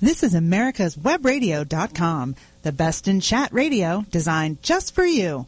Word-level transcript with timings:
This 0.00 0.22
is 0.22 0.34
America's 0.34 0.94
Webradio.com, 0.96 2.36
the 2.62 2.72
best 2.72 3.08
in 3.08 3.20
chat 3.20 3.52
radio 3.52 4.04
designed 4.10 4.62
just 4.62 4.94
for 4.94 5.04
you. 5.04 5.46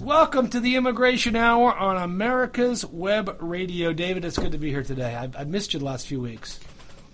Welcome 0.00 0.50
to 0.50 0.60
the 0.60 0.76
Immigration 0.76 1.36
Hour 1.36 1.74
on 1.74 1.96
America's 1.96 2.84
Web 2.84 3.34
Radio. 3.40 3.94
David, 3.94 4.26
it's 4.26 4.36
good 4.38 4.52
to 4.52 4.58
be 4.58 4.70
here 4.70 4.82
today. 4.82 5.14
I've, 5.14 5.34
I've 5.36 5.48
missed 5.48 5.72
you 5.72 5.78
the 5.78 5.86
last 5.86 6.06
few 6.06 6.20
weeks. 6.20 6.60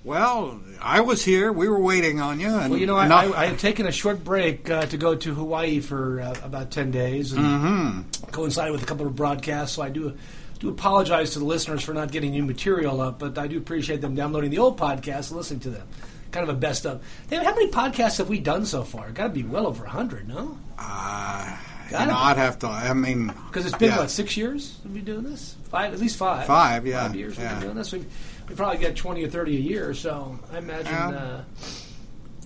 Well, 0.02 0.60
I 0.80 1.00
was 1.00 1.24
here. 1.24 1.52
We 1.52 1.68
were 1.68 1.78
waiting 1.78 2.20
on 2.20 2.40
you. 2.40 2.48
And 2.48 2.72
Well, 2.72 2.80
you 2.80 2.86
know, 2.86 2.96
I, 2.96 3.06
not- 3.06 3.36
I, 3.36 3.42
I 3.42 3.46
had 3.46 3.60
taken 3.60 3.86
a 3.86 3.92
short 3.92 4.24
break 4.24 4.68
uh, 4.68 4.86
to 4.86 4.96
go 4.96 5.14
to 5.14 5.32
Hawaii 5.34 5.78
for 5.78 6.20
uh, 6.20 6.34
about 6.42 6.72
10 6.72 6.90
days 6.90 7.32
and 7.32 7.44
Mm-hmm. 7.44 8.24
coincided 8.32 8.72
with 8.72 8.82
a 8.82 8.86
couple 8.86 9.06
of 9.06 9.14
broadcasts, 9.14 9.76
so 9.76 9.82
I 9.82 9.90
do 9.90 10.16
do 10.58 10.68
apologize 10.68 11.30
to 11.32 11.40
the 11.40 11.44
listeners 11.44 11.82
for 11.82 11.92
not 11.92 12.12
getting 12.12 12.30
new 12.30 12.44
material 12.44 13.00
up, 13.00 13.18
but 13.18 13.36
I 13.36 13.48
do 13.48 13.58
appreciate 13.58 14.00
them 14.00 14.14
downloading 14.14 14.50
the 14.50 14.58
old 14.58 14.78
podcasts 14.78 15.28
and 15.30 15.36
listening 15.36 15.58
to 15.60 15.70
them. 15.70 15.88
Kind 16.32 16.48
of 16.48 16.56
a 16.56 16.58
best 16.58 16.86
of. 16.86 17.02
David, 17.30 17.44
how 17.46 17.54
many 17.54 17.70
podcasts 17.70 18.18
have 18.18 18.28
we 18.28 18.40
done 18.40 18.64
so 18.66 18.82
far? 18.82 19.10
Got 19.10 19.24
to 19.24 19.28
be 19.30 19.42
well 19.44 19.66
over 19.66 19.84
100, 19.84 20.26
no? 20.28 20.58
uh, 20.78 21.56
you 21.90 21.92
know. 21.92 22.14
I'd 22.16 22.38
have 22.38 22.58
to. 22.60 22.68
I 22.68 22.92
mean, 22.94 23.26
Because 23.48 23.66
it's 23.66 23.76
been 23.76 23.90
yeah. 23.90 23.98
what 23.98 24.10
six 24.10 24.34
years 24.36 24.78
we've 24.84 24.94
been 24.94 25.04
doing 25.04 25.24
this? 25.24 25.56
Five, 25.70 25.92
at 25.92 26.00
least 26.00 26.16
five. 26.16 26.46
Five, 26.46 26.86
yeah, 26.86 27.06
Five 27.06 27.16
years 27.16 27.38
we've 27.38 27.48
been 27.48 27.60
doing 27.60 27.74
this. 27.76 27.92
We 27.92 28.04
we 28.48 28.54
probably 28.54 28.78
get 28.78 28.96
twenty 28.96 29.22
or 29.24 29.28
thirty 29.28 29.56
a 29.56 29.60
year. 29.60 29.92
So 29.94 30.38
I 30.52 30.58
imagine 30.58 30.90
Yeah. 30.92 31.08
uh, 31.10 31.44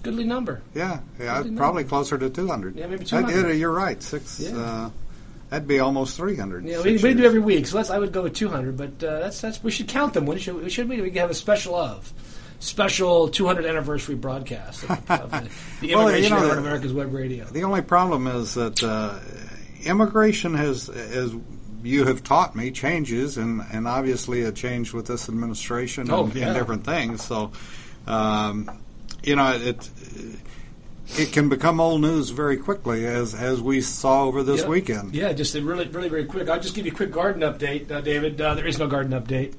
goodly 0.02 0.24
number. 0.24 0.62
Yeah, 0.74 0.98
yeah, 1.20 1.42
probably 1.56 1.84
closer 1.84 2.18
to 2.18 2.28
200. 2.28 2.76
Yeah, 2.76 2.87
maybe 2.88 3.02
I 3.02 3.04
200. 3.04 3.42
did, 3.48 3.59
you're 3.59 3.73
right. 3.73 4.02
Six. 4.02 4.40
Yeah. 4.40 4.56
Uh, 4.59 4.90
that'd 5.50 5.68
be 5.68 5.78
almost 5.80 6.16
300. 6.16 6.64
Yeah, 6.64 6.82
we, 6.82 6.96
we 6.98 7.14
do 7.14 7.24
every 7.24 7.38
week. 7.40 7.66
So 7.68 7.76
let's, 7.76 7.90
I 7.90 7.98
would 7.98 8.12
go 8.12 8.23
with 8.23 8.34
two 8.34 8.48
hundred. 8.48 8.76
But 8.76 9.02
uh, 9.06 9.20
that's 9.20 9.40
that's 9.40 9.62
we 9.62 9.70
should 9.70 9.87
count 9.88 10.14
them. 10.14 10.26
When 10.26 10.38
should 10.38 10.56
we? 10.62 10.70
Should 10.70 10.88
we? 10.88 11.00
We 11.00 11.10
have 11.12 11.30
a 11.30 11.34
special 11.34 11.76
of. 11.76 12.12
Special 12.59 13.28
200 13.28 13.66
anniversary 13.66 14.15
broadcast 14.15 14.84
of, 14.84 14.91
of 15.10 15.30
the, 15.30 15.48
the 15.87 15.95
Well, 15.95 16.10
you 16.10 16.16
immigration 16.27 16.30
know, 16.30 16.37
hour 16.38 16.42
on 16.51 16.56
the- 16.56 16.62
America's 16.62 16.92
Web 16.92 17.12
Radio. 17.12 17.45
The 17.45 17.65
only 17.65 17.82
problem 17.82 18.26
is 18.26 18.54
that 18.54 18.82
uh, 18.82 19.18
immigration 19.85 20.54
has, 20.54 20.88
as 20.88 21.35
you 21.82 22.04
have 22.07 22.24
taught 22.24 22.57
me, 22.57 22.71
changes, 22.71 23.37
and, 23.37 23.63
and 23.73 23.87
obviously 23.87 24.40
it 24.40 24.57
changed 24.57 24.93
with 24.95 25.07
this 25.07 25.29
administration 25.29 26.10
Oh, 26.10 26.24
and, 26.24 26.35
yeah. 26.35 26.46
and 26.48 26.54
different 26.59 26.85
things. 26.85 27.23
So, 27.23 27.52
um, 28.07 28.70
you 29.23 29.37
know, 29.37 29.52
it 29.52 29.66
it 29.66 29.88
can 31.32 31.49
become 31.49 31.80
old 31.80 32.01
news 32.01 32.30
very 32.30 32.57
quickly, 32.57 33.07
as 33.07 33.35
as 33.35 33.60
we 33.60 33.80
saw 33.80 34.24
over 34.24 34.43
this 34.43 34.62
Yeah. 34.62 34.68
weekend. 34.68 35.15
Yeah, 35.15 35.32
just 35.32 35.54
a 35.54 35.63
really, 35.63 35.87
really, 35.88 36.09
very 36.09 36.24
quick. 36.24 36.48
I'll 36.48 36.60
just 36.60 36.74
give 36.74 36.85
you 36.85 36.93
a 36.93 36.95
quick 36.95 37.13
garden 37.13 37.43
update, 37.43 37.90
uh, 37.90 38.01
David. 38.01 38.40
Uh, 38.40 38.54
there 38.54 38.66
is 38.66 38.79
no 38.79 38.87
garden 38.87 39.13
update. 39.13 39.54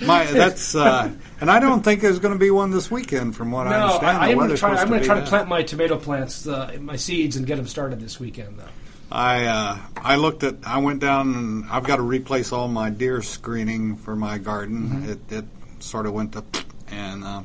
My, 0.06 0.24
that's 0.26 0.74
uh, 0.74 1.10
and 1.40 1.50
I 1.50 1.60
don't 1.60 1.82
think 1.82 2.00
there's 2.00 2.18
going 2.18 2.34
to 2.34 2.40
be 2.40 2.50
one 2.50 2.70
this 2.70 2.90
weekend, 2.90 3.36
from 3.36 3.50
what 3.50 3.66
I 3.66 3.80
understand. 3.80 4.18
I, 4.18 4.28
am 4.28 4.38
going 4.38 4.50
to 4.50 4.56
try. 4.56 4.76
I'm 4.76 4.88
going 4.88 5.00
to 5.00 5.06
try 5.06 5.20
to 5.20 5.26
plant 5.26 5.48
my 5.48 5.62
tomato 5.62 5.96
plants, 5.96 6.46
uh, 6.46 6.76
my 6.80 6.96
seeds, 6.96 7.36
and 7.36 7.46
get 7.46 7.56
them 7.56 7.66
started 7.66 8.00
this 8.00 8.20
weekend. 8.20 8.58
Though. 8.58 8.68
I 9.10 9.44
uh, 9.44 9.78
I 9.96 10.16
looked 10.16 10.42
at 10.42 10.56
I 10.66 10.78
went 10.78 11.00
down 11.00 11.34
and 11.34 11.64
I've 11.70 11.84
got 11.84 11.96
to 11.96 12.02
replace 12.02 12.52
all 12.52 12.68
my 12.68 12.90
deer 12.90 13.22
screening 13.22 13.96
for 13.96 14.16
my 14.16 14.38
garden. 14.38 14.88
Mm-hmm. 14.88 15.10
It, 15.10 15.32
it 15.32 15.44
sort 15.78 16.06
of 16.06 16.12
went 16.12 16.32
to 16.32 16.44
and 16.88 17.24
uh, 17.24 17.42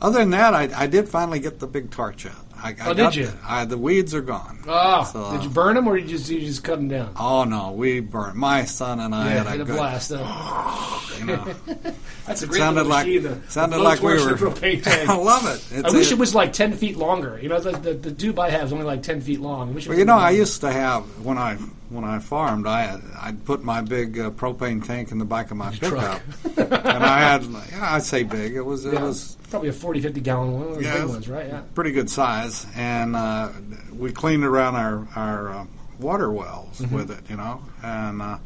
other 0.00 0.18
than 0.20 0.30
that, 0.30 0.54
I, 0.54 0.68
I 0.74 0.86
did 0.86 1.08
finally 1.08 1.40
get 1.40 1.58
the 1.60 1.66
big 1.66 1.90
torch 1.90 2.26
out. 2.26 2.32
I, 2.62 2.70
I 2.70 2.90
Oh, 2.90 2.94
did 2.94 3.14
you? 3.14 3.26
The, 3.26 3.38
I, 3.46 3.64
the 3.64 3.78
weeds 3.78 4.14
are 4.14 4.20
gone. 4.20 4.58
Oh, 4.66 5.04
So, 5.04 5.32
did 5.32 5.44
you 5.44 5.50
burn 5.50 5.74
them 5.76 5.86
or 5.88 5.96
did 5.98 6.10
you 6.10 6.18
just, 6.18 6.30
you 6.30 6.40
just 6.40 6.62
cut 6.62 6.76
them 6.76 6.88
down? 6.88 7.12
Oh 7.18 7.44
no, 7.44 7.72
we 7.72 8.00
burned. 8.00 8.36
My 8.36 8.64
son 8.64 9.00
and 9.00 9.14
I 9.14 9.24
yeah, 9.30 9.38
had 9.38 9.46
a 9.46 9.50
had 9.50 9.60
a 9.60 9.64
good. 9.64 9.76
blast. 9.76 10.12
Uh, 10.14 10.20
You 11.20 11.26
know, 11.26 11.54
that's 12.26 12.42
a 12.42 12.46
great 12.46 12.58
sounded 12.58 12.84
like 12.86 13.06
the- 13.06 13.38
sounded 13.48 13.76
the 13.78 13.82
like 13.82 14.00
we 14.02 14.14
were. 14.14 14.30
and 14.30 14.38
propane 14.38 14.82
tank. 14.82 15.08
I 15.08 15.16
love 15.16 15.46
it. 15.46 15.84
I 15.84 15.90
wish 15.90 16.10
a- 16.10 16.14
it 16.14 16.18
was 16.18 16.34
like 16.34 16.52
ten 16.52 16.72
feet 16.72 16.96
longer. 16.96 17.38
You 17.42 17.48
know, 17.48 17.60
the, 17.60 17.72
the, 17.72 17.92
the 17.94 18.12
tube 18.12 18.38
I 18.38 18.50
have 18.50 18.64
is 18.64 18.72
only 18.72 18.84
like 18.84 19.02
ten 19.02 19.20
feet 19.20 19.40
long. 19.40 19.70
I 19.70 19.72
wish 19.72 19.86
Well, 19.88 19.98
you 19.98 20.04
know, 20.04 20.16
I 20.18 20.30
used 20.30 20.60
to 20.62 20.72
have 20.72 21.04
when 21.24 21.38
I 21.38 21.56
when 21.90 22.04
I 22.04 22.18
farmed, 22.20 22.66
I 22.66 23.00
I'd 23.20 23.44
put 23.44 23.62
my 23.64 23.80
big 23.80 24.18
uh, 24.18 24.30
propane 24.30 24.84
tank 24.86 25.10
in 25.12 25.18
the 25.18 25.24
back 25.24 25.50
of 25.50 25.56
my 25.56 25.72
truck. 25.74 26.22
pickup, 26.42 26.72
and 26.72 27.04
I 27.04 27.18
had 27.20 27.42
yeah, 27.44 27.94
I'd 27.94 28.02
say 28.04 28.22
big. 28.22 28.54
It 28.54 28.62
was 28.62 28.84
it 28.84 28.94
Yeah, 28.94 29.02
was 29.04 29.36
probably 29.50 29.68
a 29.70 29.72
40, 29.72 30.00
50 30.00 30.20
gallon 30.20 30.52
one. 30.52 30.68
Of 30.76 30.82
Yeah, 30.82 30.98
big 31.00 31.08
ones, 31.08 31.28
right? 31.28 31.48
Yeah. 31.48 31.62
pretty 31.74 31.90
good 31.92 32.08
size, 32.08 32.66
and 32.76 33.16
uh, 33.16 33.48
we 33.92 34.12
cleaned 34.12 34.44
around 34.44 34.76
our 34.76 35.08
our 35.16 35.48
uh, 35.50 35.66
water 35.98 36.30
wells 36.30 36.78
Mm-hmm. 36.80 36.94
with 36.94 37.10
it, 37.10 37.28
you 37.28 37.36
know, 37.36 37.60
and 37.82 38.22
uh, 38.22 38.38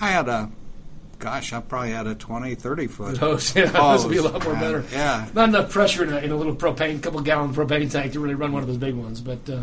I 0.00 0.08
had 0.10 0.28
a. 0.28 0.50
Gosh, 1.22 1.52
I 1.52 1.60
probably 1.60 1.92
had 1.92 2.08
a 2.08 2.16
20, 2.16 2.56
30 2.56 2.86
foot 2.88 3.16
Hose, 3.16 3.54
yeah, 3.56 3.66
those 3.66 4.04
would 4.04 4.10
be 4.10 4.18
a 4.18 4.22
lot 4.22 4.42
more 4.42 4.54
better. 4.54 4.84
Yeah, 4.90 5.28
Not 5.34 5.50
enough 5.50 5.70
pressure 5.70 6.02
in 6.02 6.12
a, 6.12 6.16
in 6.18 6.32
a 6.32 6.36
little 6.36 6.56
propane, 6.56 7.00
couple 7.00 7.20
gallon 7.20 7.54
propane 7.54 7.88
tank 7.88 8.14
to 8.14 8.20
really 8.20 8.34
run 8.34 8.50
one 8.52 8.62
of 8.62 8.66
those 8.68 8.76
big 8.76 8.96
ones. 8.96 9.20
But 9.20 9.48
uh, 9.48 9.62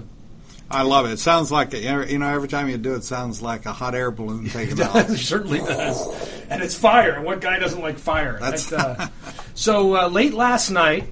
I 0.72 0.84
love 0.84 1.06
it. 1.06 1.12
It 1.12 1.20
sounds 1.20 1.52
like 1.52 1.74
a, 1.74 1.80
you 2.10 2.18
know 2.18 2.30
every 2.30 2.48
time 2.48 2.70
you 2.70 2.78
do 2.78 2.94
it, 2.94 3.00
it 3.00 3.04
sounds 3.04 3.42
like 3.42 3.66
a 3.66 3.74
hot 3.74 3.94
air 3.94 4.10
balloon 4.10 4.46
taking 4.50 4.78
it 4.80 4.86
off. 4.88 5.10
certainly 5.18 5.60
does. 5.60 6.08
And 6.50 6.64
it's 6.64 6.76
fire. 6.76 7.12
And 7.16 7.26
what 7.26 7.42
guy 7.42 7.60
doesn't 7.60 7.82
like 7.82 8.00
fire? 8.00 8.40
That's- 8.40 8.70
That, 8.70 9.00
uh, 9.02 9.08
so 9.54 9.96
uh, 9.98 10.08
late 10.08 10.34
last 10.34 10.70
night, 10.70 11.12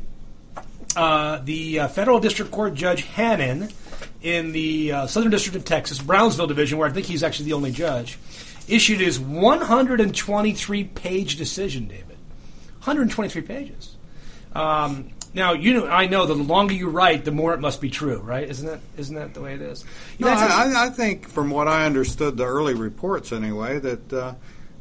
uh, 0.96 1.40
the 1.44 1.82
uh, 1.82 1.88
federal 1.90 2.22
district 2.22 2.52
court 2.52 2.74
judge 2.74 3.06
Hanen 3.06 3.74
in 4.22 4.52
the 4.52 4.92
uh, 4.94 5.08
Southern 5.08 5.30
District 5.32 5.56
of 5.56 5.64
Texas, 5.66 6.00
Brownsville 6.02 6.48
Division, 6.48 6.78
where 6.80 6.88
I 6.90 6.92
think 6.92 7.06
he's 7.06 7.22
actually 7.22 7.46
the 7.46 7.54
only 7.54 7.72
judge, 7.72 8.18
issued 8.68 9.00
his 9.00 9.20
123 9.20 10.84
page 10.86 11.36
decision, 11.38 11.88
David. 11.88 12.18
123 12.80 13.42
pages. 13.42 13.96
Um, 14.54 15.10
now 15.34 15.54
you 15.54 15.74
know 15.74 15.88
I 15.88 16.08
know 16.08 16.26
the 16.26 16.34
longer 16.36 16.74
you 16.74 16.90
write, 16.90 17.26
the 17.26 17.32
more 17.32 17.54
it 17.54 17.60
must 17.60 17.82
be 17.82 17.90
true, 17.90 18.20
right? 18.20 18.48
Isn't 18.50 18.66
that 18.68 18.80
isn't 18.98 19.16
that 19.16 19.34
the 19.34 19.42
way 19.42 19.54
it 19.54 19.62
is? 19.62 19.84
You 20.18 20.26
No, 20.26 20.34
know, 20.34 20.40
I, 20.40 20.86
I- 20.86 20.90
think 20.90 21.28
from 21.28 21.50
what 21.50 21.68
I 21.68 21.86
understood, 21.86 22.38
the 22.38 22.46
early 22.46 22.74
reports 22.74 23.32
anyway, 23.32 23.80
that 23.80 24.14
uh, 24.14 24.34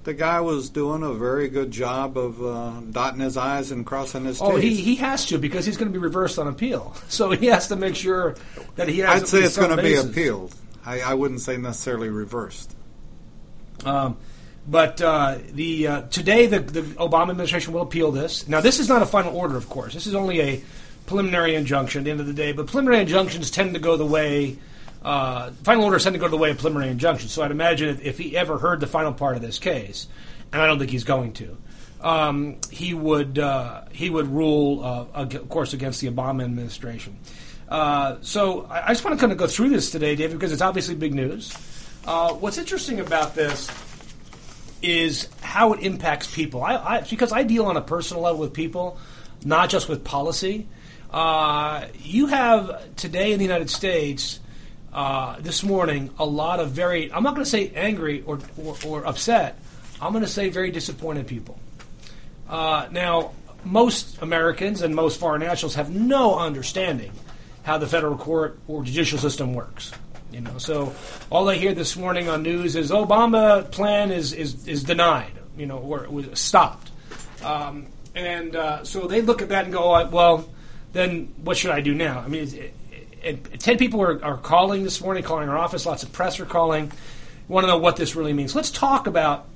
the 0.05 0.15
guy 0.15 0.41
was 0.41 0.71
doing 0.71 1.03
a 1.03 1.13
very 1.13 1.49
good 1.49 1.73
job 1.73 2.17
of 2.17 2.41
uh, 2.43 2.81
dotting 2.93 3.21
his 3.21 3.37
I's 3.37 3.73
and 3.73 3.85
crossing 3.85 4.25
his 4.25 4.39
T's. 4.39 4.49
Oh, 4.49 4.57
he, 4.57 4.77
he 4.77 4.95
has 4.97 5.27
to 5.27 5.39
because 5.39 5.67
he's 5.67 5.77
going 5.77 5.93
to 5.93 5.99
be 5.99 6.03
reversed 6.03 6.39
on 6.39 6.47
appeal. 6.47 6.95
So 7.09 7.33
he 7.33 7.47
has 7.47 7.69
to 7.69 7.77
make 7.77 7.97
sure 7.97 8.37
that 8.77 8.89
he 8.89 9.01
has. 9.01 9.23
I'd 9.23 9.29
say 9.29 9.41
it's 9.41 9.57
going 9.57 9.77
to 9.77 9.83
be 9.83 9.97
appealed. 9.97 10.55
I, 10.87 11.01
I 11.01 11.15
wouldn't 11.15 11.41
say 11.41 11.57
necessarily 11.57 12.09
reversed. 12.09 12.75
Um, 13.85 14.17
but 14.69 15.01
uh, 15.01 15.39
the 15.53 15.87
uh, 15.87 16.03
today 16.03 16.47
the, 16.47 16.59
the 16.61 16.83
Obama 16.83 17.31
administration 17.31 17.73
will 17.73 17.83
appeal 17.83 18.11
this. 18.11 18.49
Now 18.49 18.61
this 18.61 18.81
is 18.81 18.89
not 18.89 19.03
a 19.03 19.07
final 19.07 19.37
order, 19.37 19.57
of 19.57 19.69
course. 19.69 19.95
This 19.95 20.07
is 20.07 20.15
only 20.15 20.41
a 20.41 20.63
preliminary 21.07 21.55
injunction 21.55 22.01
at 22.01 22.05
the 22.05 22.11
end 22.11 22.21
of 22.21 22.27
the 22.27 22.33
day. 22.33 22.53
But 22.53 22.67
preliminary 22.67 23.03
injunctions 23.03 23.51
tend 23.51 23.75
to 23.75 23.81
go 23.81 23.97
the 23.97 24.07
way. 24.07 24.59
Uh, 25.03 25.53
final 25.63 25.85
orders 25.85 26.03
tend 26.03 26.15
to 26.15 26.21
go 26.21 26.29
the 26.29 26.37
way 26.37 26.51
of 26.51 26.59
preliminary 26.59 26.91
injunctions. 26.91 27.31
So 27.31 27.43
I'd 27.43 27.53
imagine 27.53 27.89
if, 27.91 28.01
if 28.01 28.19
he 28.19 28.37
ever 28.37 28.59
heard 28.59 28.81
the 28.81 28.89
final 28.89 29.13
part 29.13 29.37
of 29.37 29.43
this 29.43 29.61
case, 29.61 30.09
and 30.53 30.61
I 30.61 30.67
don't 30.67 30.81
think 30.81 30.91
he's 30.91 31.05
going 31.05 31.33
to, 31.35 31.57
um, 32.01 32.57
he 32.73 32.93
would 32.93 33.39
uh, 33.39 33.85
he 33.93 34.11
would 34.11 34.27
rule, 34.27 34.85
uh, 34.85 35.07
of 35.15 35.49
course, 35.49 35.73
against 35.75 36.01
the 36.01 36.11
Obama 36.11 36.43
administration. 36.43 37.19
Uh, 37.69 38.17
so 38.23 38.67
I, 38.67 38.87
I 38.87 38.89
just 38.89 39.05
want 39.05 39.17
to 39.17 39.21
kind 39.21 39.33
of 39.33 39.39
go 39.39 39.47
through 39.47 39.71
this 39.71 39.91
today, 39.91 40.17
David, 40.17 40.39
because 40.39 40.53
it's 40.53 40.63
obviously 40.63 40.95
big 40.95 41.15
news. 41.15 41.53
Uh, 42.07 42.35
what's 42.35 42.57
interesting 42.57 43.01
about 43.01 43.35
this 43.35 43.69
is 44.81 45.29
how 45.41 45.73
it 45.73 45.81
impacts 45.81 46.33
people. 46.33 46.63
I, 46.63 46.77
I, 46.77 47.01
because 47.01 47.33
I 47.33 47.43
deal 47.43 47.67
on 47.67 47.77
a 47.77 47.81
personal 47.81 48.23
level 48.23 48.41
with 48.41 48.53
people, 48.53 48.99
not 49.45 49.71
just 49.71 49.89
with 49.89 50.05
policy. 50.05 50.69
Uh, 51.11 51.87
you 51.99 52.27
have 52.27 52.95
today 52.95 53.33
in 53.33 53.39
the 53.39 53.45
United 53.45 53.71
States, 53.71 54.39
uh, 54.93 55.37
this 55.41 55.65
morning, 55.65 56.11
a 56.19 56.25
lot 56.25 56.61
of 56.61 56.71
very, 56.71 57.13
I'm 57.13 57.25
not 57.25 57.35
going 57.35 57.45
to 57.45 57.51
say 57.51 57.71
angry 57.75 58.23
or, 58.23 58.39
or, 58.57 58.77
or 58.87 59.07
upset, 59.07 59.59
I'm 60.01 60.13
going 60.13 60.25
to 60.25 60.31
say 60.31 60.49
very 60.49 60.71
disappointed 60.71 61.27
people. 61.27 61.59
Uh, 62.49 62.87
now, 62.93 63.33
most 63.65 64.23
Americans 64.23 64.83
and 64.83 64.95
most 64.95 65.19
foreign 65.19 65.41
nationals 65.41 65.75
have 65.75 65.91
no 65.91 66.39
understanding 66.39 67.11
how 67.65 67.79
the 67.79 67.87
federal 67.87 68.17
court 68.17 68.61
or 68.69 68.85
judicial 68.85 69.19
system 69.19 69.55
works. 69.55 69.91
You 70.33 70.41
know, 70.41 70.59
so 70.59 70.95
all 71.31 71.49
I 71.49 71.55
hear 71.55 71.75
this 71.75 71.97
morning 71.97 72.29
on 72.29 72.43
news 72.43 72.77
is 72.77 72.91
Obama 72.91 73.71
plan 73.71 74.11
is 74.11 74.33
is, 74.33 74.67
is 74.69 74.85
denied. 74.85 75.33
You 75.57 75.65
know, 75.65 75.79
or 75.79 76.07
was 76.11 76.39
stopped. 76.39 76.91
Um, 77.43 77.87
and 78.15 78.55
uh, 78.55 78.85
so 78.85 79.07
they 79.07 79.23
look 79.23 79.41
at 79.41 79.49
that 79.49 79.65
and 79.65 79.73
go, 79.73 79.95
uh, 79.95 80.07
well, 80.13 80.47
then 80.93 81.33
what 81.43 81.57
should 81.57 81.71
I 81.71 81.81
do 81.81 81.95
now? 81.95 82.21
I 82.21 82.29
mean, 82.29 82.43
it, 82.55 82.75
it, 83.23 83.61
ten 83.61 83.79
people 83.79 84.03
are, 84.03 84.23
are 84.23 84.37
calling 84.37 84.83
this 84.83 85.01
morning, 85.01 85.23
calling 85.23 85.49
our 85.49 85.57
office. 85.57 85.87
Lots 85.87 86.03
of 86.03 86.13
press 86.13 86.39
are 86.41 86.45
calling. 86.45 86.93
Want 87.49 87.65
to 87.65 87.69
know 87.69 87.79
what 87.79 87.97
this 87.97 88.15
really 88.15 88.35
means? 88.35 88.55
Let's 88.55 88.71
talk 88.71 89.07
about 89.07 89.47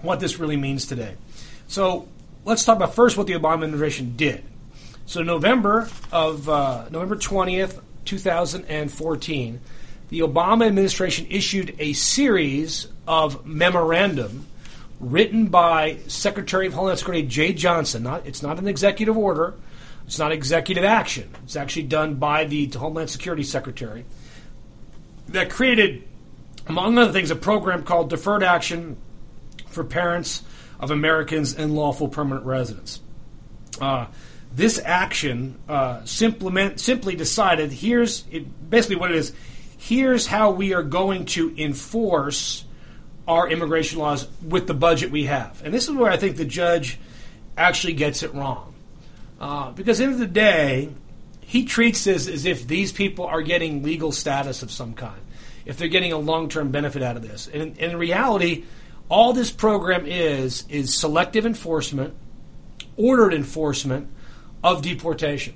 what 0.00 0.20
this 0.20 0.38
really 0.38 0.56
means 0.56 0.86
today. 0.86 1.16
So 1.66 2.06
let's 2.44 2.64
talk 2.64 2.76
about 2.76 2.94
first 2.94 3.16
what 3.16 3.26
the 3.26 3.32
Obama 3.32 3.64
administration 3.64 4.14
did. 4.16 4.44
So 5.06 5.22
November 5.22 5.88
of 6.12 6.48
uh, 6.48 6.84
November 6.90 7.16
twentieth, 7.16 7.80
two 8.04 8.18
thousand 8.18 8.66
and 8.66 8.92
fourteen, 8.92 9.60
the 10.12 10.20
Obama 10.20 10.66
administration 10.66 11.26
issued 11.30 11.74
a 11.78 11.94
series 11.94 12.86
of 13.08 13.46
memorandum 13.46 14.46
written 15.00 15.46
by 15.46 15.96
Secretary 16.06 16.66
of 16.66 16.74
Homeland 16.74 16.98
Security 16.98 17.26
Jeh 17.26 17.56
Johnson. 17.56 18.02
Not, 18.02 18.26
it's 18.26 18.42
not 18.42 18.58
an 18.58 18.68
executive 18.68 19.16
order. 19.16 19.54
It's 20.06 20.18
not 20.18 20.30
executive 20.30 20.84
action. 20.84 21.30
It's 21.44 21.56
actually 21.56 21.84
done 21.84 22.16
by 22.16 22.44
the 22.44 22.66
Homeland 22.66 23.08
Security 23.08 23.42
Secretary 23.42 24.04
that 25.28 25.48
created, 25.48 26.06
among 26.66 26.98
other 26.98 27.10
things, 27.10 27.30
a 27.30 27.36
program 27.36 27.82
called 27.82 28.10
Deferred 28.10 28.42
Action 28.42 28.98
for 29.68 29.82
Parents 29.82 30.42
of 30.78 30.90
Americans 30.90 31.54
and 31.54 31.74
Lawful 31.74 32.08
Permanent 32.08 32.44
Residents. 32.44 33.00
Uh, 33.80 34.08
this 34.54 34.78
action 34.84 35.58
uh, 35.70 36.04
simply 36.04 37.16
decided 37.16 37.72
here's 37.72 38.26
it, 38.30 38.68
basically 38.68 38.96
what 38.96 39.10
it 39.10 39.16
is 39.16 39.32
here's 39.82 40.28
how 40.28 40.52
we 40.52 40.74
are 40.74 40.84
going 40.84 41.24
to 41.24 41.52
enforce 41.60 42.64
our 43.26 43.48
immigration 43.48 43.98
laws 43.98 44.28
with 44.40 44.68
the 44.68 44.74
budget 44.74 45.10
we 45.10 45.24
have. 45.24 45.60
And 45.64 45.74
this 45.74 45.88
is 45.88 45.90
where 45.90 46.10
I 46.10 46.16
think 46.16 46.36
the 46.36 46.44
judge 46.44 47.00
actually 47.56 47.94
gets 47.94 48.22
it 48.22 48.32
wrong. 48.32 48.74
Uh, 49.40 49.72
because 49.72 50.00
at 50.00 50.04
the 50.04 50.12
end 50.12 50.14
of 50.14 50.20
the 50.20 50.32
day, 50.32 50.90
he 51.40 51.64
treats 51.64 52.04
this 52.04 52.28
as 52.28 52.46
if 52.46 52.68
these 52.68 52.92
people 52.92 53.26
are 53.26 53.42
getting 53.42 53.82
legal 53.82 54.12
status 54.12 54.62
of 54.62 54.70
some 54.70 54.94
kind, 54.94 55.20
if 55.66 55.78
they're 55.78 55.88
getting 55.88 56.12
a 56.12 56.18
long 56.18 56.48
term 56.48 56.70
benefit 56.70 57.02
out 57.02 57.16
of 57.16 57.22
this. 57.22 57.48
And, 57.52 57.62
and 57.62 57.92
in 57.92 57.96
reality, 57.96 58.64
all 59.08 59.32
this 59.32 59.50
program 59.50 60.06
is 60.06 60.64
is 60.68 60.96
selective 60.96 61.44
enforcement, 61.44 62.14
ordered 62.96 63.34
enforcement 63.34 64.08
of 64.62 64.80
deportation. 64.82 65.54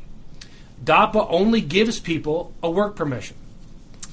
DAPA 0.84 1.26
only 1.30 1.60
gives 1.60 2.00
people 2.00 2.52
a 2.60 2.68
work 2.68 2.96
permission. 2.96 3.36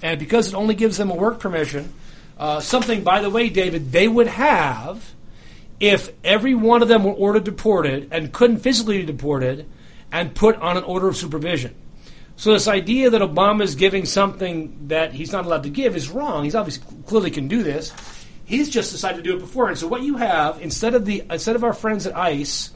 And 0.03 0.19
because 0.19 0.49
it 0.49 0.53
only 0.53 0.75
gives 0.75 0.97
them 0.97 1.09
a 1.09 1.15
work 1.15 1.39
permission, 1.39 1.93
uh, 2.37 2.59
something, 2.59 3.03
by 3.03 3.21
the 3.21 3.29
way, 3.29 3.47
David, 3.49 3.93
they 3.93 4.07
would 4.07 4.27
have 4.27 5.13
if 5.79 6.11
every 6.23 6.53
one 6.53 6.81
of 6.81 6.89
them 6.89 7.05
were 7.05 7.13
ordered 7.13 7.45
deported 7.45 8.09
and 8.11 8.31
couldn't 8.33 8.59
physically 8.59 8.99
be 8.99 9.05
deported 9.05 9.65
and 10.11 10.35
put 10.35 10.57
on 10.57 10.77
an 10.77 10.83
order 10.83 11.07
of 11.07 11.15
supervision. 11.15 11.73
So 12.35 12.51
this 12.51 12.67
idea 12.67 13.11
that 13.11 13.21
Obama 13.21 13.63
is 13.63 13.75
giving 13.75 14.05
something 14.05 14.87
that 14.89 15.13
he's 15.13 15.31
not 15.31 15.45
allowed 15.45 15.63
to 15.63 15.69
give 15.69 15.95
is 15.95 16.09
wrong. 16.09 16.43
He's 16.43 16.55
obviously 16.55 16.83
clearly 17.05 17.31
can 17.31 17.47
do 17.47 17.63
this. 17.63 17.93
He's 18.43 18.69
just 18.69 18.91
decided 18.91 19.17
to 19.17 19.23
do 19.23 19.37
it 19.37 19.39
before. 19.39 19.69
And 19.69 19.77
so 19.77 19.87
what 19.87 20.01
you 20.01 20.17
have 20.17 20.61
instead 20.61 20.95
of 20.95 21.05
the 21.05 21.23
instead 21.29 21.55
of 21.55 21.63
our 21.63 21.73
friends 21.73 22.05
at 22.05 22.17
ICE 22.17 22.71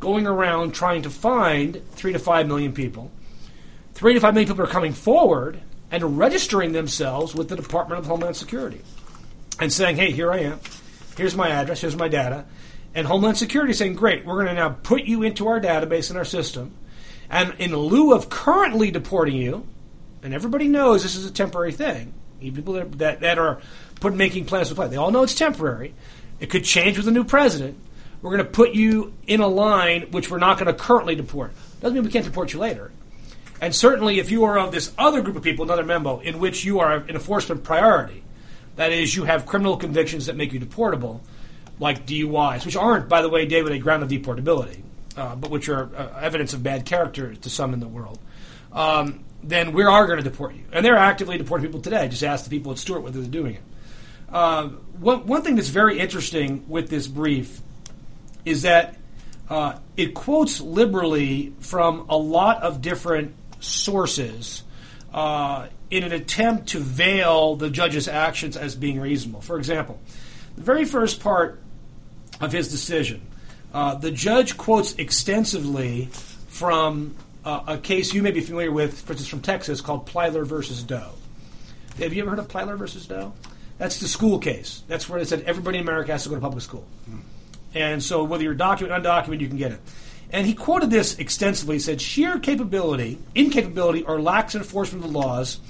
going 0.00 0.26
around 0.26 0.74
trying 0.74 1.02
to 1.02 1.10
find 1.10 1.80
three 1.92 2.12
to 2.12 2.18
five 2.18 2.48
million 2.48 2.72
people, 2.72 3.12
three 3.94 4.14
to 4.14 4.20
five 4.20 4.34
million 4.34 4.48
people 4.48 4.64
are 4.64 4.68
coming 4.68 4.92
forward 4.92 5.60
and 5.90 6.18
registering 6.18 6.72
themselves 6.72 7.34
with 7.34 7.48
the 7.48 7.56
Department 7.56 7.98
of 8.00 8.06
Homeland 8.06 8.36
Security 8.36 8.80
and 9.60 9.72
saying, 9.72 9.96
hey, 9.96 10.10
here 10.10 10.32
I 10.32 10.38
am. 10.38 10.60
Here's 11.16 11.36
my 11.36 11.48
address. 11.48 11.80
Here's 11.80 11.96
my 11.96 12.08
data. 12.08 12.44
And 12.94 13.06
Homeland 13.06 13.38
Security 13.38 13.72
saying, 13.72 13.94
great, 13.94 14.24
we're 14.24 14.34
going 14.34 14.46
to 14.46 14.54
now 14.54 14.70
put 14.70 15.04
you 15.04 15.22
into 15.22 15.48
our 15.48 15.60
database 15.60 16.10
in 16.10 16.16
our 16.16 16.24
system. 16.24 16.72
And 17.28 17.54
in 17.58 17.76
lieu 17.76 18.14
of 18.14 18.28
currently 18.28 18.90
deporting 18.90 19.36
you, 19.36 19.66
and 20.22 20.32
everybody 20.34 20.68
knows 20.68 21.02
this 21.02 21.16
is 21.16 21.26
a 21.26 21.32
temporary 21.32 21.72
thing, 21.72 22.14
even 22.40 22.56
people 22.56 22.74
that, 22.74 23.20
that, 23.20 23.38
are 23.38 23.60
put, 24.00 24.14
making 24.14 24.46
plans 24.46 24.68
to 24.68 24.74
play, 24.74 24.88
they 24.88 24.96
all 24.96 25.10
know 25.10 25.22
it's 25.22 25.34
temporary. 25.34 25.94
It 26.40 26.50
could 26.50 26.64
change 26.64 26.96
with 26.96 27.08
a 27.08 27.10
new 27.10 27.24
president. 27.24 27.78
We're 28.22 28.30
going 28.36 28.44
to 28.44 28.50
put 28.50 28.72
you 28.74 29.14
in 29.26 29.40
a 29.40 29.48
line 29.48 30.10
which 30.10 30.30
we're 30.30 30.38
not 30.38 30.58
going 30.58 30.66
to 30.66 30.74
currently 30.74 31.14
deport. 31.14 31.52
Doesn't 31.80 31.94
mean 31.94 32.04
we 32.04 32.10
can't 32.10 32.24
deport 32.24 32.52
you 32.52 32.58
later. 32.58 32.90
And 33.60 33.74
certainly, 33.74 34.18
if 34.18 34.30
you 34.30 34.44
are 34.44 34.58
of 34.58 34.72
this 34.72 34.92
other 34.98 35.22
group 35.22 35.36
of 35.36 35.42
people, 35.42 35.64
another 35.64 35.84
memo, 35.84 36.20
in 36.20 36.38
which 36.38 36.64
you 36.64 36.80
are 36.80 36.96
an 36.96 37.10
enforcement 37.10 37.64
priority, 37.64 38.22
that 38.76 38.92
is, 38.92 39.16
you 39.16 39.24
have 39.24 39.46
criminal 39.46 39.76
convictions 39.76 40.26
that 40.26 40.36
make 40.36 40.52
you 40.52 40.60
deportable, 40.60 41.20
like 41.78 42.06
DUIs, 42.06 42.66
which 42.66 42.76
aren't, 42.76 43.08
by 43.08 43.22
the 43.22 43.28
way, 43.28 43.46
David, 43.46 43.72
a 43.72 43.78
ground 43.78 44.02
of 44.02 44.10
deportability, 44.10 44.82
uh, 45.16 45.34
but 45.36 45.50
which 45.50 45.68
are 45.68 45.94
uh, 45.96 46.20
evidence 46.20 46.52
of 46.52 46.62
bad 46.62 46.84
character 46.84 47.34
to 47.34 47.50
some 47.50 47.72
in 47.72 47.80
the 47.80 47.88
world, 47.88 48.18
um, 48.72 49.24
then 49.42 49.72
we 49.72 49.84
are 49.84 50.06
going 50.06 50.18
to 50.18 50.28
deport 50.28 50.54
you. 50.54 50.64
And 50.72 50.84
they're 50.84 50.96
actively 50.96 51.38
deporting 51.38 51.66
people 51.66 51.80
today. 51.80 52.08
Just 52.08 52.22
ask 52.22 52.44
the 52.44 52.50
people 52.50 52.72
at 52.72 52.78
Stewart 52.78 53.02
whether 53.02 53.20
they're 53.20 53.30
doing 53.30 53.54
it. 53.54 53.62
Uh, 54.30 54.68
one, 54.98 55.26
one 55.26 55.42
thing 55.42 55.56
that's 55.56 55.68
very 55.68 55.98
interesting 55.98 56.68
with 56.68 56.90
this 56.90 57.06
brief 57.06 57.60
is 58.44 58.62
that 58.62 58.96
uh, 59.48 59.78
it 59.96 60.14
quotes 60.14 60.60
liberally 60.60 61.52
from 61.60 62.06
a 62.08 62.16
lot 62.16 62.62
of 62.62 62.82
different 62.82 63.34
sources 63.60 64.62
uh, 65.12 65.66
in 65.90 66.02
an 66.02 66.12
attempt 66.12 66.68
to 66.68 66.78
veil 66.78 67.56
the 67.56 67.70
judge's 67.70 68.08
actions 68.08 68.56
as 68.56 68.74
being 68.74 69.00
reasonable. 69.00 69.40
For 69.40 69.58
example, 69.58 70.00
the 70.56 70.62
very 70.62 70.84
first 70.84 71.20
part 71.20 71.60
of 72.40 72.52
his 72.52 72.70
decision, 72.70 73.22
uh, 73.72 73.94
the 73.94 74.10
judge 74.10 74.56
quotes 74.56 74.94
extensively 74.94 76.08
from 76.48 77.16
uh, 77.44 77.62
a 77.66 77.78
case 77.78 78.12
you 78.12 78.22
may 78.22 78.30
be 78.30 78.40
familiar 78.40 78.72
with, 78.72 79.00
for 79.00 79.12
instance, 79.12 79.28
from 79.28 79.40
Texas, 79.40 79.80
called 79.80 80.06
Plyler 80.06 80.44
versus 80.44 80.82
Doe. 80.82 81.12
Have 81.98 82.12
you 82.12 82.22
ever 82.22 82.30
heard 82.30 82.38
of 82.38 82.48
Plyler 82.48 82.76
versus 82.76 83.06
Doe? 83.06 83.32
That's 83.78 84.00
the 84.00 84.08
school 84.08 84.38
case. 84.38 84.82
That's 84.88 85.08
where 85.08 85.18
they 85.18 85.24
said 85.26 85.42
everybody 85.42 85.78
in 85.78 85.84
America 85.84 86.12
has 86.12 86.24
to 86.24 86.28
go 86.28 86.34
to 86.34 86.40
public 86.40 86.62
school. 86.62 86.86
And 87.74 88.02
so 88.02 88.24
whether 88.24 88.42
you're 88.42 88.54
documented, 88.54 89.04
undocumented, 89.04 89.40
you 89.40 89.48
can 89.48 89.58
get 89.58 89.72
it. 89.72 89.80
And 90.30 90.46
he 90.46 90.54
quoted 90.54 90.90
this 90.90 91.18
extensively. 91.18 91.76
He 91.76 91.80
said, 91.80 92.00
sheer 92.00 92.38
capability, 92.38 93.18
incapability, 93.34 94.02
or 94.02 94.20
lax 94.20 94.54
enforcement 94.54 95.04
of 95.04 95.12
the 95.12 95.18
laws, 95.18 95.60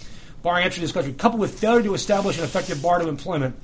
barring 0.42 0.64
entry 0.64 0.76
into 0.76 0.86
this 0.86 0.92
country, 0.92 1.12
coupled 1.12 1.40
with 1.40 1.58
failure 1.58 1.82
to 1.84 1.94
establish 1.94 2.38
an 2.38 2.44
effective 2.44 2.82
bar 2.82 2.98
to 2.98 3.08
employment, 3.08 3.56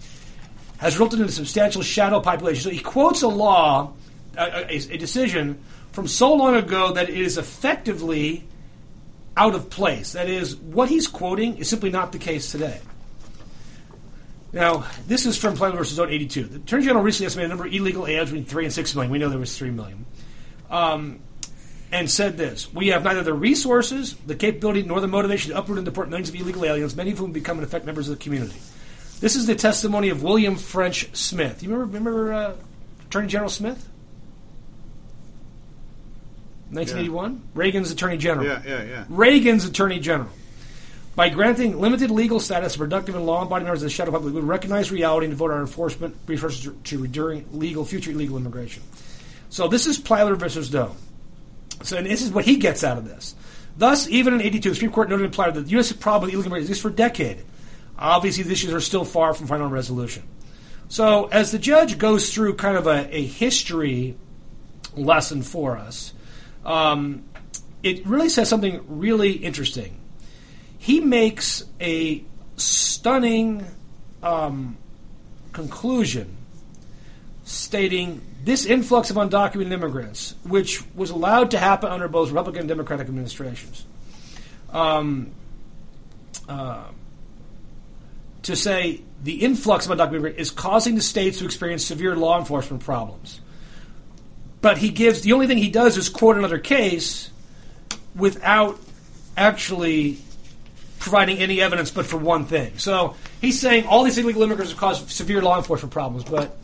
has 0.79 0.95
resulted 0.95 1.21
in 1.21 1.27
a 1.27 1.33
substantial 1.33 1.83
shadow 1.83 2.21
population. 2.21 2.63
So 2.63 2.71
he 2.71 2.81
quotes 2.81 3.23
a 3.23 3.29
law, 3.29 3.93
a, 4.37 4.43
a, 4.43 4.95
a 4.95 4.97
decision 4.99 5.63
from 5.93 6.09
so 6.09 6.35
long 6.35 6.57
ago 6.57 6.93
that 6.93 7.09
it 7.09 7.19
is 7.19 7.39
effectively 7.39 8.45
out 9.37 9.55
of 9.55 9.71
place. 9.71 10.13
That 10.13 10.29
is, 10.29 10.57
what 10.57 10.89
he's 10.89 11.09
quoting 11.09 11.57
is 11.57 11.69
simply 11.69 11.91
not 11.91 12.13
the 12.13 12.19
case 12.19 12.51
today. 12.51 12.81
Now, 14.53 14.87
this 15.07 15.25
is 15.25 15.39
from 15.39 15.57
Plyler 15.57 15.79
versus 15.79 15.97
Zone 15.97 16.11
82. 16.11 16.45
The 16.45 16.57
Attorney 16.57 16.85
General 16.85 17.03
recently 17.03 17.27
estimated 17.27 17.51
the 17.51 17.55
number 17.55 17.67
of 17.67 17.73
illegal 17.73 18.07
aliens 18.07 18.31
between 18.31 18.45
3 18.45 18.65
and 18.65 18.73
6 18.73 18.95
million. 18.95 19.11
We 19.11 19.19
know 19.19 19.31
there 19.31 19.39
was 19.39 19.57
3 19.57 19.71
million 19.71 20.05
um, 20.73 21.21
and 21.93 22.11
said 22.11 22.37
this 22.37 22.73
We 22.73 22.89
have 22.89 23.05
neither 23.05 23.23
the 23.23 23.35
resources, 23.35 24.17
the 24.27 24.35
capability, 24.35 24.83
nor 24.83 25.01
the 25.01 25.07
motivation 25.07 25.53
to 25.53 25.59
uproot 25.59 25.79
and 25.79 25.85
deport 25.85 26.09
millions 26.09 26.31
of 26.31 26.35
illegal 26.35 26.65
aliens, 26.65 26.97
many 26.97 27.13
of 27.13 27.19
whom 27.19 27.31
become 27.31 27.59
in 27.59 27.65
effect 27.65 27.85
members 27.85 28.09
of 28.09 28.19
the 28.19 28.25
community. 28.25 28.59
This 29.21 29.37
is 29.37 29.47
the 29.47 29.55
testimony 29.55 30.09
of 30.09 30.25
William 30.25 30.57
French 30.57 31.15
Smith. 31.15 31.63
You 31.63 31.71
remember, 31.71 31.99
remember 31.99 32.33
uh, 32.33 32.57
Attorney 33.07 33.29
General 33.29 33.51
Smith? 33.51 33.89
1981? 36.71 37.33
Yeah. 37.33 37.39
Reagan's 37.55 37.91
Attorney 37.93 38.17
General. 38.17 38.47
Yeah, 38.47 38.63
yeah, 38.67 38.83
yeah. 38.83 39.05
Reagan's 39.09 39.65
Attorney 39.67 40.01
General. 40.01 40.31
By 41.15 41.29
granting 41.29 41.79
limited 41.79 42.11
legal 42.11 42.41
status 42.41 42.73
to 42.73 42.79
productive 42.79 43.15
and 43.15 43.27
law-abiding 43.27 43.67
members 43.67 43.83
of 43.83 43.87
the 43.87 43.91
shadow 43.91 44.11
public, 44.11 44.33
we 44.33 44.41
would 44.41 44.49
recognize 44.49 44.91
reality 44.91 45.27
and 45.27 45.33
devote 45.33 45.51
our 45.51 45.61
enforcement 45.61 46.17
resources 46.27 46.73
to, 46.85 47.05
enduring 47.05 47.47
legal, 47.53 47.85
future 47.85 48.11
illegal 48.11 48.39
immigration. 48.39 48.83
So 49.53 49.69
this 49.69 49.87
is 49.87 49.99
Plyler 49.99 50.35
versus 50.35 50.71
Doe. 50.71 50.97
So 51.83 51.99
and 51.99 52.07
this 52.07 52.23
is 52.23 52.31
what 52.31 52.47
he 52.47 52.57
gets 52.57 52.83
out 52.83 52.97
of 52.97 53.07
this. 53.07 53.35
Thus, 53.77 54.09
even 54.09 54.33
in 54.33 54.41
82, 54.41 54.69
the 54.71 54.75
Supreme 54.75 54.93
Court 54.93 55.11
noted 55.11 55.27
in 55.27 55.31
Plyler 55.31 55.53
that 55.53 55.67
the 55.67 55.71
U.S. 55.73 55.93
problem 55.93 56.23
with 56.23 56.33
illegal 56.33 56.47
immigration 56.47 56.63
exists 56.63 56.81
for 56.81 56.89
a 56.89 56.93
decade. 56.93 57.45
Obviously, 57.99 58.45
the 58.45 58.53
issues 58.53 58.73
are 58.73 58.81
still 58.81 59.05
far 59.05 59.35
from 59.35 59.49
final 59.49 59.69
resolution. 59.69 60.23
So 60.89 61.27
as 61.27 61.53
the 61.53 61.59
judge 61.59 61.99
goes 61.99 62.33
through 62.33 62.55
kind 62.55 62.79
of 62.79 62.87
a, 62.87 63.15
a 63.15 63.27
history 63.27 64.17
lesson 64.97 65.43
for 65.43 65.77
us, 65.77 66.15
um, 66.65 67.23
it 67.83 68.07
really 68.07 68.31
says 68.31 68.49
something 68.49 68.83
really 68.89 69.33
interesting. 69.33 70.01
He 70.79 71.01
makes 71.01 71.63
a 71.79 72.25
stunning 72.57 73.67
um, 74.23 74.79
conclusion 75.53 76.39
stating 77.45 78.21
this 78.45 78.67
influx 78.67 79.11
of 79.11 79.17
undocumented 79.17 79.73
immigrants, 79.73 80.35
which 80.45 80.83
was 80.95 81.11
allowed 81.11 81.51
to 81.53 81.59
happen 81.59 81.91
under 81.91 82.09
both 82.09 82.29
Republican 82.29 82.61
and 82.61 82.69
Democratic 82.69 83.09
administrations, 83.09 83.85
um, 84.71 85.31
uh, 86.49 86.85
to 88.43 88.57
say 88.57 89.01
the 89.23 89.43
influx 89.43 89.87
of 89.87 89.97
undocumented 89.97 90.13
immigrants 90.13 90.41
is 90.41 90.51
causing 90.51 90.95
the 90.95 91.03
states 91.03 91.39
to 91.39 91.45
experience 91.45 91.85
severe 91.85 92.17
law 92.17 92.39
enforcement 92.39 92.83
problems. 92.85 93.41
But 94.61 94.79
he 94.79 94.91
gives 94.91 95.23
the 95.23 95.33
only 95.33 95.47
thing 95.47 95.59
he 95.59 95.71
does 95.71 95.97
is 95.97 96.09
quote 96.09 96.37
another 96.37 96.59
case 96.59 97.31
without 98.15 98.79
actually 99.37 100.19
providing 100.99 101.39
any 101.39 101.61
evidence 101.61 101.91
but 101.91 102.07
for 102.07 102.17
one 102.17 102.45
thing. 102.45 102.79
So 102.79 103.17
he's 103.41 103.61
saying 103.61 103.87
all 103.87 104.05
these 104.05 104.19
illegal 104.19 104.43
immigrants 104.43 104.71
have 104.71 104.81
caused 104.81 105.11
severe 105.11 105.43
law 105.43 105.57
enforcement 105.57 105.93
problems, 105.93 106.23
but 106.23 106.57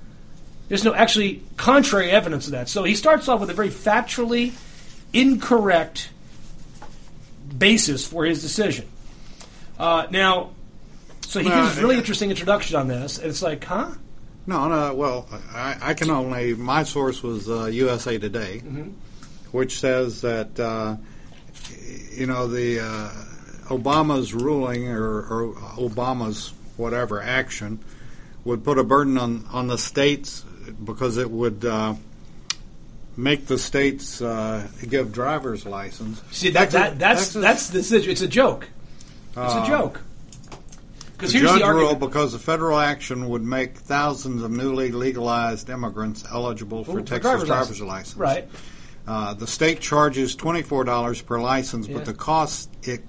there's 0.69 0.85
no 0.85 0.95
actually 0.95 1.43
contrary 1.57 2.11
evidence 2.11 2.47
of 2.47 2.53
that. 2.53 2.69
So 2.69 2.85
he 2.85 2.95
starts 2.95 3.29
off 3.29 3.41
with 3.41 3.51
a 3.51 3.55
very 3.55 3.71
factually 3.71 4.53
incorrect 5.13 6.11
basis 7.57 8.07
for 8.07 8.25
his 8.25 8.43
decision. 8.43 8.87
Uh, 9.79 10.07
now, 10.11 10.51
so 11.23 11.41
he 11.41 11.49
well, 11.49 11.65
gives 11.65 11.79
a 11.79 11.81
really 11.81 11.97
interesting 11.97 12.31
introduction 12.31 12.77
on 12.77 12.89
this, 12.89 13.19
and 13.19 13.29
it's 13.29 13.43
like, 13.43 13.65
huh? 13.65 13.91
No, 14.47 14.69
no. 14.69 14.95
Well, 14.95 15.29
I, 15.53 15.77
I 15.81 15.95
can 15.95 16.11
only. 16.11 16.55
My 16.55 16.83
source 16.83 17.23
was 17.23 17.49
uh, 17.49 17.67
USA 17.67 18.19
Today, 18.19 18.63
Mm-hmm. 18.65 18.91
which 19.53 19.79
says 19.79 20.23
that 20.23 20.59
uh, 20.59 20.97
you 22.13 22.27
know 22.27 22.47
the 22.49 22.81
uh, 22.81 23.11
Obama's 23.69 24.33
ruling 24.35 24.89
or, 24.89 25.19
or 25.19 25.55
Obama's 25.77 26.53
whatever 26.77 27.23
action 27.23 27.79
would 28.45 28.65
put 28.65 28.79
a 28.79 28.85
burden 28.85 29.19
on 29.19 29.45
on 29.53 29.67
the 29.67 29.77
states 29.77 30.45
because 30.85 31.17
it 31.19 31.31
would. 31.31 31.65
Uh, 31.65 31.95
Make 33.17 33.47
the 33.47 33.59
states 33.59 34.23
uh, 34.23 34.69
give 34.89 35.11
driver's 35.11 35.67
license. 35.67 36.23
See 36.31 36.51
that, 36.51 36.71
Texas- 36.71 36.73
that 36.81 36.99
that's 37.01 37.21
Texas- 37.21 37.43
that's 37.43 37.69
the 37.71 37.83
situation. 37.83 38.11
It's 38.13 38.21
a 38.21 38.29
joke. 38.29 38.69
It's 39.31 39.37
a 39.37 39.41
Uh, 39.41 39.67
joke. 39.67 40.01
Because 41.17 41.33
here's 41.33 41.51
judge 41.51 41.59
the 41.59 41.65
argument. 41.65 41.99
because 41.99 42.31
the 42.33 42.39
federal 42.39 42.79
action 42.79 43.29
would 43.29 43.43
make 43.43 43.77
thousands 43.77 44.45
of 44.45 44.53
newly 44.53 44.93
legalized 44.93 45.69
immigrants 45.69 46.23
eligible 46.31 46.85
for 46.85 47.01
Ooh, 47.01 47.03
Texas 47.03 47.43
driver's, 47.45 47.81
license. 47.81 48.17
Right. 48.17 48.49
Uh, 49.09 49.35
the 49.35 49.49
state 49.49 49.81
charges 49.81 50.37
twenty 50.37 50.63
four 50.63 50.85
dollars 50.85 51.21
per 51.21 51.41
license, 51.41 51.89
Yeah. 51.89 51.97
but 51.97 52.05
the 52.05 52.15
cost 52.15 52.71
it, 52.85 53.03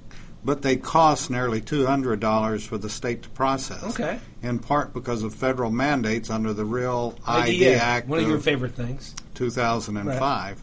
but 0.43 0.61
they 0.61 0.77
cost 0.77 1.29
nearly 1.29 1.61
two 1.61 1.85
hundred 1.85 2.19
dollars 2.19 2.65
for 2.65 2.77
the 2.77 2.89
state 2.89 3.23
to 3.23 3.29
process. 3.29 3.83
Okay. 3.83 4.19
In 4.41 4.59
part 4.59 4.93
because 4.93 5.23
of 5.23 5.33
federal 5.33 5.71
mandates 5.71 6.29
under 6.29 6.53
the 6.53 6.65
Real 6.65 7.17
ID, 7.27 7.73
Act 7.73 8.07
one 8.07 8.19
of 8.19 8.27
your 8.27 8.39
favorite 8.39 8.73
things. 8.73 9.15
two 9.33 9.49
thousand 9.49 9.97
and 9.97 10.13
five. 10.13 10.61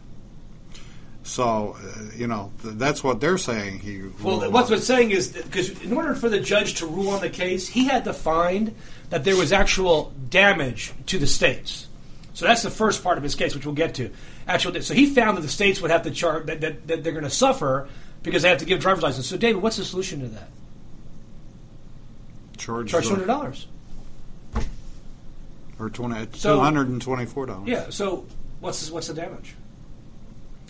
So, 1.23 1.75
uh, 1.77 2.03
you 2.15 2.25
know, 2.25 2.53
th- 2.63 2.75
that's 2.75 3.03
what 3.03 3.19
they're 3.19 3.37
saying. 3.37 3.79
He 3.79 4.01
Well, 4.23 4.49
what's 4.49 4.69
on. 4.69 4.75
what's 4.77 4.87
saying 4.87 5.11
is 5.11 5.27
because 5.27 5.81
in 5.83 5.91
order 5.91 6.15
for 6.15 6.29
the 6.29 6.39
judge 6.39 6.75
to 6.75 6.85
rule 6.85 7.09
on 7.09 7.19
the 7.19 7.29
case, 7.29 7.67
he 7.67 7.85
had 7.85 8.05
to 8.05 8.13
find 8.13 8.73
that 9.09 9.25
there 9.25 9.35
was 9.35 9.51
actual 9.51 10.13
damage 10.29 10.93
to 11.07 11.19
the 11.19 11.27
states. 11.27 11.87
So 12.33 12.45
that's 12.45 12.61
the 12.63 12.69
first 12.69 13.03
part 13.03 13.17
of 13.17 13.23
his 13.23 13.35
case, 13.35 13.53
which 13.55 13.65
we'll 13.65 13.75
get 13.75 13.95
to. 13.95 14.09
Actual, 14.47 14.81
so 14.81 14.93
he 14.93 15.07
found 15.07 15.37
that 15.37 15.41
the 15.41 15.49
states 15.49 15.81
would 15.81 15.91
have 15.91 16.03
to 16.03 16.11
charge 16.11 16.45
that, 16.45 16.61
that, 16.61 16.87
that 16.87 17.03
they're 17.03 17.11
going 17.11 17.25
to 17.25 17.29
suffer 17.29 17.89
because 18.23 18.41
they 18.43 18.49
have 18.49 18.57
to 18.59 18.65
give 18.65 18.79
driver's 18.79 19.03
license. 19.03 19.27
So, 19.27 19.37
David, 19.37 19.61
what's 19.61 19.77
the 19.77 19.85
solution 19.85 20.21
to 20.21 20.27
that? 20.27 20.49
charge 22.57 22.89
Charge 22.89 23.03
two 23.05 23.09
hundred 23.11 23.27
dollars. 23.27 23.67
or 25.79 25.89
20, 25.89 26.27
So- 26.33 26.55
two 26.55 26.59
hundred 26.59 26.87
and 26.89 27.01
twenty 27.01 27.25
four 27.25 27.45
dollars. 27.45 27.67
Yeah. 27.67 27.89
So 27.89 28.25
what's 28.59 28.89
what's 28.89 29.07
the 29.07 29.13
damage? 29.13 29.53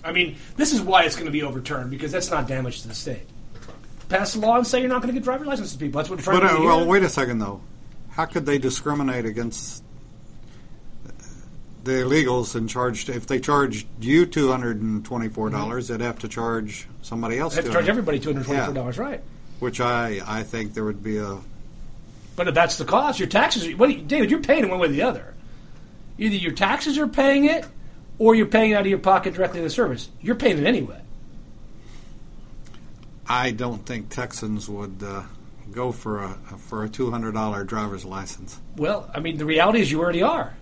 I 0.04 0.12
mean, 0.12 0.36
this 0.58 0.74
is 0.74 0.82
why 0.82 1.04
it's 1.04 1.16
going 1.16 1.25
to 1.25 1.32
be 1.32 1.44
overturned 1.44 1.89
because 1.89 2.12
that's 2.12 2.30
not 2.30 2.48
damage 2.48 2.82
to 2.84 2.88
the 2.88 2.94
state. 2.94 3.25
Pass 4.10 4.36
a 4.36 4.39
law 4.39 4.58
and 4.58 4.66
say 4.66 4.80
you're 4.80 4.89
not 4.89 5.01
going 5.01 5.10
to 5.10 5.13
give 5.13 5.24
driver's 5.24 5.48
licenses 5.48 5.74
to 5.74 5.80
people. 5.80 5.98
That's 6.00 6.10
what 6.10 6.24
But 6.24 6.44
uh, 6.44 6.58
well, 6.62 6.86
wait 6.86 7.04
a 7.04 7.10
second 7.10 7.39
though. 7.39 7.62
How 8.10 8.25
could 8.25 8.46
they 8.46 8.58
discriminate 8.58 9.25
against 9.25 9.84
the 11.88 12.03
illegals 12.03 12.53
and 12.56 12.70
charged 12.70 13.10
If 13.10 13.27
they 13.27 13.39
charged 13.39 13.88
you 14.00 14.25
two 14.25 14.51
hundred 14.51 14.82
and 14.82 15.03
twenty-four 15.03 15.50
dollars, 15.50 15.88
they'd 15.88 16.01
have 16.01 16.20
to 16.20 16.27
charge 16.27 16.88
somebody 17.01 17.39
else. 17.39 17.56
They 17.56 17.62
have 17.62 17.65
to 17.65 17.72
charge 17.72 17.88
everybody 17.89 18.20
two 18.20 18.34
hundred 18.34 18.46
twenty-four 18.46 18.74
dollars, 18.74 18.98
right? 19.00 19.22
Which 19.60 19.79
I 19.79 20.22
I 20.27 20.44
think 20.44 20.74
there 20.74 20.84
would 20.84 21.01
be 21.01 21.17
a 21.17 21.38
But 22.36 22.50
if 22.50 22.53
that's 22.53 22.77
the 22.77 22.86
cost, 22.86 23.20
your 23.20 23.29
taxes. 23.29 23.74
What, 23.75 23.89
you- 23.89 24.01
David? 24.03 24.29
You're 24.29 24.41
paying 24.41 24.65
it 24.65 24.70
one 24.70 24.79
way 24.79 24.88
or 24.88 24.91
the 24.91 25.01
other. 25.01 25.34
Either 26.20 26.36
your 26.36 26.51
taxes 26.51 26.98
are 26.98 27.08
paying 27.08 27.46
it, 27.46 27.65
or 28.20 28.36
you're 28.36 28.48
paying 28.48 28.72
it 28.72 28.74
out 28.74 28.82
of 28.82 28.88
your 28.88 29.00
pocket 29.00 29.34
directly 29.34 29.60
to 29.60 29.63
the 29.63 29.70
service. 29.70 30.10
You're 30.22 30.36
paying 30.36 30.58
it 30.58 30.65
anyway. 30.65 31.00
I 33.29 33.51
don't 33.51 33.86
think 33.86 34.10
Texans 34.10 34.70
would 34.70 35.01
uh, 35.03 35.24
go 35.72 35.91
for 35.91 36.24
a 36.24 36.29
for 36.67 36.84
a 36.84 36.89
two 36.89 37.12
hundred 37.12 37.34
dollar 37.34 37.63
driver's 37.63 38.03
license. 38.03 38.60
Well, 38.75 39.10
I 39.13 39.20
mean, 39.22 39.38
the 39.38 39.46
reality 39.46 39.79
is 39.79 39.89
you 39.91 40.01
already 40.01 40.22
are. 40.24 40.53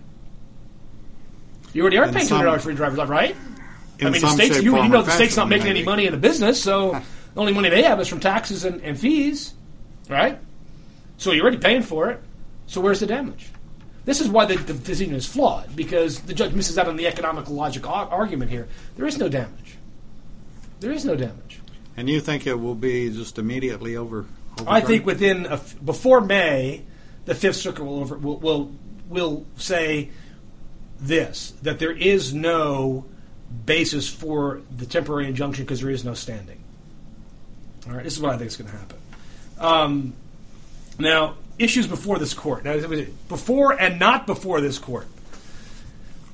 You 1.76 1.82
already 1.82 1.98
are 1.98 2.04
In 2.04 2.14
paying 2.14 2.26
two 2.26 2.34
hundred 2.34 2.46
dollars 2.46 2.62
for 2.62 2.70
your 2.70 2.76
driver's 2.78 2.96
license, 2.96 3.10
right? 3.10 3.36
I 4.00 4.08
mean, 4.08 4.22
the 4.22 4.28
state's, 4.28 4.62
you, 4.62 4.82
you 4.82 4.88
know 4.88 5.02
the 5.02 5.10
state's 5.10 5.36
not 5.36 5.50
making 5.50 5.68
any 5.68 5.82
money 5.82 6.06
in 6.06 6.12
the 6.12 6.18
business, 6.18 6.62
so 6.62 6.92
the 7.34 7.40
only 7.40 7.52
money 7.52 7.68
they 7.68 7.82
have 7.82 8.00
is 8.00 8.08
from 8.08 8.18
taxes 8.18 8.64
and, 8.64 8.80
and 8.80 8.98
fees, 8.98 9.52
right? 10.08 10.38
So 11.18 11.32
you're 11.32 11.42
already 11.42 11.58
paying 11.58 11.82
for 11.82 12.08
it. 12.08 12.22
So 12.66 12.80
where's 12.80 13.00
the 13.00 13.06
damage? 13.06 13.50
This 14.06 14.22
is 14.22 14.28
why 14.30 14.46
the, 14.46 14.56
the 14.56 14.72
decision 14.72 15.14
is 15.14 15.26
flawed 15.26 15.76
because 15.76 16.20
the 16.20 16.32
judge 16.32 16.54
misses 16.54 16.78
out 16.78 16.88
on 16.88 16.96
the 16.96 17.06
economic 17.06 17.50
logic 17.50 17.86
ar- 17.86 18.08
argument 18.08 18.50
here. 18.50 18.68
There 18.96 19.06
is 19.06 19.18
no 19.18 19.28
damage. 19.28 19.76
There 20.80 20.92
is 20.92 21.04
no 21.04 21.14
damage. 21.14 21.60
And 21.94 22.08
you 22.08 22.20
think 22.20 22.46
it 22.46 22.58
will 22.58 22.74
be 22.74 23.10
just 23.10 23.38
immediately 23.38 23.96
over? 23.96 24.24
I 24.66 24.80
think 24.80 25.04
within 25.04 25.44
a 25.44 25.54
f 25.54 25.76
before 25.84 26.22
May, 26.22 26.84
the 27.26 27.34
Fifth 27.34 27.56
Circuit 27.56 27.84
will 27.84 28.00
over 28.00 28.16
will, 28.16 28.38
will 28.38 28.72
will 29.10 29.46
say 29.56 30.08
this 31.00 31.52
that 31.62 31.78
there 31.78 31.92
is 31.92 32.32
no 32.32 33.04
basis 33.64 34.08
for 34.08 34.60
the 34.76 34.86
temporary 34.86 35.26
injunction 35.28 35.64
because 35.64 35.80
there 35.80 35.90
is 35.90 36.04
no 36.04 36.14
standing. 36.14 36.58
All 37.86 37.94
right, 37.94 38.04
this 38.04 38.14
is 38.14 38.20
what 38.20 38.34
I 38.34 38.38
think 38.38 38.48
is 38.48 38.56
going 38.56 38.70
to 38.70 38.76
happen. 38.76 38.98
Um, 39.58 40.14
now, 40.98 41.36
issues 41.58 41.86
before 41.86 42.18
this 42.18 42.34
court. 42.34 42.64
Now, 42.64 42.78
before 43.28 43.72
and 43.80 43.98
not 43.98 44.26
before 44.26 44.60
this 44.60 44.78
court. 44.78 45.06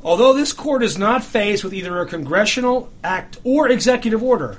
Although 0.05 0.33
this 0.33 0.53
court 0.53 0.83
is 0.83 0.99
not 0.99 1.23
faced 1.23 1.63
with 1.63 1.73
either 1.75 2.01
a 2.01 2.07
congressional 2.07 2.91
act 3.05 3.39
or 3.45 3.69
executive 3.69 4.23
order, 4.23 4.59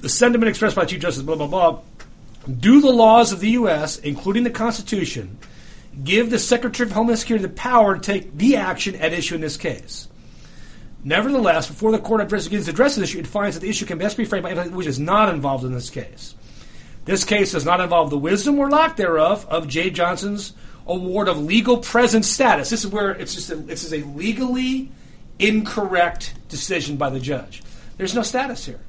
the 0.00 0.08
sentiment 0.08 0.48
expressed 0.48 0.76
by 0.76 0.84
Chief 0.84 1.00
Justice 1.00 1.22
blah 1.22 1.34
blah 1.34 1.46
blah 1.46 1.80
do 2.46 2.80
the 2.80 2.90
laws 2.90 3.32
of 3.32 3.40
the 3.40 3.50
U.S., 3.50 3.98
including 3.98 4.44
the 4.44 4.50
Constitution, 4.50 5.38
give 6.02 6.30
the 6.30 6.38
Secretary 6.38 6.88
of 6.88 6.94
Homeland 6.94 7.18
Security 7.18 7.46
the 7.46 7.52
power 7.52 7.94
to 7.94 8.00
take 8.00 8.36
the 8.36 8.56
action 8.56 8.94
at 8.96 9.12
issue 9.12 9.34
in 9.34 9.40
this 9.40 9.56
case? 9.56 10.08
Nevertheless, 11.04 11.68
before 11.68 11.92
the 11.92 11.98
court 11.98 12.20
addresses, 12.20 12.48
begins 12.48 12.64
to 12.64 12.72
address 12.72 12.96
this 12.96 13.10
issue, 13.10 13.20
it 13.20 13.26
finds 13.26 13.56
that 13.56 13.60
the 13.60 13.68
issue 13.68 13.86
can 13.86 13.98
best 13.98 14.16
be 14.16 14.24
framed 14.24 14.42
by 14.42 14.66
which 14.68 14.88
is 14.88 14.98
not 14.98 15.28
involved 15.28 15.64
in 15.64 15.72
this 15.72 15.88
case. 15.88 16.34
This 17.04 17.24
case 17.24 17.52
does 17.52 17.64
not 17.64 17.80
involve 17.80 18.10
the 18.10 18.18
wisdom 18.18 18.58
or 18.58 18.68
lack 18.68 18.96
thereof 18.96 19.46
of 19.48 19.68
Jeh 19.68 19.92
Johnson's 19.92 20.52
award 20.86 21.28
of 21.28 21.38
legal 21.38 21.78
presence 21.78 22.28
status. 22.28 22.70
This 22.70 22.84
is 22.84 22.90
where 22.90 23.12
it's 23.12 23.34
just 23.34 23.50
a, 23.50 23.54
this 23.54 23.84
is 23.84 23.92
a 23.92 23.98
legally 23.98 24.90
incorrect 25.38 26.34
decision 26.48 26.96
by 26.96 27.10
the 27.10 27.20
judge. 27.20 27.62
There's 27.96 28.14
no 28.14 28.22
status 28.22 28.66
here. 28.66 28.80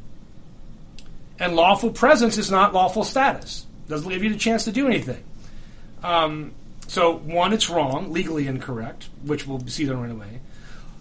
And 1.40 1.56
lawful 1.56 1.92
presence 1.92 2.38
is 2.38 2.50
not 2.50 2.74
lawful 2.74 3.04
status. 3.04 3.66
Doesn't 3.88 4.10
give 4.10 4.24
you 4.24 4.32
the 4.32 4.40
chance 4.40 4.66
to 4.66 4.72
do 4.72 4.88
anything. 4.88 5.24
Um, 6.04 6.54
so, 6.88 7.18
one, 7.18 7.52
it's 7.52 7.70
wrong, 7.70 8.12
legally 8.12 8.48
incorrect, 8.48 9.10
which 9.24 9.46
we'll 9.46 9.60
see 9.68 9.86
there 9.86 9.98
right 9.98 10.12
away. 10.12 10.40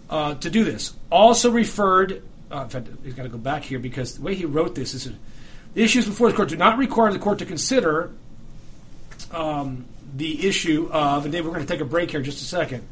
Uh, 0.09 0.35
to 0.35 0.49
do 0.49 0.63
this, 0.63 0.93
also 1.09 1.49
referred. 1.49 2.21
Uh, 2.51 2.63
in 2.63 2.69
fact, 2.69 2.87
he's 3.03 3.13
got 3.13 3.23
to 3.23 3.29
go 3.29 3.37
back 3.37 3.63
here 3.63 3.79
because 3.79 4.15
the 4.15 4.21
way 4.21 4.35
he 4.35 4.45
wrote 4.45 4.75
this 4.75 4.93
is 4.93 5.05
the 5.73 5.81
issues 5.81 6.05
before 6.05 6.29
the 6.29 6.35
court 6.35 6.49
do 6.49 6.57
not 6.57 6.77
require 6.77 7.11
the 7.11 7.19
court 7.19 7.39
to 7.39 7.45
consider 7.45 8.11
um, 9.31 9.85
the 10.15 10.47
issue 10.47 10.89
of. 10.91 11.25
And 11.25 11.31
Dave, 11.31 11.45
we're 11.45 11.51
going 11.51 11.65
to 11.65 11.71
take 11.71 11.81
a 11.81 11.85
break 11.85 12.11
here 12.11 12.19
in 12.19 12.25
just 12.25 12.41
a 12.41 12.45
second. 12.45 12.87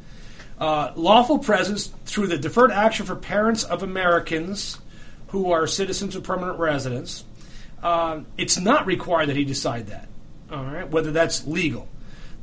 Uh, 0.60 0.94
lawful 0.96 1.40
presence 1.40 1.88
through 2.06 2.28
the 2.28 2.38
deferred 2.38 2.72
action 2.72 3.06
for 3.06 3.16
parents 3.16 3.64
of 3.66 3.84
Americans 3.84 4.80
who 5.28 5.52
are 5.52 5.68
citizens 5.68 6.16
or 6.16 6.22
permanent 6.22 6.60
residents. 6.60 7.26
Um, 7.84 8.26
it's 8.38 8.58
not 8.58 8.86
required 8.86 9.28
that 9.28 9.36
he 9.36 9.44
decide 9.44 9.88
that. 9.88 10.08
All 10.52 10.64
right, 10.64 10.90
whether 10.90 11.12
that's 11.12 11.46
legal. 11.46 11.90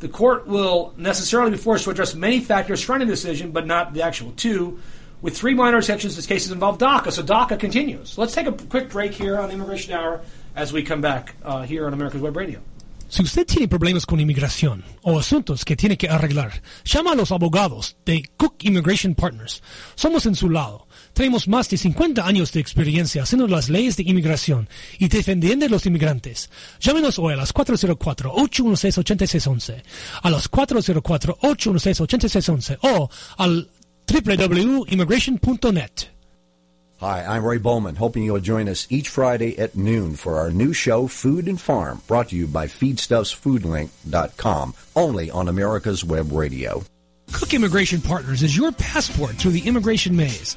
The 0.03 0.09
court 0.09 0.49
will 0.49 0.93
necessarily 0.97 1.53
be 1.53 1.57
forced 1.57 1.85
to 1.85 1.91
address 1.91 2.13
many 2.13 2.41
factors 2.41 2.85
surrounding 2.85 3.07
the 3.07 3.15
decision, 3.15 3.53
but 3.53 3.69
not 3.69 3.95
the 3.95 4.03
actual 4.03 4.33
two. 4.33 4.81
With 5.21 5.37
three 5.37 5.55
minor 5.55 5.79
exceptions, 5.79 6.17
this 6.17 6.27
case 6.27 6.51
involved 6.51 6.81
DACA, 6.81 7.13
so 7.13 7.23
DACA 7.23 7.57
continues. 7.57 8.19
Let's 8.19 8.35
take 8.35 8.49
a 8.49 8.53
quick 8.53 8.91
break 8.91 9.13
here 9.13 9.39
on 9.39 9.53
Immigration 9.53 9.95
Hour 9.95 10.23
as 10.57 10.73
we 10.73 10.83
come 10.83 11.01
back 11.01 11.37
uh, 11.45 11.63
here 11.63 11.87
on 11.87 11.93
America's 11.93 12.21
Web 12.21 12.37
Radio. 12.37 12.59
Si 13.07 13.23
usted 13.23 13.47
tiene 13.47 13.69
problemas 13.69 14.05
con 14.05 14.19
inmigración 14.19 14.83
o 15.03 15.21
asuntos 15.21 15.65
que 15.65 15.77
tiene 15.77 15.97
que 15.97 16.09
arreglar, 16.09 16.63
llama 16.83 17.13
a 17.13 17.15
los 17.15 17.31
abogados 17.31 17.95
de 18.05 18.25
Cook 18.37 18.57
Immigration 18.65 19.15
Partners. 19.15 19.63
Somos 19.95 20.27
en 20.27 20.35
su 20.35 20.51
lado. 20.51 20.89
Tenemos 21.15 21.49
más 21.49 21.69
de 21.69 21.77
50 21.77 22.27
años 22.27 22.53
de 22.53 22.61
experiencia 22.61 23.23
haciendo 23.23 23.47
las 23.47 23.69
leyes 23.69 23.97
de 23.97 24.03
inmigración 24.05 24.69
y 24.99 25.09
defendiendo 25.09 25.67
a 25.67 25.69
los 25.69 25.85
inmigrantes. 25.87 26.49
Llámenos 26.81 27.19
hoy 27.19 27.35
a 27.35 27.37
las 27.37 27.53
404-816-8611, 27.55 29.83
a 30.23 30.31
las 30.31 30.51
404-816-8611 30.51 32.79
o 32.83 33.11
al 33.37 33.69
www.immigration.net. 34.07 36.09
Hi, 37.01 37.23
I'm 37.25 37.45
Ray 37.45 37.59
Bowman, 37.59 37.97
hoping 37.97 38.23
you'll 38.23 38.39
join 38.39 38.69
us 38.69 38.87
each 38.89 39.09
Friday 39.09 39.59
at 39.59 39.75
noon 39.75 40.15
for 40.15 40.39
our 40.39 40.53
new 40.53 40.73
show, 40.73 41.09
Food 41.09 41.49
and 41.49 41.61
Farm, 41.61 42.01
brought 42.07 42.29
to 42.29 42.37
you 42.37 42.47
by 42.47 42.69
FeedstuffsFoodLink.com, 42.69 44.75
only 44.95 45.29
on 45.29 45.49
America's 45.49 46.05
Web 46.05 46.31
Radio. 46.31 46.85
Cook 47.33 47.55
Immigration 47.55 48.01
Partners 48.03 48.45
is 48.45 48.57
your 48.57 48.71
passport 48.71 49.33
through 49.33 49.51
the 49.51 49.67
immigration 49.67 50.15
maze. 50.15 50.57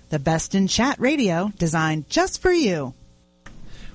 the 0.11 0.19
best 0.19 0.53
in 0.53 0.67
chat 0.67 0.99
radio 0.99 1.51
designed 1.57 2.09
just 2.09 2.41
for 2.41 2.51
you. 2.51 2.93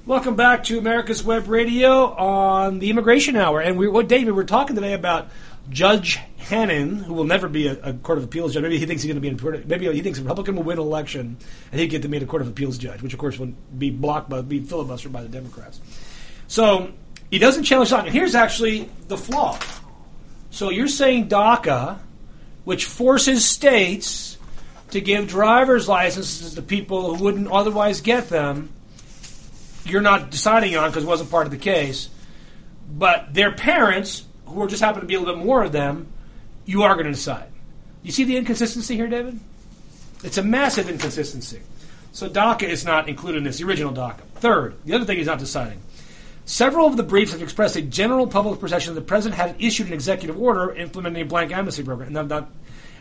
Welcome 0.06 0.34
back 0.34 0.64
to 0.64 0.78
America's 0.78 1.22
Web 1.22 1.46
Radio 1.46 2.06
on 2.14 2.78
the 2.78 2.90
Immigration 2.90 3.36
Hour. 3.36 3.60
And 3.60 3.76
we, 3.76 3.86
what 3.86 4.08
David, 4.08 4.34
we're 4.34 4.44
talking 4.44 4.74
today 4.74 4.94
about 4.94 5.28
Judge 5.68 6.18
Hanen, 6.38 7.02
who 7.02 7.12
will 7.12 7.24
never 7.24 7.48
be 7.48 7.66
a, 7.66 7.72
a 7.82 7.92
Court 7.92 8.18
of 8.18 8.24
Appeals 8.24 8.54
judge. 8.54 8.62
Maybe 8.62 8.78
he 8.78 8.86
thinks 8.86 9.02
he's 9.02 9.12
going 9.12 9.22
to 9.22 9.46
be 9.46 9.58
in. 9.58 9.68
Maybe 9.68 9.92
he 9.92 10.00
thinks 10.00 10.18
a 10.18 10.22
Republican 10.22 10.56
will 10.56 10.62
win 10.62 10.78
an 10.78 10.84
election 10.84 11.36
and 11.70 11.80
he'd 11.80 11.88
get 11.88 12.02
to 12.02 12.08
be 12.08 12.16
a 12.16 12.24
Court 12.24 12.40
of 12.40 12.48
Appeals 12.48 12.78
judge, 12.78 13.02
which 13.02 13.12
of 13.12 13.18
course 13.18 13.38
would 13.38 13.78
be 13.78 13.90
blocked 13.90 14.30
by 14.30 14.40
be 14.40 14.60
filibustered 14.60 15.12
by 15.12 15.22
the 15.22 15.28
Democrats. 15.28 15.80
So 16.48 16.92
he 17.30 17.38
doesn't 17.38 17.64
challenge 17.64 17.90
DACA. 17.90 18.08
Here's 18.08 18.34
actually 18.34 18.88
the 19.08 19.18
flaw. 19.18 19.58
So 20.50 20.70
you're 20.70 20.88
saying 20.88 21.28
DACA, 21.28 21.98
which 22.64 22.86
forces 22.86 23.44
states 23.44 24.35
to 24.90 25.00
give 25.00 25.28
driver's 25.28 25.88
licenses 25.88 26.54
to 26.54 26.62
people 26.62 27.14
who 27.14 27.24
wouldn't 27.24 27.48
otherwise 27.48 28.00
get 28.00 28.28
them 28.28 28.72
you're 29.86 30.02
not 30.02 30.30
deciding 30.30 30.76
on 30.76 30.90
because 30.90 31.04
it 31.04 31.06
wasn't 31.06 31.30
part 31.30 31.46
of 31.46 31.52
the 31.52 31.58
case. 31.58 32.08
But 32.90 33.32
their 33.32 33.52
parents, 33.52 34.24
who 34.46 34.62
are 34.62 34.66
just 34.66 34.82
happen 34.82 35.00
to 35.00 35.06
be 35.06 35.14
a 35.14 35.20
little 35.20 35.36
bit 35.36 35.44
more 35.44 35.62
of 35.62 35.72
them, 35.72 36.08
you 36.64 36.82
are 36.82 36.94
going 36.94 37.06
to 37.06 37.12
decide. 37.12 37.48
You 38.02 38.12
see 38.12 38.24
the 38.24 38.36
inconsistency 38.36 38.96
here, 38.96 39.06
David? 39.06 39.38
It's 40.22 40.38
a 40.38 40.42
massive 40.42 40.88
inconsistency. 40.88 41.60
So 42.12 42.28
DACA 42.28 42.64
is 42.64 42.84
not 42.84 43.08
included 43.08 43.38
in 43.38 43.44
this, 43.44 43.58
the 43.58 43.64
original 43.64 43.92
DACA. 43.92 44.20
Third, 44.36 44.76
the 44.84 44.94
other 44.94 45.04
thing 45.04 45.18
he's 45.18 45.26
not 45.26 45.38
deciding. 45.38 45.80
Several 46.44 46.86
of 46.86 46.96
the 46.96 47.02
briefs 47.02 47.32
have 47.32 47.42
expressed 47.42 47.76
a 47.76 47.82
general 47.82 48.26
public 48.26 48.60
perception 48.60 48.94
that 48.94 49.00
the 49.00 49.06
president 49.06 49.40
had 49.40 49.56
issued 49.58 49.88
an 49.88 49.92
executive 49.92 50.40
order 50.40 50.72
implementing 50.74 51.22
a 51.22 51.26
blank 51.26 51.52
amnesty 51.52 51.82
program, 51.82 52.16
and 52.16 52.30
that, 52.30 52.46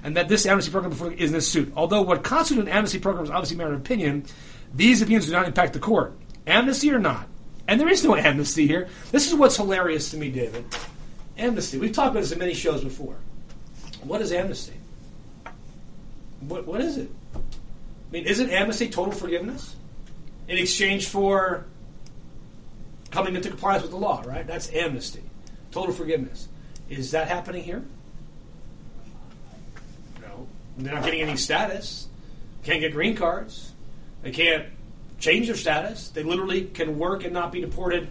and 0.05 0.15
that 0.15 0.29
this 0.29 0.45
amnesty 0.45 0.71
program 0.71 0.93
is 1.13 1.29
in 1.29 1.33
this 1.33 1.51
suit. 1.51 1.73
Although 1.75 2.03
what 2.03 2.23
constitutes 2.23 2.67
an 2.67 2.71
amnesty 2.71 2.99
program 2.99 3.23
is 3.23 3.31
obviously 3.31 3.55
a 3.55 3.57
matter 3.57 3.73
of 3.73 3.79
opinion, 3.79 4.23
these 4.71 5.01
opinions 5.01 5.25
do 5.25 5.31
not 5.31 5.47
impact 5.47 5.73
the 5.73 5.79
court. 5.79 6.15
Amnesty 6.45 6.91
or 6.91 6.99
not? 6.99 7.27
And 7.67 7.81
there 7.81 7.89
is 7.89 8.03
no 8.03 8.15
amnesty 8.15 8.67
here. 8.67 8.87
This 9.11 9.27
is 9.27 9.33
what's 9.33 9.57
hilarious 9.57 10.11
to 10.11 10.17
me, 10.17 10.29
David. 10.29 10.63
Amnesty. 11.39 11.79
We've 11.79 11.91
talked 11.91 12.11
about 12.11 12.19
this 12.19 12.31
in 12.31 12.37
many 12.37 12.53
shows 12.53 12.83
before. 12.83 13.17
What 14.03 14.21
is 14.21 14.31
amnesty? 14.31 14.75
What, 16.41 16.67
what 16.67 16.81
is 16.81 16.97
it? 16.97 17.09
I 17.35 17.39
mean, 18.11 18.25
isn't 18.25 18.51
amnesty 18.51 18.89
total 18.89 19.11
forgiveness 19.11 19.75
in 20.47 20.59
exchange 20.59 21.07
for 21.07 21.65
coming 23.09 23.35
into 23.35 23.49
compliance 23.49 23.81
with 23.81 23.91
the 23.91 23.97
law, 23.97 24.21
right? 24.23 24.45
That's 24.45 24.71
amnesty. 24.71 25.23
Total 25.71 25.91
forgiveness. 25.91 26.47
Is 26.89 27.09
that 27.09 27.27
happening 27.27 27.63
here? 27.63 27.83
They're 30.77 30.93
not 30.93 31.03
getting 31.03 31.21
any 31.21 31.37
status. 31.37 32.07
Can't 32.63 32.81
get 32.81 32.93
green 32.93 33.15
cards. 33.15 33.71
They 34.23 34.31
can't 34.31 34.65
change 35.19 35.47
their 35.47 35.55
status. 35.55 36.09
They 36.09 36.23
literally 36.23 36.65
can 36.65 36.97
work 36.97 37.23
and 37.23 37.33
not 37.33 37.51
be 37.51 37.61
deported 37.61 38.09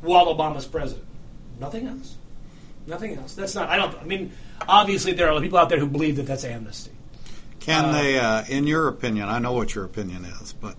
while 0.00 0.26
Obama's 0.26 0.66
president. 0.66 1.06
Nothing 1.58 1.86
else. 1.86 2.16
Nothing 2.86 3.16
else. 3.16 3.34
That's 3.34 3.54
not. 3.54 3.68
I 3.68 3.76
don't. 3.76 3.94
I 3.98 4.04
mean, 4.04 4.32
obviously 4.68 5.12
there 5.12 5.32
are 5.32 5.40
people 5.40 5.58
out 5.58 5.68
there 5.68 5.78
who 5.78 5.86
believe 5.86 6.16
that 6.16 6.26
that's 6.26 6.44
amnesty. 6.44 6.92
Can 7.60 7.86
uh, 7.86 7.92
they, 7.92 8.18
uh, 8.18 8.44
in 8.48 8.66
your 8.66 8.88
opinion, 8.88 9.28
I 9.28 9.40
know 9.40 9.52
what 9.52 9.74
your 9.74 9.84
opinion 9.84 10.24
is, 10.24 10.52
but 10.52 10.76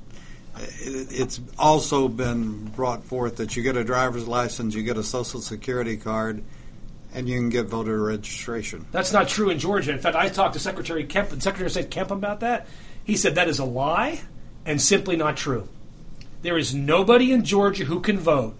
it, 0.58 1.08
it's 1.12 1.42
also 1.60 2.08
been 2.08 2.66
brought 2.66 3.04
forth 3.04 3.36
that 3.38 3.58
you 3.58 3.64
get 3.64 3.76
a 3.76 3.84
driver's 3.84 4.28
license, 4.28 4.74
you 4.74 4.84
get 4.84 4.98
a 4.98 5.04
social 5.04 5.42
security 5.42 5.98
card, 5.98 6.44
and 7.18 7.28
you 7.28 7.36
can 7.40 7.50
get 7.50 7.66
voter 7.66 8.00
registration. 8.00 8.86
That's 8.92 9.12
not 9.12 9.28
true 9.28 9.50
in 9.50 9.58
Georgia. 9.58 9.92
In 9.92 9.98
fact, 9.98 10.16
I 10.16 10.30
talked 10.30 10.54
to 10.54 10.60
Secretary 10.60 11.04
Kemp, 11.04 11.32
and 11.32 11.42
Secretary 11.42 11.66
of 11.66 11.72
State 11.72 11.90
Kemp 11.90 12.12
about 12.12 12.42
that. 12.42 12.68
He 13.04 13.18
said 13.18 13.36
that 13.36 13.48
is 13.48 13.58
a 13.58 13.66
lie 13.66 14.22
and 14.66 14.80
simply 14.80 15.16
not 15.16 15.36
true. 15.36 15.68
There 16.44 16.60
is 16.60 16.76
nobody 16.76 17.32
in 17.32 17.44
Georgia 17.44 17.86
who 17.86 18.02
can 18.02 18.20
vote 18.20 18.56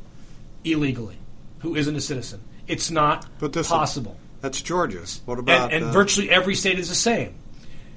illegally 0.64 1.18
who 1.60 1.76
isn't 1.76 1.96
a 1.96 2.02
citizen. 2.02 2.42
It's 2.68 2.90
not 2.90 3.28
possible. 3.40 4.14
Is, 4.14 4.42
that's 4.42 4.62
Georgia's. 4.62 5.22
What 5.26 5.38
about 5.38 5.72
and, 5.72 5.84
and 5.84 5.86
uh, 5.86 5.92
virtually 5.92 6.30
every 6.32 6.56
state 6.56 6.80
is 6.80 6.90
the 6.90 6.96
same. 6.96 7.36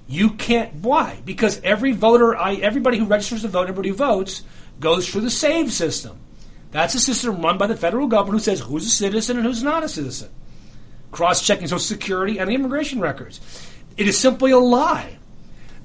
You 0.06 0.30
can't. 0.30 0.74
Why? 0.74 1.20
Because 1.24 1.60
every 1.62 1.92
voter, 1.92 2.36
I, 2.36 2.54
everybody 2.56 2.98
who 2.98 3.06
registers 3.06 3.42
to 3.42 3.48
vote, 3.48 3.62
everybody 3.62 3.88
who 3.88 3.94
votes, 3.94 4.42
goes 4.78 5.08
through 5.08 5.22
the 5.22 5.30
SAVE 5.30 5.72
system. 5.72 6.18
That's 6.70 6.94
a 6.94 7.00
system 7.00 7.40
run 7.40 7.58
by 7.58 7.66
the 7.66 7.76
federal 7.76 8.06
government 8.06 8.40
who 8.40 8.44
says 8.44 8.60
who's 8.60 8.86
a 8.86 8.90
citizen 8.90 9.38
and 9.38 9.46
who's 9.46 9.62
not 9.62 9.84
a 9.84 9.88
citizen, 9.88 10.30
cross-checking 11.12 11.66
Social 11.66 11.78
Security 11.78 12.38
and 12.38 12.50
immigration 12.50 13.00
records. 13.00 13.40
It 13.96 14.06
is 14.06 14.18
simply 14.18 14.50
a 14.52 14.58
lie. 14.58 15.18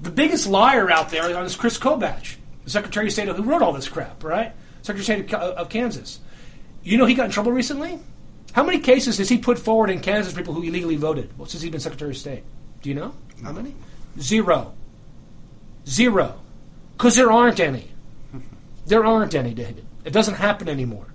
The 0.01 0.11
biggest 0.11 0.47
liar 0.47 0.91
out 0.91 1.09
there 1.09 1.29
is 1.43 1.55
Chris 1.55 1.77
Kobach, 1.77 2.35
the 2.63 2.69
Secretary 2.69 3.07
of 3.07 3.13
State 3.13 3.27
who 3.27 3.43
wrote 3.43 3.61
all 3.61 3.73
this 3.73 3.87
crap, 3.87 4.23
right? 4.23 4.53
Secretary 4.81 5.21
of 5.21 5.27
State 5.27 5.33
of 5.33 5.69
Kansas. 5.69 6.19
You 6.83 6.97
know 6.97 7.05
he 7.05 7.15
got 7.15 7.25
in 7.25 7.31
trouble 7.31 7.51
recently? 7.51 7.99
How 8.53 8.63
many 8.63 8.79
cases 8.79 9.17
has 9.17 9.27
he 9.27 9.37
put 9.37 9.59
forward 9.59 9.89
in 9.89 9.99
Kansas 9.99 10.33
for 10.33 10.39
people 10.39 10.53
who 10.53 10.63
illegally 10.63 10.95
voted 10.95 11.37
well, 11.37 11.47
since 11.47 11.61
he's 11.61 11.71
been 11.71 11.79
Secretary 11.79 12.11
of 12.11 12.17
State? 12.17 12.43
Do 12.81 12.89
you 12.89 12.95
know? 12.95 13.13
How 13.43 13.51
many? 13.51 13.73
Zero. 14.19 14.73
Zero. 15.87 16.39
Because 16.95 17.15
there 17.15 17.31
aren't 17.31 17.59
any. 17.59 17.89
There 18.85 19.03
aren't 19.03 19.33
any, 19.33 19.53
David. 19.53 19.85
It 20.05 20.13
doesn't 20.13 20.35
happen 20.35 20.69
anymore. 20.69 21.07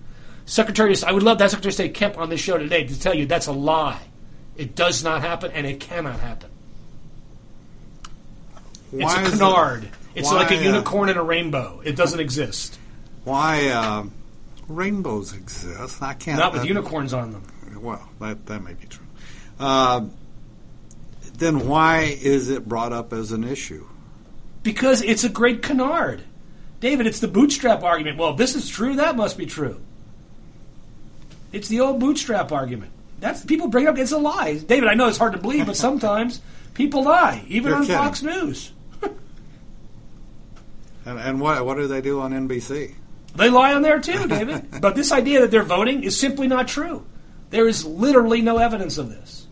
Secretary, 0.51 0.93
I 1.07 1.13
would 1.13 1.23
love 1.23 1.39
that 1.39 1.51
Secretary 1.51 1.71
of 1.71 1.75
State 1.75 1.95
Kemp 1.95 2.19
on 2.19 2.29
this 2.29 2.41
show 2.41 2.59
today 2.59 2.83
to 2.83 2.99
tell 2.99 3.15
you 3.15 3.25
that's 3.25 3.47
a 3.47 3.53
lie. 3.53 4.01
It 4.57 4.75
does 4.75 5.05
not 5.05 5.21
happen, 5.21 5.53
and 5.53 5.65
it 5.65 5.79
cannot 5.79 6.19
happen. 6.19 6.51
Why 8.91 9.21
it's 9.21 9.29
a 9.29 9.31
canard. 9.31 9.85
It, 9.85 9.91
it's 10.17 10.29
why, 10.29 10.39
like 10.39 10.51
a 10.51 10.57
uh, 10.57 10.63
unicorn 10.63 11.09
uh, 11.09 11.13
and 11.13 11.21
a 11.21 11.23
rainbow. 11.23 11.81
It 11.85 11.95
doesn't 11.95 12.19
exist. 12.19 12.81
Why 13.23 13.69
uh, 13.69 14.07
rainbows 14.67 15.35
exist? 15.35 16.03
I 16.03 16.15
can't. 16.15 16.41
Not 16.41 16.53
with 16.53 16.63
uh, 16.63 16.65
unicorns 16.65 17.15
on 17.15 17.31
them. 17.31 17.45
Well, 17.81 18.09
that 18.19 18.47
that 18.47 18.65
may 18.65 18.75
be 18.75 18.89
true. 18.89 19.07
Uh, 19.61 20.07
then 21.35 21.69
why 21.69 22.19
is 22.21 22.51
it 22.51 22.69
brought 22.69 22.93
up 22.93 23.13
as 23.13 23.31
an 23.31 23.45
issue? 23.45 23.87
Because 24.65 25.01
it's 25.01 25.23
a 25.23 25.29
great 25.29 25.63
canard. 25.63 26.25
David, 26.81 27.07
it's 27.07 27.21
the 27.21 27.29
bootstrap 27.29 27.85
argument. 27.85 28.19
Well, 28.19 28.31
if 28.31 28.37
this 28.37 28.57
is 28.57 28.69
true, 28.69 28.97
that 28.97 29.15
must 29.15 29.39
be 29.39 29.47
true. 29.47 29.81
It's 31.53 31.69
the 31.69 31.81
old 31.81 32.01
bootstrap 32.01 32.53
argument. 32.53 32.93
That's 33.21 33.45
people 33.45 33.69
bring 33.69 33.87
up. 33.87 33.99
It's 33.99 34.13
a 34.13 34.19
lie, 34.19 34.59
David. 34.59 34.89
I 34.89 34.95
know 34.95 35.09
it's 35.09 35.19
hard 35.19 35.33
to 35.33 35.39
believe, 35.39 35.67
but 35.67 35.77
sometimes 35.77 36.41
people 36.75 37.05
lie, 37.05 37.45
even 37.49 37.69
You're 37.69 37.77
on 37.77 37.83
kidding. 37.83 37.97
Fox 37.97 38.23
News. 38.23 38.73
And, 41.07 41.19
and 41.19 41.41
what 41.41 41.65
what 41.65 41.79
do 41.79 41.87
they 41.87 42.03
do 42.03 42.21
on 42.21 42.33
NBC? 42.33 42.95
They 43.35 43.49
lie 43.49 43.73
on 43.73 43.81
there 43.81 44.01
too, 44.01 44.27
David. 44.29 44.67
but 44.81 44.95
this 44.95 45.13
idea 45.13 45.41
that 45.41 45.51
they're 45.51 45.63
voting 45.63 46.05
is 46.05 46.19
simply 46.19 46.47
not 46.47 46.69
true. 46.69 47.07
There 47.49 47.67
is 47.67 47.85
literally 47.85 48.43
no 48.43 48.59
evidence 48.59 48.99
of 48.99 49.09
this. 49.09 49.47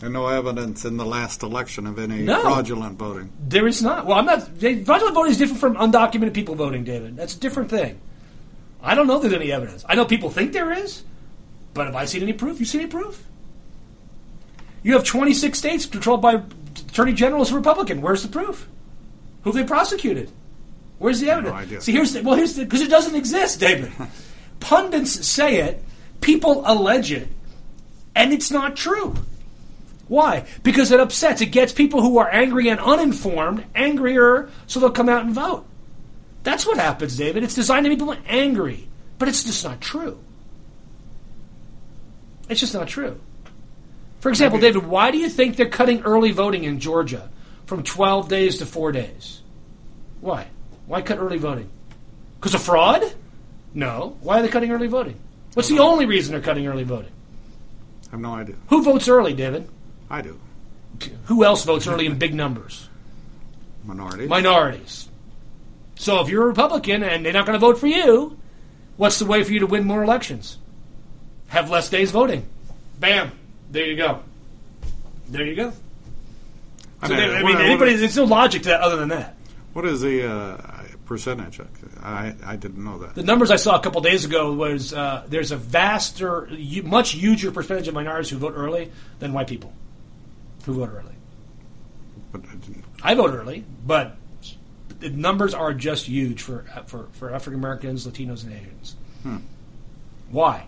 And 0.00 0.12
no 0.12 0.28
evidence 0.28 0.84
in 0.84 0.96
the 0.96 1.04
last 1.04 1.42
election 1.42 1.86
of 1.86 1.98
any 1.98 2.22
no, 2.22 2.40
fraudulent 2.42 2.98
voting. 2.98 3.32
There 3.40 3.66
is 3.66 3.82
not. 3.82 4.06
Well, 4.06 4.18
I'm 4.18 4.26
not. 4.26 4.42
Fraudulent 4.58 5.14
voting 5.14 5.32
is 5.32 5.38
different 5.38 5.60
from 5.60 5.76
undocumented 5.76 6.32
people 6.34 6.54
voting, 6.54 6.84
David. 6.84 7.16
That's 7.16 7.34
a 7.34 7.40
different 7.40 7.70
thing. 7.70 8.00
I 8.84 8.94
don't 8.94 9.06
know 9.06 9.16
if 9.16 9.22
there's 9.22 9.34
any 9.34 9.50
evidence. 9.50 9.84
I 9.88 9.94
know 9.94 10.04
people 10.04 10.30
think 10.30 10.52
there 10.52 10.72
is, 10.72 11.02
but 11.72 11.86
have 11.86 11.96
I 11.96 12.04
seen 12.04 12.22
any 12.22 12.32
proof? 12.32 12.60
You 12.60 12.66
seen 12.66 12.82
any 12.82 12.90
proof? 12.90 13.24
You 14.82 14.92
have 14.92 15.04
26 15.04 15.58
states 15.58 15.86
controlled 15.86 16.20
by 16.20 16.42
attorney 16.88 17.14
generals 17.14 17.52
Republican. 17.52 18.02
Where's 18.02 18.22
the 18.22 18.28
proof? 18.28 18.68
Who 19.42 19.50
have 19.50 19.56
they 19.56 19.66
prosecuted? 19.66 20.30
Where's 20.98 21.20
the 21.20 21.30
evidence? 21.30 21.70
No 21.70 21.80
See, 21.80 21.92
here's 21.92 22.12
the, 22.12 22.22
well, 22.22 22.36
here's 22.36 22.54
the 22.54 22.64
because 22.64 22.82
it 22.82 22.90
doesn't 22.90 23.14
exist, 23.14 23.58
David. 23.60 23.92
Pundits 24.60 25.26
say 25.26 25.56
it, 25.56 25.82
people 26.20 26.62
allege 26.66 27.10
it, 27.10 27.28
and 28.14 28.32
it's 28.32 28.50
not 28.50 28.76
true. 28.76 29.14
Why? 30.06 30.46
Because 30.62 30.92
it 30.92 31.00
upsets. 31.00 31.40
It 31.40 31.46
gets 31.46 31.72
people 31.72 32.02
who 32.02 32.18
are 32.18 32.30
angry 32.30 32.68
and 32.68 32.78
uninformed 32.78 33.64
angrier, 33.74 34.50
so 34.66 34.78
they'll 34.78 34.90
come 34.90 35.08
out 35.08 35.24
and 35.24 35.34
vote. 35.34 35.66
That's 36.44 36.64
what 36.66 36.76
happens, 36.76 37.16
David. 37.16 37.42
It's 37.42 37.54
designed 37.54 37.84
to 37.84 37.90
make 37.90 37.98
people 37.98 38.16
angry, 38.26 38.86
but 39.18 39.28
it's 39.28 39.42
just 39.42 39.64
not 39.64 39.80
true. 39.80 40.20
It's 42.48 42.60
just 42.60 42.74
not 42.74 42.86
true. 42.86 43.18
For 44.20 44.28
example, 44.28 44.60
David, 44.60 44.86
why 44.86 45.10
do 45.10 45.18
you 45.18 45.28
think 45.28 45.56
they're 45.56 45.68
cutting 45.68 46.02
early 46.02 46.30
voting 46.30 46.64
in 46.64 46.78
Georgia? 46.78 47.28
from 47.66 47.82
12 47.82 48.28
days 48.28 48.58
to 48.58 48.66
four 48.66 48.92
days. 48.92 49.40
Why? 50.20 50.46
Why 50.86 51.02
cut 51.02 51.18
early 51.18 51.38
voting? 51.38 51.70
Because 52.38 52.54
of 52.54 52.62
fraud? 52.62 53.02
No. 53.72 54.16
Why 54.20 54.38
are 54.38 54.42
they 54.42 54.48
cutting 54.48 54.70
early 54.70 54.86
voting? 54.86 55.18
What's 55.54 55.68
the 55.68 55.78
only 55.78 56.06
reason 56.06 56.32
they're 56.32 56.42
cutting 56.42 56.66
early 56.66 56.84
voting? 56.84 57.10
I 58.08 58.12
have 58.12 58.20
no 58.20 58.34
idea. 58.34 58.56
Who 58.68 58.82
votes 58.82 59.08
early, 59.08 59.34
David? 59.34 59.68
I 60.10 60.20
do. 60.20 60.38
Who 61.24 61.44
else 61.44 61.64
votes 61.64 61.86
early 61.86 62.06
in 62.06 62.18
big 62.18 62.34
numbers? 62.34 62.88
Minority. 63.84 64.26
Minorities. 64.26 65.08
So 65.96 66.20
if 66.20 66.28
you're 66.28 66.42
a 66.44 66.46
Republican 66.46 67.02
and 67.02 67.24
they're 67.24 67.32
not 67.32 67.46
going 67.46 67.54
to 67.54 67.60
vote 67.60 67.78
for 67.78 67.86
you, 67.86 68.36
what's 68.96 69.18
the 69.18 69.26
way 69.26 69.42
for 69.44 69.52
you 69.52 69.60
to 69.60 69.66
win 69.66 69.84
more 69.84 70.02
elections? 70.02 70.58
Have 71.48 71.70
less 71.70 71.88
days 71.88 72.10
voting. 72.10 72.46
Bam. 73.00 73.30
There 73.70 73.84
you 73.86 73.96
go. 73.96 74.20
There 75.28 75.44
you 75.44 75.54
go. 75.54 75.72
I 77.02 77.08
So 77.08 77.14
mean, 77.14 77.22
there- 77.28 77.36
I 77.36 77.42
mean, 77.42 77.54
what- 77.54 77.60
anybody, 77.64 77.94
there's 77.96 78.16
no 78.16 78.24
logic 78.24 78.62
to 78.62 78.68
that 78.70 78.80
other 78.80 78.96
than 78.96 79.08
that. 79.10 79.36
what 79.72 79.84
is 79.84 80.00
the 80.00 80.28
uh, 80.30 80.56
percentage? 81.06 81.60
I 82.02 82.34
I 82.44 82.56
didn't 82.56 82.82
know 82.84 82.98
that. 82.98 83.14
The 83.14 83.22
numbers 83.22 83.50
I 83.50 83.56
saw 83.56 83.76
a 83.76 83.80
couple 83.80 84.00
days 84.00 84.24
ago 84.24 84.52
was 84.52 84.92
uh, 84.94 85.24
there's 85.28 85.52
a 85.52 85.56
vaster, 85.56 86.48
much 86.84 87.12
huger 87.12 87.50
percentage 87.50 87.88
of 87.88 87.94
minorities 87.94 88.30
who 88.30 88.38
vote 88.38 88.54
early 88.56 88.90
than 89.18 89.32
white 89.32 89.46
people 89.48 89.72
who 90.64 90.74
vote 90.74 90.90
early. 90.94 91.14
But 92.32 92.42
I 92.50 92.54
didn't. 92.54 92.84
I 93.02 93.14
vote 93.14 93.34
early, 93.34 93.64
but 93.86 94.16
the 95.04 95.16
numbers 95.16 95.54
are 95.54 95.72
just 95.74 96.06
huge 96.06 96.42
for 96.42 96.64
for, 96.86 97.08
for 97.12 97.32
African 97.34 97.60
Americans, 97.60 98.06
Latinos, 98.06 98.42
and 98.44 98.52
Asians. 98.52 98.96
Why? 100.30 100.66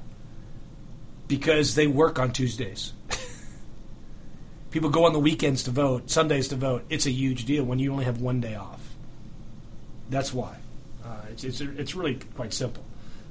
Because 1.28 1.74
they 1.74 1.86
work 1.86 2.18
on 2.18 2.30
Tuesdays. 2.32 2.92
People 4.70 4.90
go 4.90 5.04
on 5.06 5.12
the 5.12 5.18
weekends 5.18 5.62
to 5.64 5.70
vote, 5.70 6.10
Sundays 6.10 6.48
to 6.48 6.56
vote. 6.56 6.84
It's 6.88 7.06
a 7.06 7.10
huge 7.10 7.44
deal 7.46 7.64
when 7.64 7.78
you 7.78 7.90
only 7.92 8.04
have 8.04 8.20
one 8.20 8.40
day 8.40 8.54
off. 8.54 8.80
That's 10.10 10.32
why. 10.32 10.56
Uh, 11.04 11.16
it's, 11.32 11.42
it's 11.44 11.60
it's 11.60 11.94
really 11.94 12.18
quite 12.36 12.52
simple. 12.52 12.84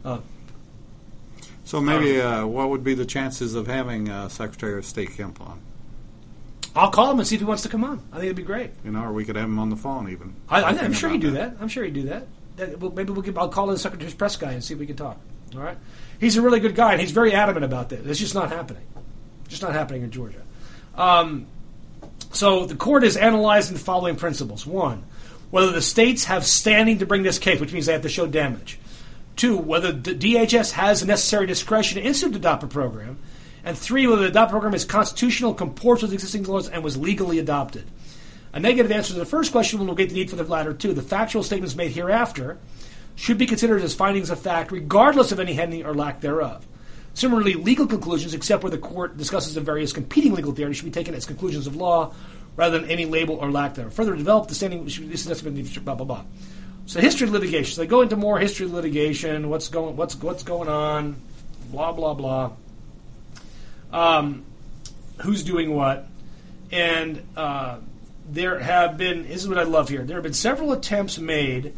Uh, 0.03 0.19
So 1.63 1.79
maybe 1.81 2.19
uh, 2.21 2.45
what 2.45 2.69
would 2.69 2.83
be 2.83 2.93
the 2.95 3.05
chances 3.05 3.55
of 3.55 3.67
having 3.67 4.09
uh, 4.09 4.29
Secretary 4.29 4.77
of 4.77 4.85
State 4.85 5.11
Kemp 5.15 5.39
on? 5.41 5.59
I'll 6.75 6.91
call 6.91 7.11
him 7.11 7.19
and 7.19 7.27
see 7.27 7.35
if 7.35 7.41
he 7.41 7.45
wants 7.45 7.63
to 7.63 7.69
come 7.69 7.83
on. 7.83 8.03
I 8.11 8.15
think 8.15 8.25
it'd 8.25 8.35
be 8.35 8.43
great. 8.43 8.71
You 8.83 8.91
know, 8.91 9.03
or 9.03 9.13
we 9.13 9.23
could 9.23 9.37
have 9.37 9.45
him 9.45 9.59
on 9.59 9.69
the 9.69 9.77
phone 9.77 10.09
even. 10.09 10.35
I, 10.49 10.63
I'm 10.63 10.93
sure 10.93 11.09
he'd 11.09 11.21
do 11.21 11.31
that. 11.31 11.55
I'm 11.61 11.69
sure 11.69 11.85
he'd 11.85 11.93
do 11.93 12.03
that. 12.03 12.27
that 12.57 12.79
well, 12.79 12.91
maybe 12.91 13.13
we'll 13.13 13.21
give, 13.21 13.37
I'll 13.37 13.47
call 13.47 13.69
in 13.69 13.75
the 13.75 13.79
Secretary's 13.79 14.13
press 14.13 14.35
guy 14.35 14.51
and 14.51 14.63
see 14.63 14.73
if 14.73 14.79
we 14.79 14.85
can 14.85 14.97
talk. 14.97 15.17
All 15.55 15.61
right. 15.61 15.77
He's 16.19 16.35
a 16.35 16.41
really 16.41 16.59
good 16.59 16.75
guy, 16.75 16.91
and 16.91 16.99
he's 16.99 17.11
very 17.11 17.33
adamant 17.33 17.63
about 17.63 17.89
this. 17.89 18.05
It's 18.05 18.19
just 18.19 18.35
not 18.35 18.49
happening. 18.49 18.83
Just 19.47 19.61
not 19.61 19.73
happening 19.73 20.01
in 20.01 20.11
Georgia. 20.11 20.41
Um, 20.95 21.47
so 22.31 22.65
the 22.65 22.75
court 22.75 23.03
is 23.03 23.15
analyzing 23.15 23.75
the 23.75 23.83
following 23.83 24.17
principles: 24.17 24.65
one, 24.65 25.03
whether 25.51 25.71
the 25.71 25.81
states 25.81 26.25
have 26.25 26.45
standing 26.45 26.99
to 26.99 27.05
bring 27.05 27.23
this 27.23 27.39
case, 27.39 27.59
which 27.59 27.71
means 27.71 27.85
they 27.85 27.93
have 27.93 28.01
to 28.01 28.09
show 28.09 28.27
damage. 28.27 28.79
Two, 29.35 29.57
whether 29.57 29.91
the 29.91 30.13
DHS 30.13 30.71
has 30.71 31.01
the 31.01 31.07
necessary 31.07 31.45
discretion 31.45 32.01
to 32.01 32.07
institute 32.07 32.41
the 32.41 32.47
DAPA 32.47 32.69
program. 32.69 33.17
And 33.65 33.75
three, 33.75 34.05
whether 34.05 34.29
the 34.29 34.39
DAPA 34.39 34.51
program 34.51 34.75
is 34.75 34.85
constitutional, 34.85 35.53
comports 35.53 36.03
with 36.03 36.13
existing 36.13 36.43
laws, 36.43 36.69
and 36.69 36.83
was 36.83 36.95
legally 36.95 37.39
adopted. 37.39 37.83
A 38.53 38.59
negative 38.59 38.91
answer 38.91 39.13
to 39.13 39.19
the 39.19 39.25
first 39.25 39.51
question 39.51 39.79
will 39.79 39.87
negate 39.87 40.09
the 40.09 40.15
need 40.15 40.29
for 40.29 40.35
the 40.35 40.43
latter 40.43 40.73
two. 40.73 40.93
The 40.93 41.01
factual 41.01 41.43
statements 41.43 41.75
made 41.75 41.91
hereafter 41.91 42.59
should 43.15 43.37
be 43.37 43.47
considered 43.47 43.81
as 43.81 43.95
findings 43.95 44.29
of 44.29 44.39
fact, 44.39 44.71
regardless 44.71 45.31
of 45.31 45.39
any 45.39 45.53
heading 45.53 45.83
or 45.85 45.95
lack 45.95 46.21
thereof. 46.21 46.65
Similarly, 47.15 47.55
legal 47.55 47.87
conclusions, 47.87 48.33
except 48.33 48.61
where 48.61 48.69
the 48.69 48.77
court 48.77 49.17
discusses 49.17 49.55
the 49.55 49.61
various 49.61 49.91
competing 49.91 50.33
legal 50.33 50.53
theories, 50.53 50.77
should 50.77 50.85
be 50.85 50.91
taken 50.91 51.15
as 51.15 51.25
conclusions 51.25 51.65
of 51.65 51.75
law 51.75 52.13
rather 52.55 52.77
than 52.77 52.89
any 52.89 53.05
label 53.05 53.35
or 53.35 53.51
lack 53.51 53.73
thereof. 53.73 53.93
Further 53.93 54.15
develop 54.15 54.47
the 54.47 54.55
standing, 54.55 54.85
this 54.85 55.25
is 55.25 55.77
blah 55.79 55.95
blah 55.95 56.05
blah. 56.05 56.23
So 56.85 56.99
history 56.99 57.27
of 57.27 57.33
litigation. 57.33 57.73
So 57.73 57.81
they 57.81 57.87
go 57.87 58.01
into 58.01 58.15
more 58.15 58.37
history 58.37 58.67
of 58.67 58.73
litigation. 58.73 59.49
What's 59.49 59.69
going 59.69 59.95
what's 59.95 60.15
what's 60.21 60.43
going 60.43 60.69
on? 60.69 61.15
Blah 61.71 61.93
blah 61.93 62.13
blah. 62.13 62.51
Um, 63.91 64.45
who's 65.21 65.43
doing 65.43 65.73
what? 65.73 66.07
And 66.71 67.23
uh, 67.37 67.77
there 68.29 68.59
have 68.59 68.97
been. 68.97 69.23
This 69.23 69.41
is 69.43 69.47
what 69.47 69.57
I 69.57 69.63
love 69.63 69.89
here. 69.89 70.03
There 70.03 70.17
have 70.17 70.23
been 70.23 70.33
several 70.33 70.71
attempts 70.71 71.17
made 71.17 71.73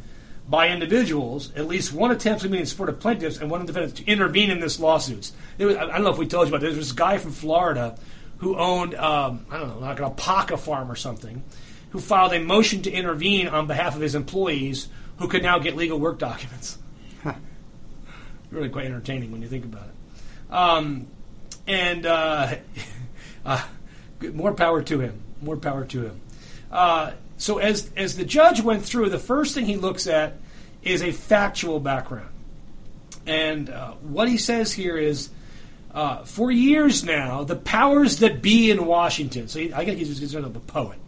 by 0.50 0.70
individuals, 0.70 1.52
at 1.56 1.68
least 1.68 1.92
one 1.92 2.10
attempt 2.10 2.42
to 2.42 2.50
be 2.50 2.58
in 2.58 2.66
support 2.66 2.88
of 2.88 3.00
plaintiffs 3.00 3.38
and 3.38 3.52
one 3.52 3.66
defendants 3.66 4.00
to 4.00 4.06
intervene 4.06 4.50
in 4.50 4.62
this 4.62 4.80
lawsuits. 4.80 5.34
Was, 5.60 5.76
I 5.76 5.86
don't 5.86 6.04
know 6.04 6.10
if 6.10 6.18
we 6.18 6.26
told 6.26 6.48
you 6.48 6.56
about 6.56 6.62
this. 6.62 6.72
There 6.72 6.78
was 6.78 6.88
this 6.88 6.94
guy 6.94 7.18
from 7.18 7.32
Florida 7.32 7.98
who 8.38 8.58
owned, 8.58 8.96
um, 8.96 9.46
I 9.52 9.58
don't 9.58 9.70
know, 9.70 9.80
like 9.80 9.98
an 9.98 10.06
alpaca 10.06 10.58
farm 10.58 10.90
or 10.90 10.96
something, 10.96 11.44
who 11.90 12.00
filed 12.00 12.34
a 12.34 12.40
motion 12.40 12.82
to 12.84 12.92
intervene 12.92 13.48
on 13.48 13.68
behalf 13.68 13.96
of 13.96 14.02
his 14.02 14.16
employees 14.16 14.88
who 15.18 15.28
could 15.28 15.44
now 15.44 15.60
get 15.60 15.76
legal 15.76 16.00
work 16.00 16.18
documents. 16.18 16.78
really 18.52 18.70
quite 18.70 18.86
entertaining 18.86 19.32
when 19.32 19.42
you 19.42 19.48
think 19.48 19.66
about 19.66 19.88
it. 19.88 20.54
Um, 20.54 21.08
and 21.68 22.06
uh, 22.06 22.56
uh, 23.46 23.64
more 24.34 24.54
power 24.54 24.82
to 24.84 25.00
him. 25.00 25.22
More 25.42 25.58
power 25.58 25.86
to 25.86 26.06
him. 26.06 26.22
Uh, 26.72 27.12
so 27.38 27.60
as 27.60 27.92
as 27.96 28.18
the 28.18 28.26
judge 28.26 28.62
went 28.62 28.84
through, 28.84 29.10
the 29.10 29.20
first 29.20 29.54
thing 29.54 29.66
he 29.66 29.78
looks 29.78 30.08
at 30.08 30.38
is 30.82 31.04
a 31.04 31.12
factual 31.12 31.80
background, 31.80 32.30
and 33.26 33.70
uh, 33.70 33.92
what 34.02 34.28
he 34.28 34.38
says 34.38 34.74
here 34.74 34.98
is. 34.98 35.30
Uh, 35.90 36.24
for 36.26 36.52
years 36.52 37.04
now, 37.04 37.44
the 37.44 37.56
powers 37.56 38.20
that 38.20 38.40
be 38.40 38.70
in 38.70 38.86
Washington, 38.86 39.48
so 39.48 39.58
he, 39.58 39.74
I 39.74 39.84
guess 39.84 39.98
he's 39.98 40.20
considered 40.20 40.56
a 40.56 40.60
poet, 40.60 41.00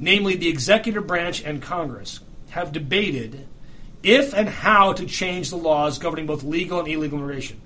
namely 0.00 0.34
the 0.34 0.48
executive 0.48 1.06
branch 1.06 1.44
and 1.44 1.62
Congress, 1.62 2.18
have 2.48 2.72
debated 2.72 3.46
if 4.02 4.34
and 4.34 4.48
how 4.48 4.94
to 4.94 5.06
change 5.06 5.50
the 5.50 5.56
laws 5.56 5.98
governing 5.98 6.26
both 6.26 6.42
legal 6.42 6.80
and 6.80 6.88
illegal 6.88 7.18
immigration. 7.18 7.60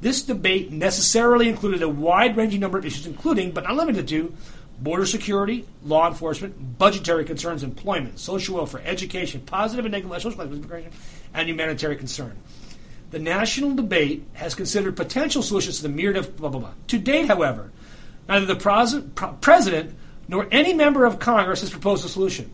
This 0.00 0.22
debate 0.22 0.70
necessarily 0.70 1.48
included 1.48 1.82
a 1.82 1.88
wide 1.88 2.36
ranging 2.36 2.60
number 2.60 2.78
of 2.78 2.84
issues, 2.84 3.06
including, 3.06 3.52
but 3.52 3.64
not 3.64 3.76
limited 3.76 4.06
to, 4.08 4.34
border 4.78 5.06
security, 5.06 5.64
law 5.84 6.06
enforcement, 6.06 6.78
budgetary 6.78 7.24
concerns, 7.24 7.62
employment, 7.62 8.18
social 8.18 8.56
welfare, 8.56 8.82
education, 8.84 9.40
positive 9.40 9.84
and 9.84 9.92
negative 9.92 10.20
social 10.20 10.40
immigration, 10.42 10.90
and 11.32 11.48
humanitarian 11.48 11.98
concern. 11.98 12.36
The 13.10 13.18
national 13.18 13.74
debate 13.74 14.24
has 14.34 14.54
considered 14.54 14.96
potential 14.96 15.42
solutions 15.42 15.76
to 15.78 15.84
the 15.84 15.88
myriad 15.88 16.16
of 16.16 16.36
blah, 16.36 16.50
blah, 16.50 16.60
blah. 16.60 16.72
To 16.88 16.98
date, 16.98 17.28
however, 17.28 17.70
neither 18.28 18.46
the 18.46 18.56
pros- 18.56 19.00
pro- 19.14 19.32
president 19.34 19.94
nor 20.28 20.48
any 20.50 20.74
member 20.74 21.04
of 21.04 21.18
Congress 21.18 21.60
has 21.60 21.70
proposed 21.70 22.04
a 22.04 22.08
solution. 22.08 22.50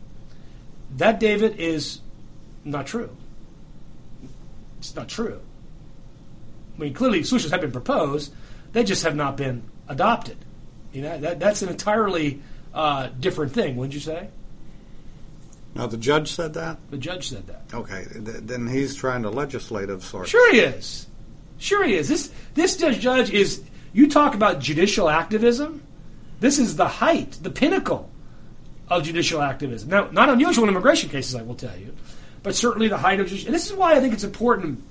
That, 0.99 1.19
David, 1.19 1.57
is 1.59 2.01
not 2.65 2.87
true. 2.87 3.17
It's 4.79 4.95
not 4.95 5.09
true. 5.09 5.41
I 6.77 6.81
mean, 6.81 6.95
clearly 6.95 7.23
solutions 7.23 7.53
have 7.53 7.61
been 7.61 7.73
proposed; 7.73 8.33
they 8.73 8.85
just 8.85 9.03
have 9.03 9.17
not 9.17 9.37
been 9.37 9.63
adopted. 9.89 10.37
You 10.93 11.03
know, 11.03 11.19
that, 11.19 11.41
that's 11.41 11.63
an 11.63 11.69
entirely 11.69 12.43
uh, 12.75 13.09
different 13.21 13.53
thing, 13.53 13.77
wouldn't 13.77 13.95
you 13.95 14.01
say? 14.01 14.29
Now 15.75 15.87
the 15.87 15.97
judge 15.97 16.31
said 16.33 16.55
that. 16.55 16.79
The 16.91 16.99
judge 16.99 17.29
said 17.29 17.47
that. 17.47 17.63
Okay, 17.73 18.05
th- 18.13 18.43
then 18.43 18.67
he's 18.67 18.95
trying 18.95 19.23
to 19.23 19.31
legislative 19.31 20.05
sort. 20.05 20.29
Sure, 20.29 20.53
he 20.53 20.61
is. 20.61 21.07
Sure, 21.59 21.85
he 21.85 21.95
is. 21.95 22.09
This 22.09 22.31
this 22.55 22.77
judge 22.77 23.01
judge 23.01 23.31
is. 23.31 23.63
You 23.95 24.09
talk 24.09 24.35
about 24.35 24.59
judicial 24.61 25.09
activism. 25.09 25.83
This 26.41 26.59
is 26.59 26.77
the 26.77 26.89
height, 26.89 27.39
the 27.43 27.51
pinnacle 27.51 28.11
of 28.89 29.03
judicial 29.05 29.41
activism. 29.41 29.89
Now, 29.91 30.09
not 30.11 30.29
unusual 30.29 30.65
in 30.65 30.71
immigration 30.71 31.09
cases, 31.09 31.35
I 31.35 31.43
will 31.43 31.55
tell 31.55 31.77
you, 31.79 31.95
but 32.43 32.55
certainly 32.55 32.89
the 32.89 32.97
height 32.99 33.21
of. 33.21 33.29
judici- 33.29 33.47
And 33.47 33.55
this 33.55 33.67
is 33.67 33.73
why 33.75 33.95
I 33.95 34.01
think 34.01 34.13
it's 34.13 34.25
important 34.25 34.83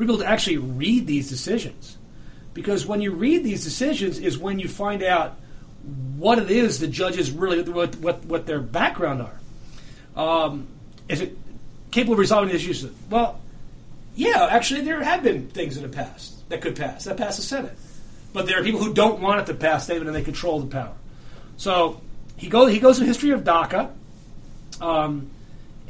for 0.00 0.06
people 0.06 0.18
to 0.18 0.26
actually 0.26 0.56
read 0.56 1.06
these 1.06 1.28
decisions, 1.28 1.98
because 2.54 2.86
when 2.86 3.02
you 3.02 3.12
read 3.12 3.44
these 3.44 3.64
decisions, 3.64 4.18
is 4.18 4.38
when 4.38 4.58
you 4.58 4.66
find 4.66 5.02
out 5.02 5.36
what 6.16 6.38
it 6.38 6.50
is 6.50 6.78
the 6.78 6.86
judges 6.86 7.30
really 7.30 7.62
what 7.62 7.96
what, 7.96 8.24
what 8.24 8.46
their 8.46 8.60
background 8.60 9.20
are. 9.20 9.38
Um, 10.16 10.68
is 11.06 11.20
it 11.20 11.36
capable 11.90 12.14
of 12.14 12.18
resolving 12.18 12.54
issues? 12.54 12.86
Well, 13.10 13.40
yeah, 14.14 14.48
actually, 14.50 14.80
there 14.82 15.02
have 15.02 15.22
been 15.22 15.48
things 15.48 15.74
that 15.74 15.82
have 15.82 15.92
passed 15.92 16.48
that 16.48 16.62
could 16.62 16.76
pass 16.76 17.04
that 17.04 17.18
passed 17.18 17.36
the 17.36 17.44
Senate, 17.44 17.76
but 18.32 18.46
there 18.46 18.58
are 18.58 18.64
people 18.64 18.82
who 18.82 18.94
don't 18.94 19.20
want 19.20 19.40
it 19.40 19.52
to 19.52 19.54
pass, 19.54 19.86
David, 19.86 20.06
and 20.06 20.16
they 20.16 20.22
control 20.22 20.60
the 20.60 20.66
power. 20.66 20.94
So 21.58 22.00
he 22.38 22.48
goes 22.48 22.72
he 22.72 22.78
goes 22.78 22.98
to 23.00 23.04
history 23.04 23.32
of 23.32 23.44
DACA, 23.44 23.90
um, 24.80 25.30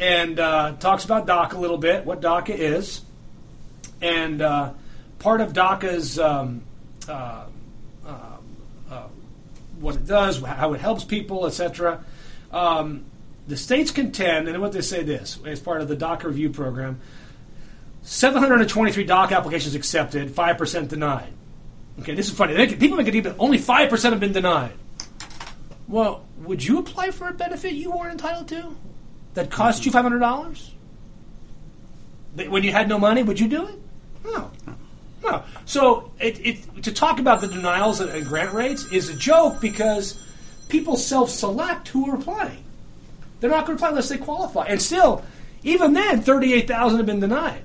and 0.01 0.41
uh, 0.41 0.73
talks 0.81 1.05
about 1.05 1.29
DACA 1.29 1.53
a 1.53 1.61
little 1.61 1.79
bit, 1.79 2.05
what 2.05 2.21
DACA 2.21 2.59
is, 2.59 3.03
and 4.01 4.43
uh, 4.43 4.73
part 5.19 5.41
of 5.41 5.53
DACA's 5.53 6.19
um, 6.19 6.63
uh, 7.09 7.45
uh, 8.07 8.37
uh, 8.91 9.07
what 9.79 9.97
it 9.97 10.07
does, 10.07 10.41
how 10.43 10.75
it 10.75 10.81
helps 10.81 11.05
people, 11.05 11.47
etc. 11.47 12.05
Um, 12.53 13.05
the 13.47 13.57
states 13.57 13.91
contend, 13.91 14.49
and 14.49 14.61
what 14.61 14.73
they 14.73 14.81
say 14.81 15.03
this 15.03 15.39
as 15.47 15.61
part 15.61 15.81
of 15.81 15.89
the 15.89 15.97
DACA 15.97 16.25
review 16.25 16.51
program 16.51 17.01
723 18.03 19.07
DACA 19.07 19.37
applications 19.37 19.75
accepted, 19.75 20.29
5% 20.31 20.89
denied. 20.89 21.33
Okay, 22.01 22.15
this 22.15 22.29
is 22.29 22.35
funny. 22.35 22.55
They, 22.55 22.75
people 22.75 22.97
make 22.97 23.09
it 23.09 23.15
even, 23.15 23.35
only 23.39 23.59
5% 23.59 24.03
have 24.11 24.21
been 24.21 24.33
denied. 24.33 24.73
Well, 25.87 26.25
would 26.39 26.65
you 26.65 26.79
apply 26.79 27.11
for 27.11 27.29
a 27.29 27.33
benefit 27.33 27.73
you 27.73 27.91
weren't 27.91 28.13
entitled 28.13 28.49
to 28.49 28.77
that 29.35 29.51
cost 29.51 29.85
you 29.85 29.93
$500? 29.93 30.71
When 32.49 32.63
you 32.63 32.73
had 32.73 32.89
no 32.89 32.99
money, 32.99 33.23
would 33.23 33.39
you 33.39 33.49
do 33.49 33.67
it? 33.67 33.75
No. 34.25 34.51
No. 35.23 35.43
So 35.65 36.11
it, 36.19 36.45
it, 36.45 36.83
to 36.85 36.93
talk 36.93 37.19
about 37.19 37.41
the 37.41 37.49
denials 37.49 38.01
and, 38.01 38.27
grant 38.27 38.53
rates 38.53 38.85
is 38.93 39.09
a 39.09 39.15
joke 39.15 39.61
because 39.61 40.19
people 40.69 40.97
self-select 40.97 41.89
who 41.89 42.11
are 42.11 42.17
applying. 42.17 42.65
They're 43.41 43.51
not 43.51 43.67
going 43.67 43.79
to 43.79 43.83
apply 43.83 43.91
unless 43.91 44.09
they 44.09 44.19
qualify. 44.19 44.67
And 44.67 44.81
still, 44.81 45.25
even 45.63 45.93
then, 45.93 46.23
38,000 46.23 46.99
have 46.99 47.07
been 47.07 47.21
denied. 47.21 47.65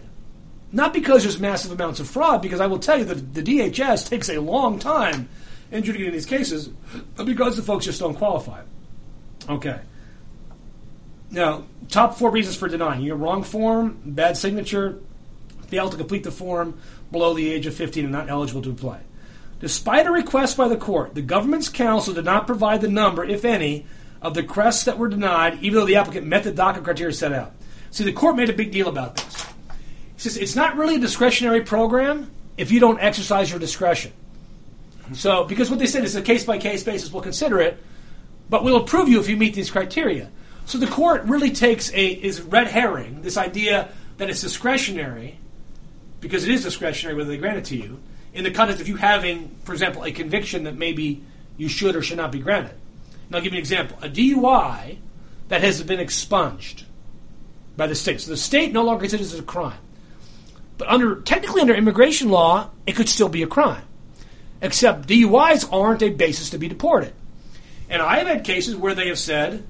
Not 0.71 0.93
because 0.93 1.23
there's 1.23 1.39
massive 1.39 1.71
amounts 1.71 1.99
of 1.99 2.09
fraud, 2.09 2.41
because 2.41 2.59
I 2.59 2.67
will 2.67 2.79
tell 2.79 2.97
you 2.97 3.05
that 3.05 3.33
the 3.33 3.41
DHS 3.41 4.09
takes 4.09 4.29
a 4.29 4.39
long 4.39 4.79
time 4.79 5.29
in 5.71 5.79
adjudicating 5.79 6.13
these 6.13 6.25
cases 6.25 6.69
because 7.23 7.55
the 7.55 7.61
folks 7.61 7.85
just 7.85 7.99
don't 7.99 8.15
qualify. 8.15 8.61
Okay. 9.49 9.79
Now, 11.31 11.63
top 11.89 12.17
four 12.17 12.31
reasons 12.31 12.55
for 12.55 12.67
denying. 12.67 13.01
Your 13.01 13.15
wrong 13.15 13.43
form, 13.43 13.99
bad 14.05 14.37
signature, 14.37 14.99
failed 15.75 15.91
to 15.91 15.97
complete 15.97 16.23
the 16.23 16.31
form 16.31 16.79
below 17.11 17.33
the 17.33 17.51
age 17.51 17.65
of 17.65 17.73
15 17.73 18.05
and 18.05 18.13
not 18.13 18.29
eligible 18.29 18.61
to 18.61 18.69
apply. 18.69 19.01
Despite 19.59 20.07
a 20.07 20.11
request 20.11 20.55
by 20.55 20.69
the 20.69 20.77
court, 20.77 21.15
the 21.15 21.21
government's 21.21 21.67
counsel 21.67 22.13
did 22.13 22.23
not 22.23 22.47
provide 22.47 22.79
the 22.79 22.87
number, 22.87 23.25
if 23.25 23.43
any, 23.43 23.85
of 24.21 24.33
the 24.35 24.41
requests 24.41 24.85
that 24.85 24.97
were 24.97 25.09
denied, 25.09 25.61
even 25.61 25.77
though 25.77 25.85
the 25.85 25.97
applicant 25.97 26.27
met 26.27 26.45
the 26.45 26.51
DACA 26.53 26.81
criteria 26.81 27.13
set 27.13 27.33
out. 27.33 27.51
See, 27.91 28.05
the 28.05 28.13
court 28.13 28.37
made 28.37 28.49
a 28.49 28.53
big 28.53 28.71
deal 28.71 28.87
about 28.87 29.17
this. 29.17 29.45
He 30.13 30.19
says 30.19 30.37
it's 30.37 30.55
not 30.55 30.77
really 30.77 30.95
a 30.95 30.99
discretionary 30.99 31.61
program 31.61 32.31
if 32.55 32.71
you 32.71 32.79
don't 32.79 33.01
exercise 33.01 33.49
your 33.49 33.59
discretion. 33.59 34.13
So, 35.11 35.43
because 35.43 35.69
what 35.69 35.79
they 35.79 35.87
said 35.87 36.05
is 36.05 36.15
a 36.15 36.21
case 36.21 36.45
by 36.45 36.57
case 36.57 36.83
basis, 36.83 37.11
we'll 37.11 37.21
consider 37.21 37.59
it, 37.59 37.77
but 38.49 38.63
we'll 38.63 38.77
approve 38.77 39.09
you 39.09 39.19
if 39.19 39.27
you 39.27 39.35
meet 39.35 39.53
these 39.53 39.69
criteria. 39.69 40.31
So 40.67 40.77
the 40.77 40.87
court 40.87 41.23
really 41.25 41.51
takes 41.51 41.91
a 41.93 42.07
is 42.07 42.41
red 42.41 42.67
herring 42.67 43.21
this 43.21 43.35
idea 43.35 43.89
that 44.17 44.29
it's 44.29 44.41
discretionary, 44.41 45.37
because 46.21 46.43
it 46.43 46.51
is 46.51 46.63
discretionary 46.63 47.15
whether 47.15 47.29
they 47.29 47.37
grant 47.37 47.57
it 47.57 47.65
to 47.65 47.77
you, 47.77 47.99
in 48.33 48.43
the 48.43 48.51
context 48.51 48.81
of 48.81 48.87
you 48.87 48.95
having, 48.97 49.55
for 49.63 49.73
example, 49.73 50.03
a 50.03 50.11
conviction 50.11 50.63
that 50.63 50.75
maybe 50.75 51.23
you 51.57 51.69
should 51.69 51.95
or 51.95 52.01
should 52.01 52.17
not 52.17 52.31
be 52.31 52.39
granted. 52.39 52.75
And 53.27 53.35
I'll 53.35 53.41
give 53.41 53.53
you 53.53 53.57
an 53.57 53.61
example: 53.61 53.97
a 54.01 54.09
DUI 54.09 54.97
that 55.47 55.61
has 55.61 55.81
been 55.83 55.99
expunged 55.99 56.83
by 57.77 57.87
the 57.87 57.95
state. 57.95 58.21
So 58.21 58.31
the 58.31 58.37
state 58.37 58.73
no 58.73 58.83
longer 58.83 59.01
considers 59.01 59.33
it 59.33 59.39
a 59.39 59.43
crime. 59.43 59.79
But 60.77 60.89
under 60.89 61.21
technically 61.21 61.61
under 61.61 61.73
immigration 61.73 62.29
law, 62.29 62.69
it 62.85 62.95
could 62.95 63.09
still 63.09 63.29
be 63.29 63.43
a 63.43 63.47
crime. 63.47 63.83
Except 64.61 65.07
DUIs 65.07 65.71
aren't 65.71 66.01
a 66.01 66.09
basis 66.09 66.49
to 66.49 66.57
be 66.57 66.67
deported. 66.67 67.13
And 67.89 68.01
I 68.01 68.17
have 68.17 68.27
had 68.27 68.43
cases 68.43 68.75
where 68.75 68.95
they 68.95 69.07
have 69.09 69.19
said, 69.19 69.63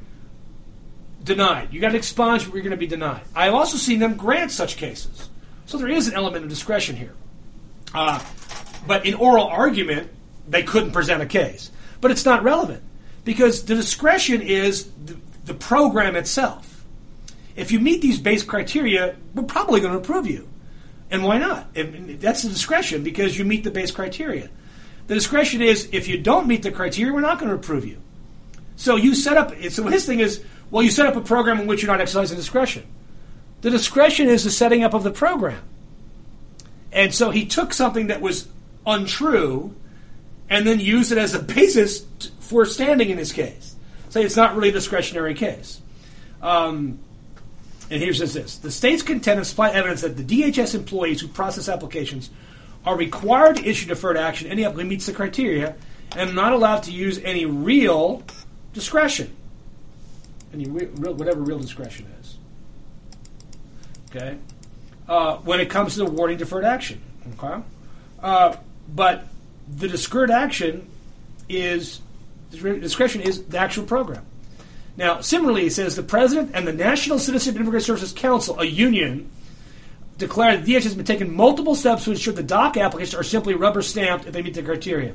denied. 1.24 1.74
You 1.74 1.82
got 1.82 1.90
to 1.90 1.98
expunge, 1.98 2.46
but 2.46 2.54
you're 2.54 2.64
going 2.64 2.72
to 2.72 2.78
be 2.78 2.88
denied. 2.88 3.24
I 3.36 3.46
have 3.46 3.54
also 3.54 3.78
seen 3.78 4.00
them 4.00 4.16
grant 4.16 4.52
such 4.52 4.78
cases. 4.78 5.30
So 5.66 5.78
there 5.78 5.90
is 5.90 6.08
an 6.08 6.14
element 6.14 6.44
of 6.44 6.50
discretion 6.50 6.96
here. 6.96 7.14
Uh, 7.94 8.24
but 8.88 9.06
in 9.06 9.14
oral 9.16 9.46
argument, 9.46 10.12
they 10.48 10.64
couldn't 10.64 10.92
present 10.92 11.22
a 11.22 11.26
case. 11.26 11.72
But 12.02 12.12
it's 12.12 12.26
not 12.26 12.44
relevant 12.44 12.84
because 13.24 13.66
the 13.66 13.76
discretion 13.76 14.42
is 14.42 14.90
the, 15.06 15.18
the 15.46 15.54
program 15.54 16.16
itself. 16.16 16.86
If 17.56 17.72
you 17.72 17.80
meet 17.80 18.02
these 18.02 18.20
base 18.20 18.44
criteria, 18.44 19.16
we're 19.34 19.44
probably 19.44 19.80
going 19.80 19.94
to 19.94 20.00
approve 20.00 20.28
you. 20.28 20.48
And 21.10 21.24
why 21.24 21.38
not? 21.38 21.68
If, 21.74 22.20
that's 22.20 22.44
the 22.44 22.50
discretion 22.50 23.04
because 23.04 23.38
you 23.38 23.46
meet 23.46 23.64
the 23.64 23.72
base 23.72 23.92
criteria. 23.92 24.50
The 25.08 25.14
discretion 25.14 25.62
is 25.62 25.88
if 25.92 26.08
you 26.08 26.18
don't 26.18 26.48
meet 26.48 26.64
the 26.64 26.72
criteria, 26.72 27.14
we're 27.14 27.22
not 27.22 27.40
going 27.40 27.50
to 27.50 27.56
approve 27.56 27.86
you. 27.86 28.02
So 28.76 28.96
you 28.96 29.16
set 29.16 29.38
up. 29.38 29.54
So 29.70 29.84
his 29.84 30.06
thing 30.06 30.20
is, 30.20 30.44
well, 30.72 30.84
you 30.84 30.90
set 30.90 31.06
up 31.06 31.16
a 31.16 31.22
program 31.22 31.60
in 31.60 31.68
which 31.68 31.82
you're 31.82 31.92
not 31.92 32.02
exercising 32.02 32.38
discretion. 32.38 32.84
The 33.66 33.72
discretion 33.72 34.30
is 34.30 34.44
the 34.44 34.52
setting 34.52 34.84
up 34.84 34.94
of 34.94 35.02
the 35.02 35.10
program. 35.10 35.60
And 36.92 37.12
so 37.12 37.32
he 37.32 37.48
took 37.48 37.74
something 37.74 38.08
that 38.08 38.22
was 38.22 38.48
untrue 38.86 39.74
and 40.48 40.68
then 40.68 40.80
used 40.80 41.12
it 41.12 41.18
as 41.18 41.34
a 41.34 41.40
basis 41.40 42.06
for 42.42 42.68
standing 42.68 43.10
in 43.10 43.18
his 43.18 43.32
case. 43.32 43.76
Say 44.10 44.22
it's 44.22 44.36
not 44.36 44.56
really 44.56 44.70
a 44.70 44.72
discretionary 44.72 45.34
case. 45.34 45.82
Um, 46.44 47.00
and 47.90 48.04
here's 48.04 48.20
this: 48.20 48.60
the 48.60 48.70
state's 48.70 49.02
contend 49.02 49.40
and 49.40 49.48
supply 49.48 49.72
evidence 49.72 50.02
that 50.02 50.16
the 50.16 50.24
DHS 50.24 50.76
employees 50.76 51.20
who 51.20 51.28
process 51.28 51.68
applications 51.68 52.30
are 52.86 52.96
required 52.96 53.56
to 53.56 53.66
issue 53.66 53.88
deferred 53.88 54.16
action. 54.16 54.48
Any 54.48 54.64
applicant 54.64 54.90
meets 54.90 55.08
the 55.08 55.14
criteria 55.14 55.76
and 56.16 56.36
not 56.36 56.54
allowed 56.54 56.84
to 56.84 56.92
use 56.92 57.18
any 57.24 57.48
real 57.48 58.22
discretion. 58.74 59.36
Any 60.54 60.66
re- 60.70 60.90
real, 60.98 61.16
whatever 61.16 61.42
real 61.42 61.58
discretion 61.58 62.06
is. 62.06 62.15
Okay, 64.16 64.38
uh, 65.10 65.38
when 65.38 65.60
it 65.60 65.70
comes 65.70 65.96
to 65.96 66.06
awarding 66.06 66.38
deferred 66.38 66.66
action. 66.66 67.02
Okay, 67.38 67.62
uh, 68.22 68.56
but 68.88 69.28
the 69.68 69.88
deferred 69.88 70.32
action 70.32 70.88
is 71.50 72.00
discretion 72.52 73.22
is 73.22 73.44
the 73.46 73.58
actual 73.58 73.84
program. 73.84 74.26
Now, 74.98 75.20
similarly, 75.20 75.66
it 75.66 75.74
says 75.74 75.96
the 75.96 76.04
president 76.04 76.52
and 76.54 76.66
the 76.66 76.72
National 76.72 77.20
Citizenship 77.20 77.56
and 77.56 77.64
Immigrant 77.64 77.84
Services 77.84 78.14
Council, 78.14 78.58
a 78.60 78.66
union, 78.66 79.30
declared 80.18 80.64
that 80.64 80.70
DHS 80.70 80.84
has 80.84 80.96
been 80.96 81.06
taking 81.06 81.36
multiple 81.36 81.76
steps 81.76 82.06
to 82.06 82.12
ensure 82.12 82.34
the 82.34 82.44
DACA 82.44 82.82
applications 82.82 83.16
are 83.16 83.24
simply 83.24 83.56
rubber 83.56 83.82
stamped 83.82 84.26
if 84.26 84.34
they 84.34 84.42
meet 84.42 84.54
the 84.54 84.64
criteria. 84.64 85.14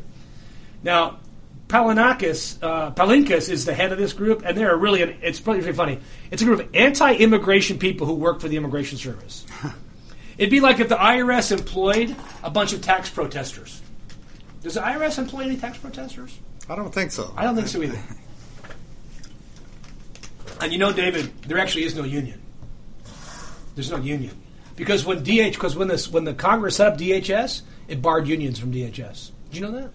Now, 0.82 1.18
Palinakis, 1.70 2.58
uh, 2.62 2.90
Palinkas 2.90 3.48
is 3.48 3.64
the 3.64 3.72
head 3.72 3.92
of 3.92 3.98
this 3.98 4.12
group, 4.12 4.42
and 4.44 4.58
they're 4.58 4.76
really, 4.76 5.02
an, 5.02 5.16
it's 5.22 5.38
pretty 5.38 5.72
funny. 5.72 6.00
It's 6.32 6.42
a 6.42 6.44
group 6.44 6.60
of 6.60 6.74
anti-immigration 6.74 7.78
people 7.78 8.08
who 8.08 8.14
work 8.14 8.40
for 8.40 8.48
the 8.48 8.56
Immigration 8.56 8.98
Service. 8.98 9.46
It'd 10.38 10.50
be 10.50 10.60
like 10.60 10.80
if 10.80 10.88
the 10.88 10.96
IRS 10.96 11.52
employed 11.52 12.16
a 12.42 12.50
bunch 12.50 12.72
of 12.72 12.82
tax 12.82 13.08
protesters. 13.08 13.80
Does 14.62 14.74
the 14.74 14.80
IRS 14.80 15.18
employ 15.18 15.42
any 15.42 15.56
tax 15.56 15.78
protesters? 15.78 16.38
I 16.68 16.74
don't 16.74 16.92
think 16.92 17.12
so. 17.12 17.32
I 17.36 17.44
don't 17.44 17.54
think 17.54 17.68
so 17.68 17.82
either. 17.82 17.98
And 20.62 20.72
you 20.72 20.78
know, 20.78 20.92
David, 20.92 21.32
there 21.44 21.58
actually 21.58 21.84
is 21.84 21.94
no 21.94 22.04
union. 22.04 22.38
There's 23.74 23.90
no 23.90 23.96
union 23.96 24.38
because 24.76 25.06
when 25.06 25.22
DH 25.22 25.54
because 25.54 25.74
when 25.74 25.88
this 25.88 26.06
when 26.06 26.24
the 26.24 26.34
Congress 26.34 26.76
set 26.76 26.92
up 26.92 26.98
DHS, 26.98 27.62
it 27.88 28.02
barred 28.02 28.28
unions 28.28 28.58
from 28.58 28.70
DHS. 28.70 29.30
Did 29.48 29.56
you 29.56 29.62
know 29.62 29.72
that? 29.72 29.90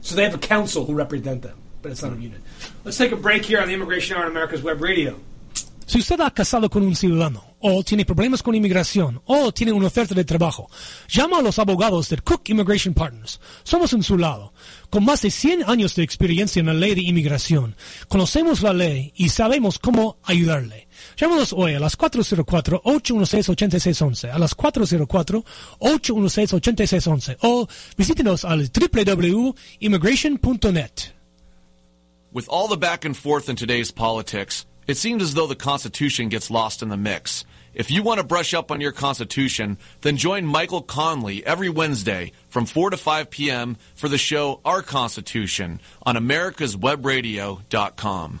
So 0.00 0.14
they 0.14 0.24
have 0.24 0.34
a 0.34 0.38
council 0.38 0.84
who 0.84 0.94
represent 0.94 1.42
them, 1.42 1.56
but 1.82 1.92
it's 1.92 2.02
not 2.02 2.12
a 2.12 2.16
union. 2.16 2.42
Let's 2.84 2.98
take 2.98 3.12
a 3.12 3.16
break 3.16 3.44
here 3.44 3.60
on 3.60 3.68
the 3.68 3.74
Immigration 3.74 4.16
Hour 4.16 4.24
on 4.24 4.30
America's 4.30 4.62
Web 4.62 4.80
Radio. 4.80 5.20
Si 5.88 5.98
usted 5.98 6.20
ha 6.20 6.30
casado 6.30 6.68
con 6.68 6.82
un 6.82 6.94
ciudadano, 6.94 7.42
o 7.60 7.82
tiene 7.82 8.04
problemas 8.04 8.42
con 8.42 8.54
inmigración, 8.54 9.22
o 9.24 9.52
tiene 9.52 9.72
una 9.72 9.86
oferta 9.86 10.14
de 10.14 10.22
trabajo, 10.22 10.68
llama 11.08 11.38
a 11.38 11.42
los 11.42 11.58
abogados 11.58 12.10
de 12.10 12.18
Cook 12.18 12.42
Immigration 12.50 12.92
Partners. 12.92 13.40
Somos 13.64 13.94
en 13.94 14.02
su 14.02 14.18
lado. 14.18 14.52
Con 14.90 15.06
más 15.06 15.22
de 15.22 15.30
100 15.30 15.64
años 15.66 15.94
de 15.94 16.02
experiencia 16.02 16.60
en 16.60 16.66
la 16.66 16.74
ley 16.74 16.94
de 16.94 17.00
inmigración, 17.00 17.74
conocemos 18.06 18.60
la 18.60 18.74
ley 18.74 19.14
y 19.16 19.30
sabemos 19.30 19.78
cómo 19.78 20.18
ayudarle. 20.24 20.87
Llámanos 21.16 21.52
hoy 21.52 21.74
a 21.74 21.80
las 21.80 21.98
404-816-8611, 21.98 24.32
a 24.32 24.38
las 24.38 24.56
404-816-8611, 24.56 27.38
o 27.42 27.66
visítenos 27.96 28.44
al 28.44 28.70
www.immigration.net. 28.70 31.12
With 32.32 32.48
all 32.48 32.68
the 32.68 32.76
back 32.76 33.04
and 33.04 33.16
forth 33.16 33.48
in 33.48 33.56
today's 33.56 33.90
politics, 33.90 34.64
it 34.86 34.96
seems 34.96 35.22
as 35.22 35.34
though 35.34 35.46
the 35.46 35.54
Constitution 35.54 36.28
gets 36.28 36.50
lost 36.50 36.82
in 36.82 36.88
the 36.88 36.96
mix. 36.96 37.44
If 37.74 37.90
you 37.90 38.02
want 38.02 38.18
to 38.18 38.26
brush 38.26 38.54
up 38.54 38.70
on 38.70 38.80
your 38.80 38.92
Constitution, 38.92 39.76
then 40.00 40.16
join 40.16 40.46
Michael 40.46 40.80
Conley 40.82 41.44
every 41.46 41.68
Wednesday 41.68 42.32
from 42.48 42.64
4 42.66 42.90
to 42.90 42.96
5 42.96 43.30
p.m. 43.30 43.76
for 43.94 44.08
the 44.08 44.18
show 44.18 44.60
Our 44.64 44.82
Constitution 44.82 45.80
on 46.02 46.16
americaswebradio.com. 46.16 48.40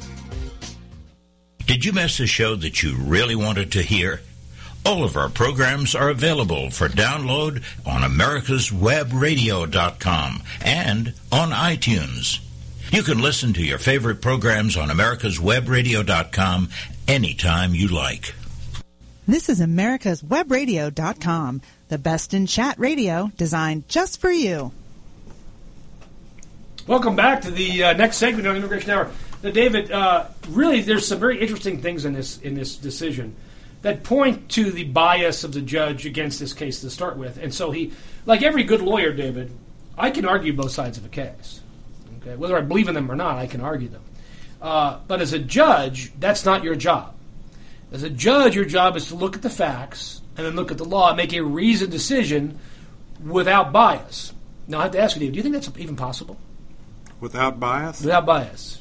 Did 1.65 1.83
you 1.85 1.93
miss 1.93 2.19
a 2.19 2.27
show 2.27 2.55
that 2.55 2.83
you 2.83 2.95
really 2.95 3.35
wanted 3.35 3.71
to 3.73 3.81
hear? 3.81 4.21
All 4.85 5.03
of 5.03 5.15
our 5.15 5.29
programs 5.29 5.93
are 5.95 6.09
available 6.09 6.69
for 6.71 6.89
download 6.89 7.63
on 7.85 8.01
americaswebradio.com 8.01 10.43
and 10.63 11.13
on 11.31 11.51
iTunes. 11.51 12.39
You 12.91 13.03
can 13.03 13.21
listen 13.21 13.53
to 13.53 13.63
your 13.63 13.77
favorite 13.77 14.21
programs 14.21 14.75
on 14.75 14.89
americaswebradio.com 14.89 16.69
anytime 17.07 17.75
you 17.75 17.89
like. 17.89 18.33
This 19.27 19.49
is 19.49 19.61
americaswebradio.com, 19.61 21.61
the 21.89 21.99
best 21.99 22.33
in 22.33 22.47
chat 22.47 22.79
radio 22.79 23.31
designed 23.37 23.87
just 23.87 24.19
for 24.19 24.31
you. 24.31 24.71
Welcome 26.87 27.15
back 27.15 27.43
to 27.43 27.51
the 27.51 27.83
uh, 27.83 27.93
next 27.93 28.17
segment 28.17 28.47
on 28.47 28.55
Immigration 28.57 28.89
Hour. 28.89 29.11
Now, 29.43 29.51
David, 29.51 29.91
uh, 29.91 30.27
really, 30.49 30.81
there's 30.81 31.07
some 31.07 31.19
very 31.19 31.39
interesting 31.39 31.81
things 31.81 32.05
in 32.05 32.13
this 32.13 32.37
in 32.39 32.55
this 32.55 32.75
decision 32.75 33.35
that 33.81 34.03
point 34.03 34.49
to 34.49 34.71
the 34.71 34.83
bias 34.83 35.43
of 35.43 35.53
the 35.53 35.61
judge 35.61 36.05
against 36.05 36.39
this 36.39 36.53
case 36.53 36.81
to 36.81 36.89
start 36.89 37.17
with. 37.17 37.37
And 37.37 37.53
so 37.53 37.71
he, 37.71 37.93
like 38.25 38.43
every 38.43 38.63
good 38.63 38.81
lawyer, 38.81 39.11
David, 39.11 39.51
I 39.97 40.11
can 40.11 40.25
argue 40.25 40.53
both 40.53 40.71
sides 40.71 40.97
of 40.97 41.05
a 41.05 41.09
case. 41.09 41.61
Okay, 42.21 42.35
whether 42.35 42.55
I 42.55 42.61
believe 42.61 42.87
in 42.87 42.93
them 42.93 43.11
or 43.11 43.15
not, 43.15 43.37
I 43.37 43.47
can 43.47 43.61
argue 43.61 43.87
them. 43.87 44.03
Uh, 44.61 44.99
but 45.07 45.21
as 45.21 45.33
a 45.33 45.39
judge, 45.39 46.11
that's 46.19 46.45
not 46.45 46.63
your 46.63 46.75
job. 46.75 47.15
As 47.91 48.03
a 48.03 48.09
judge, 48.09 48.55
your 48.55 48.65
job 48.65 48.95
is 48.95 49.07
to 49.07 49.15
look 49.15 49.35
at 49.35 49.41
the 49.41 49.49
facts 49.49 50.21
and 50.37 50.45
then 50.45 50.55
look 50.55 50.71
at 50.71 50.77
the 50.77 50.85
law 50.85 51.09
and 51.09 51.17
make 51.17 51.33
a 51.33 51.41
reasoned 51.41 51.91
decision 51.91 52.59
without 53.25 53.71
bias. 53.71 54.33
Now, 54.67 54.79
I 54.79 54.83
have 54.83 54.91
to 54.91 54.99
ask 54.99 55.15
you, 55.15 55.21
David, 55.21 55.33
do 55.33 55.37
you 55.37 55.43
think 55.43 55.55
that's 55.55 55.79
even 55.79 55.95
possible? 55.95 56.37
Without 57.19 57.59
bias? 57.59 58.01
Without 58.01 58.25
bias. 58.25 58.80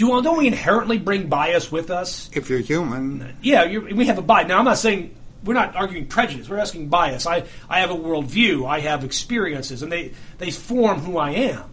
Do 0.00 0.06
you, 0.06 0.22
don't 0.22 0.38
we 0.38 0.46
inherently 0.46 0.96
bring 0.96 1.28
bias 1.28 1.70
with 1.70 1.90
us? 1.90 2.30
If 2.32 2.48
you're 2.48 2.60
human. 2.60 3.36
Yeah, 3.42 3.64
you're, 3.64 3.82
we 3.82 4.06
have 4.06 4.16
a 4.16 4.22
bias. 4.22 4.48
Now, 4.48 4.58
I'm 4.58 4.64
not 4.64 4.78
saying 4.78 5.14
we're 5.44 5.52
not 5.52 5.76
arguing 5.76 6.06
prejudice. 6.06 6.48
We're 6.48 6.56
asking 6.56 6.88
bias. 6.88 7.26
I, 7.26 7.44
I 7.68 7.80
have 7.80 7.90
a 7.90 7.94
worldview. 7.94 8.66
I 8.66 8.80
have 8.80 9.04
experiences, 9.04 9.82
and 9.82 9.92
they, 9.92 10.12
they 10.38 10.52
form 10.52 11.00
who 11.00 11.18
I 11.18 11.32
am 11.32 11.64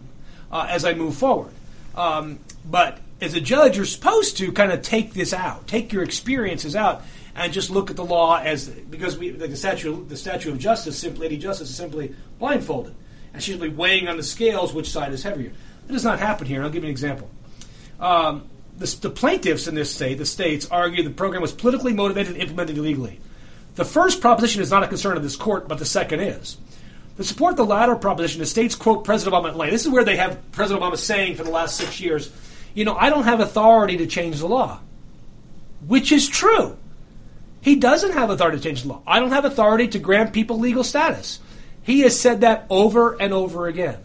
uh, 0.52 0.66
as 0.68 0.84
I 0.84 0.92
move 0.92 1.16
forward. 1.16 1.52
Um, 1.94 2.40
but 2.66 2.98
as 3.22 3.32
a 3.32 3.40
judge, 3.40 3.78
you're 3.78 3.86
supposed 3.86 4.36
to 4.36 4.52
kind 4.52 4.72
of 4.72 4.82
take 4.82 5.14
this 5.14 5.32
out, 5.32 5.66
take 5.66 5.90
your 5.90 6.02
experiences 6.02 6.76
out, 6.76 7.00
and 7.34 7.50
just 7.50 7.70
look 7.70 7.88
at 7.88 7.96
the 7.96 8.04
law 8.04 8.36
as 8.36 8.68
because 8.68 9.16
we 9.16 9.32
like 9.32 9.48
the 9.48 9.56
statue 9.56 10.04
the 10.04 10.18
statue 10.18 10.52
of 10.52 10.58
justice, 10.58 10.98
simply 10.98 11.22
Lady 11.22 11.38
Justice 11.38 11.70
is 11.70 11.76
simply 11.76 12.14
blindfolded, 12.38 12.94
and 13.32 13.42
she's 13.42 13.54
simply 13.54 13.70
weighing 13.70 14.06
on 14.06 14.18
the 14.18 14.22
scales 14.22 14.74
which 14.74 14.90
side 14.90 15.14
is 15.14 15.22
heavier. 15.22 15.50
That 15.86 15.94
does 15.94 16.04
not 16.04 16.18
happen 16.18 16.46
here. 16.46 16.62
I'll 16.62 16.68
give 16.68 16.82
you 16.82 16.88
an 16.88 16.92
example. 16.92 17.30
Um, 18.00 18.48
the, 18.76 18.86
the, 19.00 19.10
plaintiffs 19.10 19.66
in 19.66 19.74
this 19.74 19.92
state, 19.92 20.18
the 20.18 20.26
states, 20.26 20.68
argue 20.70 21.02
the 21.02 21.10
program 21.10 21.42
was 21.42 21.52
politically 21.52 21.92
motivated 21.92 22.34
and 22.34 22.42
implemented 22.42 22.78
illegally. 22.78 23.20
The 23.74 23.84
first 23.84 24.20
proposition 24.20 24.62
is 24.62 24.70
not 24.70 24.82
a 24.82 24.88
concern 24.88 25.16
of 25.16 25.22
this 25.22 25.36
court, 25.36 25.68
but 25.68 25.78
the 25.78 25.84
second 25.84 26.20
is. 26.20 26.56
To 27.16 27.24
support 27.24 27.56
the 27.56 27.64
latter 27.64 27.96
proposition, 27.96 28.38
the 28.38 28.46
states 28.46 28.76
quote 28.76 29.04
President 29.04 29.34
Obama 29.34 29.64
at 29.64 29.70
This 29.70 29.84
is 29.84 29.90
where 29.90 30.04
they 30.04 30.16
have 30.16 30.52
President 30.52 30.84
Obama 30.84 30.96
saying 30.96 31.34
for 31.34 31.42
the 31.42 31.50
last 31.50 31.76
six 31.76 32.00
years, 32.00 32.30
you 32.74 32.84
know, 32.84 32.94
I 32.94 33.10
don't 33.10 33.24
have 33.24 33.40
authority 33.40 33.96
to 33.96 34.06
change 34.06 34.38
the 34.38 34.46
law, 34.46 34.78
which 35.86 36.12
is 36.12 36.28
true. 36.28 36.76
He 37.60 37.74
doesn't 37.74 38.12
have 38.12 38.30
authority 38.30 38.58
to 38.58 38.62
change 38.62 38.82
the 38.82 38.88
law. 38.88 39.02
I 39.04 39.18
don't 39.18 39.32
have 39.32 39.44
authority 39.44 39.88
to 39.88 39.98
grant 39.98 40.32
people 40.32 40.60
legal 40.60 40.84
status. 40.84 41.40
He 41.82 42.00
has 42.00 42.18
said 42.18 42.42
that 42.42 42.66
over 42.70 43.20
and 43.20 43.32
over 43.32 43.66
again. 43.66 43.98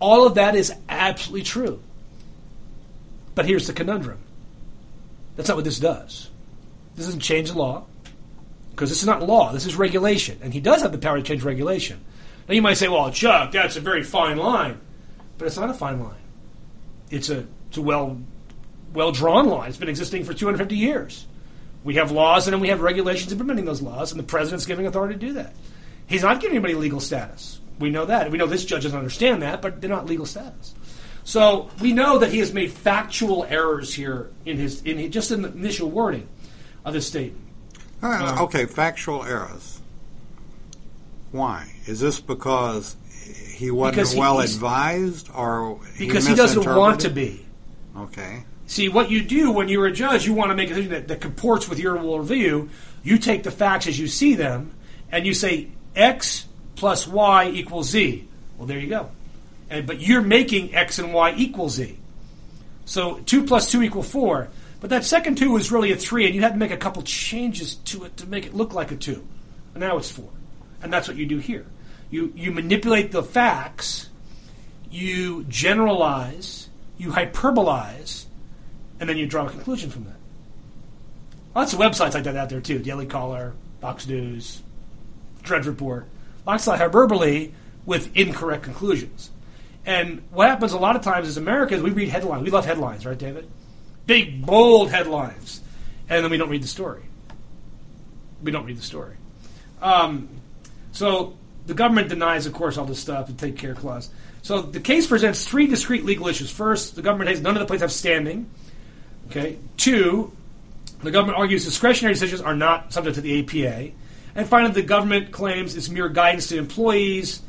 All 0.00 0.26
of 0.26 0.34
that 0.34 0.56
is 0.56 0.72
absolutely 0.88 1.44
true. 1.44 1.80
But 3.34 3.46
here's 3.46 3.66
the 3.66 3.72
conundrum 3.72 4.18
that's 5.36 5.48
not 5.48 5.56
what 5.56 5.64
this 5.64 5.78
does. 5.78 6.30
This 6.94 7.06
doesn't 7.06 7.20
change 7.20 7.50
the 7.50 7.58
law, 7.58 7.86
because 8.70 8.90
this 8.90 9.00
is 9.00 9.06
not 9.06 9.22
law, 9.22 9.52
this 9.52 9.66
is 9.66 9.76
regulation. 9.76 10.38
And 10.42 10.52
he 10.52 10.60
does 10.60 10.82
have 10.82 10.92
the 10.92 10.98
power 10.98 11.16
to 11.16 11.22
change 11.22 11.42
regulation. 11.42 12.00
Now 12.48 12.54
you 12.54 12.62
might 12.62 12.74
say, 12.74 12.88
well, 12.88 13.10
Chuck, 13.10 13.52
that's 13.52 13.76
a 13.76 13.80
very 13.80 14.02
fine 14.02 14.36
line. 14.36 14.80
But 15.38 15.46
it's 15.46 15.56
not 15.56 15.70
a 15.70 15.74
fine 15.74 16.00
line. 16.02 16.20
It's 17.10 17.30
a, 17.30 17.46
it's 17.68 17.78
a 17.78 17.82
well, 17.82 18.18
well 18.92 19.12
drawn 19.12 19.48
line. 19.48 19.68
It's 19.68 19.78
been 19.78 19.88
existing 19.88 20.24
for 20.24 20.34
250 20.34 20.76
years. 20.76 21.26
We 21.84 21.94
have 21.94 22.12
laws 22.12 22.46
and 22.46 22.52
then 22.52 22.60
we 22.60 22.68
have 22.68 22.80
regulations 22.80 23.32
implementing 23.32 23.64
those 23.64 23.82
laws, 23.82 24.12
and 24.12 24.20
the 24.20 24.24
president's 24.24 24.66
giving 24.66 24.86
authority 24.86 25.14
to 25.14 25.20
do 25.20 25.32
that. 25.34 25.54
He's 26.06 26.22
not 26.22 26.40
giving 26.40 26.56
anybody 26.56 26.74
legal 26.74 27.00
status. 27.00 27.58
We 27.78 27.90
know 27.90 28.04
that. 28.04 28.30
We 28.30 28.38
know 28.38 28.46
this 28.46 28.64
judge 28.64 28.84
doesn't 28.84 28.96
understand 28.96 29.42
that, 29.42 29.62
but 29.62 29.80
they're 29.80 29.90
not 29.90 30.06
legal 30.06 30.26
status. 30.26 30.74
So 31.24 31.70
we 31.80 31.92
know 31.92 32.18
that 32.18 32.30
he 32.30 32.38
has 32.40 32.52
made 32.52 32.72
factual 32.72 33.44
errors 33.44 33.94
here 33.94 34.30
in 34.44 34.56
his 34.56 34.82
in 34.82 34.98
his, 34.98 35.10
just 35.10 35.30
in 35.30 35.42
the 35.42 35.52
initial 35.52 35.90
wording 35.90 36.28
of 36.84 36.94
his 36.94 37.06
statement. 37.06 37.44
Uh, 38.02 38.38
okay, 38.40 38.66
factual 38.66 39.22
errors. 39.24 39.80
Why 41.30 41.72
is 41.86 42.00
this 42.00 42.20
because 42.20 42.96
he 43.56 43.70
wasn't 43.70 43.96
because 43.96 44.12
he, 44.12 44.18
well 44.18 44.40
advised, 44.40 45.30
or 45.34 45.80
because 45.96 46.24
he, 46.24 46.30
he 46.30 46.36
doesn't 46.36 46.66
want 46.66 47.00
to 47.00 47.10
be? 47.10 47.46
Okay. 47.96 48.44
See, 48.66 48.88
what 48.88 49.10
you 49.10 49.22
do 49.22 49.52
when 49.52 49.68
you're 49.68 49.86
a 49.86 49.92
judge, 49.92 50.26
you 50.26 50.32
want 50.32 50.50
to 50.50 50.54
make 50.54 50.70
a 50.70 50.74
decision 50.74 50.92
that, 50.92 51.08
that 51.08 51.20
comports 51.20 51.68
with 51.68 51.78
your 51.78 51.96
worldview. 51.96 52.68
You 53.02 53.18
take 53.18 53.42
the 53.42 53.50
facts 53.50 53.86
as 53.86 53.98
you 53.98 54.08
see 54.08 54.34
them, 54.34 54.72
and 55.10 55.26
you 55.26 55.34
say 55.34 55.68
X 55.94 56.46
plus 56.74 57.06
Y 57.06 57.50
equals 57.50 57.90
Z. 57.90 58.26
Well, 58.56 58.66
there 58.66 58.78
you 58.78 58.88
go. 58.88 59.10
And, 59.72 59.86
but 59.86 60.00
you're 60.00 60.20
making 60.20 60.74
X 60.74 60.98
and 60.98 61.14
Y 61.14 61.32
equal 61.34 61.70
Z. 61.70 61.98
So 62.84 63.20
2 63.20 63.44
plus 63.44 63.70
2 63.70 63.82
equal 63.82 64.02
4. 64.02 64.48
But 64.80 64.90
that 64.90 65.04
second 65.04 65.38
2 65.38 65.50
was 65.50 65.72
really 65.72 65.92
a 65.92 65.96
3, 65.96 66.26
and 66.26 66.34
you 66.34 66.42
had 66.42 66.52
to 66.52 66.58
make 66.58 66.70
a 66.70 66.76
couple 66.76 67.02
changes 67.02 67.76
to 67.76 68.04
it 68.04 68.18
to 68.18 68.26
make 68.26 68.44
it 68.44 68.52
look 68.52 68.74
like 68.74 68.90
a 68.90 68.96
2. 68.96 69.26
And 69.74 69.80
now 69.80 69.96
it's 69.96 70.10
4. 70.10 70.28
And 70.82 70.92
that's 70.92 71.08
what 71.08 71.16
you 71.16 71.24
do 71.24 71.38
here. 71.38 71.64
You, 72.10 72.32
you 72.36 72.52
manipulate 72.52 73.12
the 73.12 73.22
facts, 73.22 74.10
you 74.90 75.44
generalize, 75.44 76.68
you 76.98 77.10
hyperbolize, 77.10 78.26
and 79.00 79.08
then 79.08 79.16
you 79.16 79.26
draw 79.26 79.46
a 79.46 79.50
conclusion 79.50 79.88
from 79.88 80.04
that. 80.04 80.16
Lots 81.54 81.72
of 81.72 81.78
websites 81.78 82.12
like 82.12 82.24
that 82.24 82.36
out 82.36 82.50
there 82.50 82.60
too. 82.60 82.78
Daily 82.78 83.06
Caller, 83.06 83.54
Fox 83.80 84.06
News, 84.06 84.60
Drudge 85.42 85.66
Report. 85.66 86.06
Lots 86.46 86.68
of 86.68 86.76
hyperbole 86.76 87.52
with 87.86 88.14
incorrect 88.14 88.64
conclusions. 88.64 89.30
And 89.84 90.22
what 90.30 90.48
happens 90.48 90.72
a 90.72 90.78
lot 90.78 90.96
of 90.96 91.02
times 91.02 91.28
is 91.28 91.36
Americans, 91.36 91.82
we 91.82 91.90
read 91.90 92.08
headlines. 92.08 92.44
We 92.44 92.50
love 92.50 92.64
headlines, 92.64 93.04
right, 93.04 93.18
David? 93.18 93.48
Big, 94.06 94.44
bold 94.44 94.90
headlines. 94.90 95.60
And 96.08 96.24
then 96.24 96.30
we 96.30 96.36
don't 96.36 96.50
read 96.50 96.62
the 96.62 96.68
story. 96.68 97.02
We 98.42 98.50
don't 98.50 98.64
read 98.64 98.78
the 98.78 98.82
story. 98.82 99.16
Um, 99.80 100.28
so 100.92 101.36
the 101.66 101.74
government 101.74 102.08
denies, 102.08 102.46
of 102.46 102.52
course, 102.52 102.76
all 102.76 102.84
this 102.84 103.00
stuff, 103.00 103.26
the 103.26 103.32
take 103.32 103.56
care 103.56 103.74
clause. 103.74 104.10
So 104.42 104.60
the 104.60 104.80
case 104.80 105.06
presents 105.06 105.46
three 105.46 105.66
discrete 105.66 106.04
legal 106.04 106.28
issues. 106.28 106.50
First, 106.50 106.96
the 106.96 107.02
government 107.02 107.30
has 107.30 107.40
none 107.40 107.56
of 107.56 107.60
the 107.60 107.66
plaintiffs 107.66 107.92
have 107.92 107.98
standing. 107.98 108.50
Okay. 109.30 109.58
Two, 109.76 110.32
the 111.02 111.10
government 111.10 111.38
argues 111.38 111.64
discretionary 111.64 112.14
decisions 112.14 112.40
are 112.40 112.54
not 112.54 112.92
subject 112.92 113.16
to 113.16 113.20
the 113.20 113.40
APA. 113.40 113.92
And 114.34 114.48
finally, 114.48 114.72
the 114.72 114.82
government 114.82 115.32
claims 115.32 115.76
it's 115.76 115.88
mere 115.88 116.08
guidance 116.08 116.48
to 116.48 116.58
employees 116.58 117.42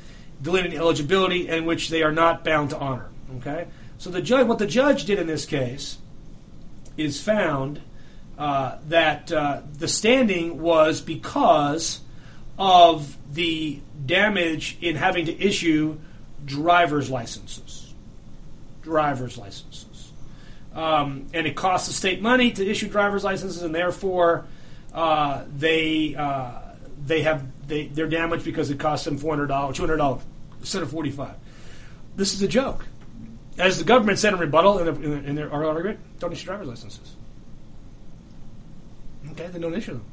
delineating 0.44 0.78
eligibility 0.78 1.50
and 1.50 1.66
which 1.66 1.90
they 1.90 2.04
are 2.04 2.12
not 2.12 2.44
bound 2.44 2.70
to 2.70 2.78
honor. 2.78 3.10
Okay, 3.38 3.66
so 3.98 4.12
the 4.12 4.22
judge, 4.22 4.46
what 4.46 4.60
the 4.60 4.68
judge 4.68 5.06
did 5.06 5.18
in 5.18 5.26
this 5.26 5.46
case, 5.46 5.98
is 6.98 7.20
found 7.20 7.82
uh, 8.38 8.78
that 8.90 9.32
uh, 9.32 9.62
the 9.78 9.88
standing 9.88 10.62
was 10.62 11.02
because 11.02 12.02
of 12.60 13.18
the 13.34 13.80
damage 14.06 14.78
in 14.82 14.96
having 14.96 15.26
to 15.26 15.42
issue 15.42 15.98
driver's 16.46 17.10
licenses. 17.10 17.94
Driver's 18.82 19.38
licenses. 19.38 20.12
Um, 20.76 21.28
and 21.34 21.48
it 21.48 21.56
costs 21.56 21.88
the 21.88 21.94
state 21.94 22.22
money 22.22 22.52
to 22.52 22.68
issue 22.68 22.90
driver's 22.90 23.24
licenses, 23.24 23.62
and 23.62 23.74
therefore 23.74 24.46
uh, 24.94 25.44
they 25.56 26.16
uh, 26.16 26.60
they 27.06 27.22
have 27.22 27.46
they, 27.68 27.88
they're 27.88 28.08
damaged 28.08 28.44
because 28.44 28.70
it 28.70 28.80
costs 28.80 29.06
them 29.06 29.18
four 29.18 29.34
hundred 29.34 29.48
dollars, 29.48 29.78
two 29.78 29.84
hundred 29.84 29.98
dollars 29.98 30.24
instead 30.64 30.82
of 30.82 30.92
45. 30.92 31.36
This 32.16 32.34
is 32.34 32.42
a 32.42 32.48
joke. 32.48 32.86
As 33.58 33.78
the 33.78 33.84
government 33.84 34.18
said 34.18 34.34
in 34.34 34.40
rebuttal 34.40 34.80
in, 34.80 34.86
the, 34.86 35.12
in 35.30 35.36
their 35.36 35.52
oral 35.52 35.70
argument, 35.70 36.00
don't 36.20 36.32
issue 36.32 36.46
driver's 36.46 36.68
licenses. 36.68 37.16
Okay, 39.32 39.48
then 39.48 39.62
don't 39.62 39.76
issue 39.76 39.94
them. 39.94 40.06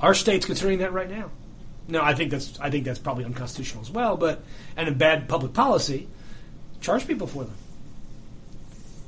Our 0.00 0.14
state's 0.14 0.46
considering 0.46 0.78
that 0.78 0.92
right 0.92 1.10
now. 1.10 1.30
No, 1.88 2.02
I 2.02 2.14
think 2.14 2.30
that's 2.30 2.60
I 2.60 2.70
think 2.70 2.84
that's 2.84 2.98
probably 2.98 3.24
unconstitutional 3.24 3.82
as 3.82 3.90
well, 3.90 4.16
but 4.16 4.42
and 4.76 4.88
a 4.88 4.92
bad 4.92 5.28
public 5.28 5.54
policy, 5.54 6.06
charge 6.80 7.06
people 7.06 7.26
for 7.26 7.44
them. 7.44 7.54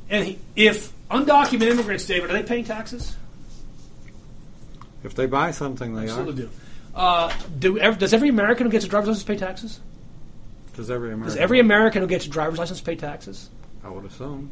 And 0.08 0.26
he, 0.26 0.38
if 0.56 0.92
undocumented 1.10 1.68
immigrants, 1.70 2.06
David, 2.06 2.30
are 2.30 2.32
they 2.32 2.42
paying 2.42 2.64
taxes? 2.64 3.16
If 5.04 5.14
they 5.14 5.26
buy 5.26 5.50
something, 5.50 5.94
they 5.94 6.04
Absolutely 6.04 6.44
are. 6.44 6.46
do. 6.46 6.50
Uh, 6.94 7.32
do 7.58 7.78
does 7.92 8.12
every 8.14 8.30
American 8.30 8.66
who 8.66 8.72
gets 8.72 8.84
a 8.84 8.88
driver's 8.88 9.08
license 9.08 9.24
pay 9.24 9.36
taxes? 9.36 9.78
Does 10.80 10.90
every 10.90 11.08
American? 11.12 11.28
Does 11.28 11.36
every 11.36 11.60
American 11.60 12.00
who 12.00 12.08
gets 12.08 12.24
a 12.24 12.30
driver's 12.30 12.58
license 12.58 12.80
pay 12.80 12.96
taxes? 12.96 13.50
I 13.84 13.90
would 13.90 14.06
assume. 14.06 14.50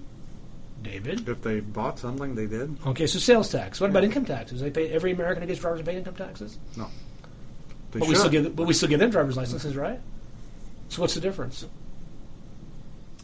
David? 0.83 1.27
If 1.27 1.41
they 1.41 1.61
bought 1.61 1.99
something, 1.99 2.35
they 2.35 2.45
did. 2.45 2.77
Okay, 2.87 3.07
so 3.07 3.19
sales 3.19 3.51
tax. 3.51 3.81
What 3.81 3.89
about 3.89 4.05
income 4.05 4.27
taxes? 4.27 4.61
They 4.61 4.71
pay 4.71 4.91
every 4.91 5.13
American 5.13 5.43
who 5.43 5.47
gets 5.47 5.59
driver's 5.59 5.79
license 5.81 5.89
pay 5.91 5.97
income 5.97 6.15
taxes? 6.17 6.59
No. 6.77 6.85
They 7.93 8.01
but 8.01 8.05
should. 8.05 8.09
we 8.09 8.15
still 8.15 8.29
give 8.29 8.55
but 8.55 8.67
we 8.67 8.75
still 8.75 8.91
give 8.91 9.01
them 9.01 9.09
driver's 9.09 9.39
licenses, 9.39 9.75
right? 9.75 9.99
So 10.91 11.01
what's 11.01 11.15
the 11.15 11.23
difference? 11.23 11.65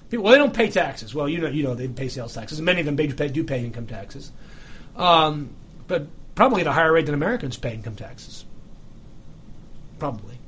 People, 0.08 0.24
well, 0.24 0.32
they 0.32 0.38
don't 0.38 0.54
pay 0.54 0.70
taxes. 0.70 1.14
Well, 1.14 1.28
you 1.28 1.42
know, 1.42 1.48
you 1.48 1.62
know, 1.62 1.74
they 1.74 1.88
pay 1.88 2.08
sales 2.08 2.32
taxes. 2.32 2.58
and 2.58 2.64
Many 2.64 2.80
of 2.80 2.86
them 2.86 2.96
do 2.96 3.12
pay, 3.12 3.28
do 3.28 3.44
pay 3.44 3.62
income 3.62 3.86
taxes, 3.86 4.32
um, 4.96 5.50
but 5.88 6.06
probably 6.34 6.62
at 6.62 6.66
a 6.66 6.72
higher 6.72 6.90
rate 6.90 7.04
than 7.04 7.14
Americans 7.14 7.58
pay 7.58 7.74
income 7.74 7.96
taxes. 7.96 8.46
Probably. 9.98 10.38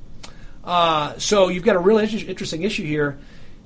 Uh, 0.67 1.17
so 1.17 1.47
you've 1.47 1.63
got 1.63 1.77
a 1.77 1.79
really 1.79 2.03
interesting 2.27 2.63
issue 2.63 2.83
here. 2.83 3.17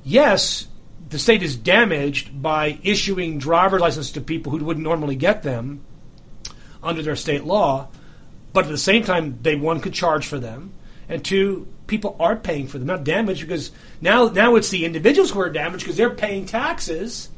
Yes, 0.03 0.67
the 1.09 1.17
state 1.17 1.41
is 1.41 1.55
damaged 1.55 2.39
by 2.39 2.77
issuing 2.83 3.39
driver's 3.39 3.81
licenses 3.81 4.13
to 4.13 4.21
people 4.21 4.51
who 4.51 4.63
wouldn't 4.63 4.83
normally 4.83 5.15
get 5.15 5.41
them 5.41 5.83
under 6.83 7.01
their 7.01 7.15
state 7.15 7.43
law, 7.43 7.87
but 8.53 8.65
at 8.65 8.71
the 8.71 8.77
same 8.77 9.03
time, 9.03 9.39
they 9.41 9.55
one 9.55 9.79
could 9.79 9.93
charge 9.93 10.27
for 10.27 10.37
them, 10.37 10.73
and 11.09 11.25
two, 11.25 11.67
people 11.87 12.15
are 12.19 12.35
paying 12.35 12.67
for 12.67 12.77
them, 12.77 12.87
not 12.87 13.03
damaged 13.03 13.41
because 13.41 13.71
now 13.99 14.27
now 14.27 14.55
it's 14.55 14.69
the 14.69 14.85
individuals 14.85 15.31
who 15.31 15.41
are 15.41 15.49
damaged 15.49 15.83
because 15.83 15.97
they're 15.97 16.11
paying 16.11 16.45
taxes 16.45 17.29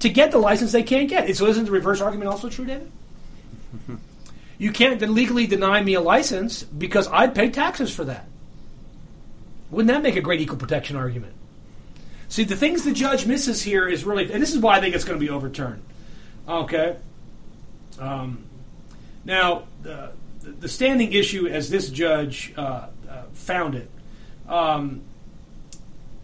to 0.00 0.10
get 0.10 0.32
the 0.32 0.38
license 0.38 0.72
they 0.72 0.82
can't 0.82 1.08
get. 1.08 1.34
So 1.34 1.46
isn't 1.46 1.64
the 1.64 1.70
reverse 1.70 2.02
argument 2.02 2.30
also 2.30 2.50
true, 2.50 2.66
David? 2.66 2.92
you 4.58 4.70
can't 4.70 5.00
legally 5.00 5.46
deny 5.46 5.82
me 5.82 5.94
a 5.94 6.00
license 6.00 6.62
because 6.62 7.08
I 7.08 7.26
paid 7.28 7.54
taxes 7.54 7.94
for 7.94 8.04
that. 8.04 8.26
Wouldn't 9.72 9.88
that 9.88 10.02
make 10.02 10.16
a 10.16 10.20
great 10.20 10.40
equal 10.40 10.58
protection 10.58 10.96
argument? 10.96 11.32
See, 12.28 12.44
the 12.44 12.56
things 12.56 12.84
the 12.84 12.92
judge 12.92 13.26
misses 13.26 13.62
here 13.62 13.88
is 13.88 14.04
really, 14.04 14.30
and 14.30 14.42
this 14.42 14.52
is 14.52 14.58
why 14.58 14.76
I 14.76 14.80
think 14.80 14.94
it's 14.94 15.04
going 15.04 15.18
to 15.18 15.24
be 15.24 15.30
overturned. 15.30 15.82
Okay. 16.46 16.96
Um, 17.98 18.44
now, 19.24 19.64
the, 19.82 20.12
the 20.42 20.68
standing 20.68 21.12
issue, 21.12 21.46
as 21.46 21.70
this 21.70 21.88
judge 21.88 22.52
uh, 22.56 22.60
uh, 23.08 23.22
found 23.32 23.74
it, 23.74 23.90
um, 24.46 25.02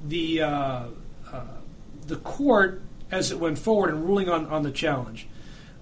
the 0.07 0.42
uh, 0.42 0.84
uh 1.32 1.42
the 2.07 2.16
court, 2.16 2.82
as 3.11 3.30
it 3.30 3.38
went 3.38 3.59
forward 3.59 3.90
in 3.90 4.05
ruling 4.05 4.28
on, 4.28 4.46
on 4.46 4.62
the 4.62 4.70
challenge, 4.70 5.26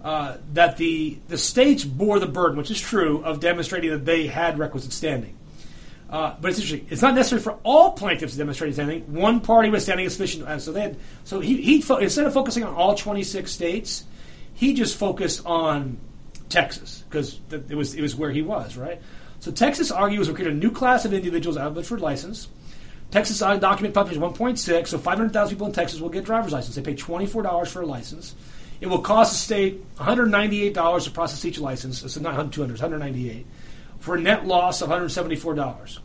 uh, 0.04 0.36
that 0.52 0.76
the 0.76 1.18
the 1.28 1.38
states 1.38 1.84
bore 1.84 2.18
the 2.18 2.26
burden, 2.26 2.58
which 2.58 2.70
is 2.70 2.80
true, 2.80 3.22
of 3.24 3.40
demonstrating 3.40 3.90
that 3.90 4.04
they 4.04 4.26
had 4.26 4.58
requisite 4.58 4.92
standing. 4.92 5.35
Uh, 6.08 6.36
but 6.40 6.50
it's 6.50 6.60
interesting. 6.60 6.86
It's 6.88 7.02
not 7.02 7.14
necessary 7.14 7.42
for 7.42 7.58
all 7.64 7.92
plaintiffs 7.92 8.32
to 8.32 8.38
demonstrate 8.38 8.74
standing. 8.74 9.12
One 9.12 9.40
party 9.40 9.70
was 9.70 9.82
standing 9.82 10.08
sufficient. 10.08 10.44
Uh, 10.44 10.58
so 10.58 10.72
they 10.72 10.82
had, 10.82 10.96
so 11.24 11.40
he, 11.40 11.60
he 11.60 11.82
fo- 11.82 11.96
instead 11.96 12.26
of 12.26 12.32
focusing 12.32 12.62
on 12.62 12.74
all 12.74 12.94
26 12.94 13.50
states, 13.50 14.04
he 14.54 14.74
just 14.74 14.96
focused 14.96 15.44
on 15.44 15.98
Texas 16.48 17.02
because 17.08 17.40
th- 17.50 17.64
it 17.68 17.74
was 17.74 17.94
it 17.94 18.02
was 18.02 18.14
where 18.14 18.30
he 18.30 18.42
was 18.42 18.76
right. 18.76 19.00
So 19.40 19.50
Texas 19.50 19.90
argues 19.90 20.28
we 20.28 20.34
create 20.34 20.50
a 20.50 20.54
new 20.54 20.70
class 20.70 21.04
of 21.04 21.12
individuals 21.12 21.56
eligible 21.56 21.82
for 21.82 21.98
license. 21.98 22.48
Texas 23.10 23.38
document 23.38 23.94
population 23.94 24.22
1.6, 24.22 24.88
so 24.88 24.98
500,000 24.98 25.54
people 25.54 25.68
in 25.68 25.72
Texas 25.72 26.00
will 26.00 26.08
get 26.08 26.24
driver's 26.24 26.52
license. 26.52 26.74
They 26.74 26.82
pay 26.82 26.94
$24 26.94 27.68
for 27.68 27.82
a 27.82 27.86
license. 27.86 28.34
It 28.80 28.88
will 28.88 28.98
cost 28.98 29.32
the 29.32 29.38
state 29.38 29.96
$198 29.96 31.04
to 31.04 31.10
process 31.12 31.44
each 31.44 31.60
license. 31.60 32.00
So 32.12 32.20
not 32.20 32.52
200, 32.52 32.80
198 32.80 33.46
for 34.06 34.14
a 34.14 34.20
net 34.20 34.46
loss 34.46 34.82
of 34.82 34.88
$174. 34.88 35.98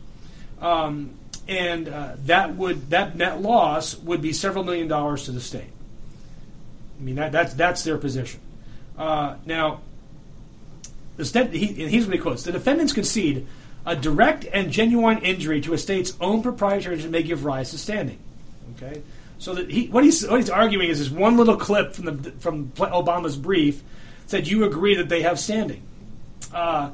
Um, 0.60 1.14
and 1.46 1.88
uh, 1.88 2.16
that 2.24 2.56
would 2.56 2.90
that 2.90 3.16
net 3.16 3.40
loss 3.40 3.96
would 3.96 4.20
be 4.20 4.32
several 4.32 4.64
million 4.64 4.88
dollars 4.88 5.24
to 5.26 5.30
the 5.32 5.40
state. 5.40 5.70
I 6.98 7.02
mean 7.02 7.14
that, 7.14 7.30
that's 7.30 7.54
that's 7.54 7.84
their 7.84 7.98
position. 7.98 8.40
Uh, 8.98 9.36
now, 9.46 9.82
the 11.16 11.24
state, 11.24 11.52
he, 11.52 11.66
here's 11.66 12.06
what 12.06 12.14
he 12.14 12.20
quotes: 12.20 12.42
the 12.42 12.52
defendants 12.52 12.92
concede 12.92 13.46
a 13.86 13.94
direct 13.94 14.46
and 14.52 14.72
genuine 14.72 15.18
injury 15.18 15.60
to 15.60 15.72
a 15.72 15.78
state's 15.78 16.16
own 16.20 16.42
proprietary 16.42 16.96
may 17.08 17.22
give 17.22 17.44
rise 17.44 17.70
to 17.70 17.78
standing. 17.78 18.18
Okay, 18.76 19.02
so 19.38 19.54
that 19.54 19.70
he 19.70 19.86
what 19.88 20.02
he's 20.02 20.26
what 20.26 20.40
he's 20.40 20.50
arguing 20.50 20.88
is 20.88 20.98
this 20.98 21.10
one 21.10 21.36
little 21.36 21.56
clip 21.56 21.92
from 21.92 22.04
the 22.04 22.30
from 22.32 22.70
Obama's 22.72 23.36
brief 23.36 23.82
said 24.26 24.48
you 24.48 24.64
agree 24.64 24.96
that 24.96 25.08
they 25.08 25.22
have 25.22 25.38
standing. 25.38 25.82
Uh, 26.52 26.90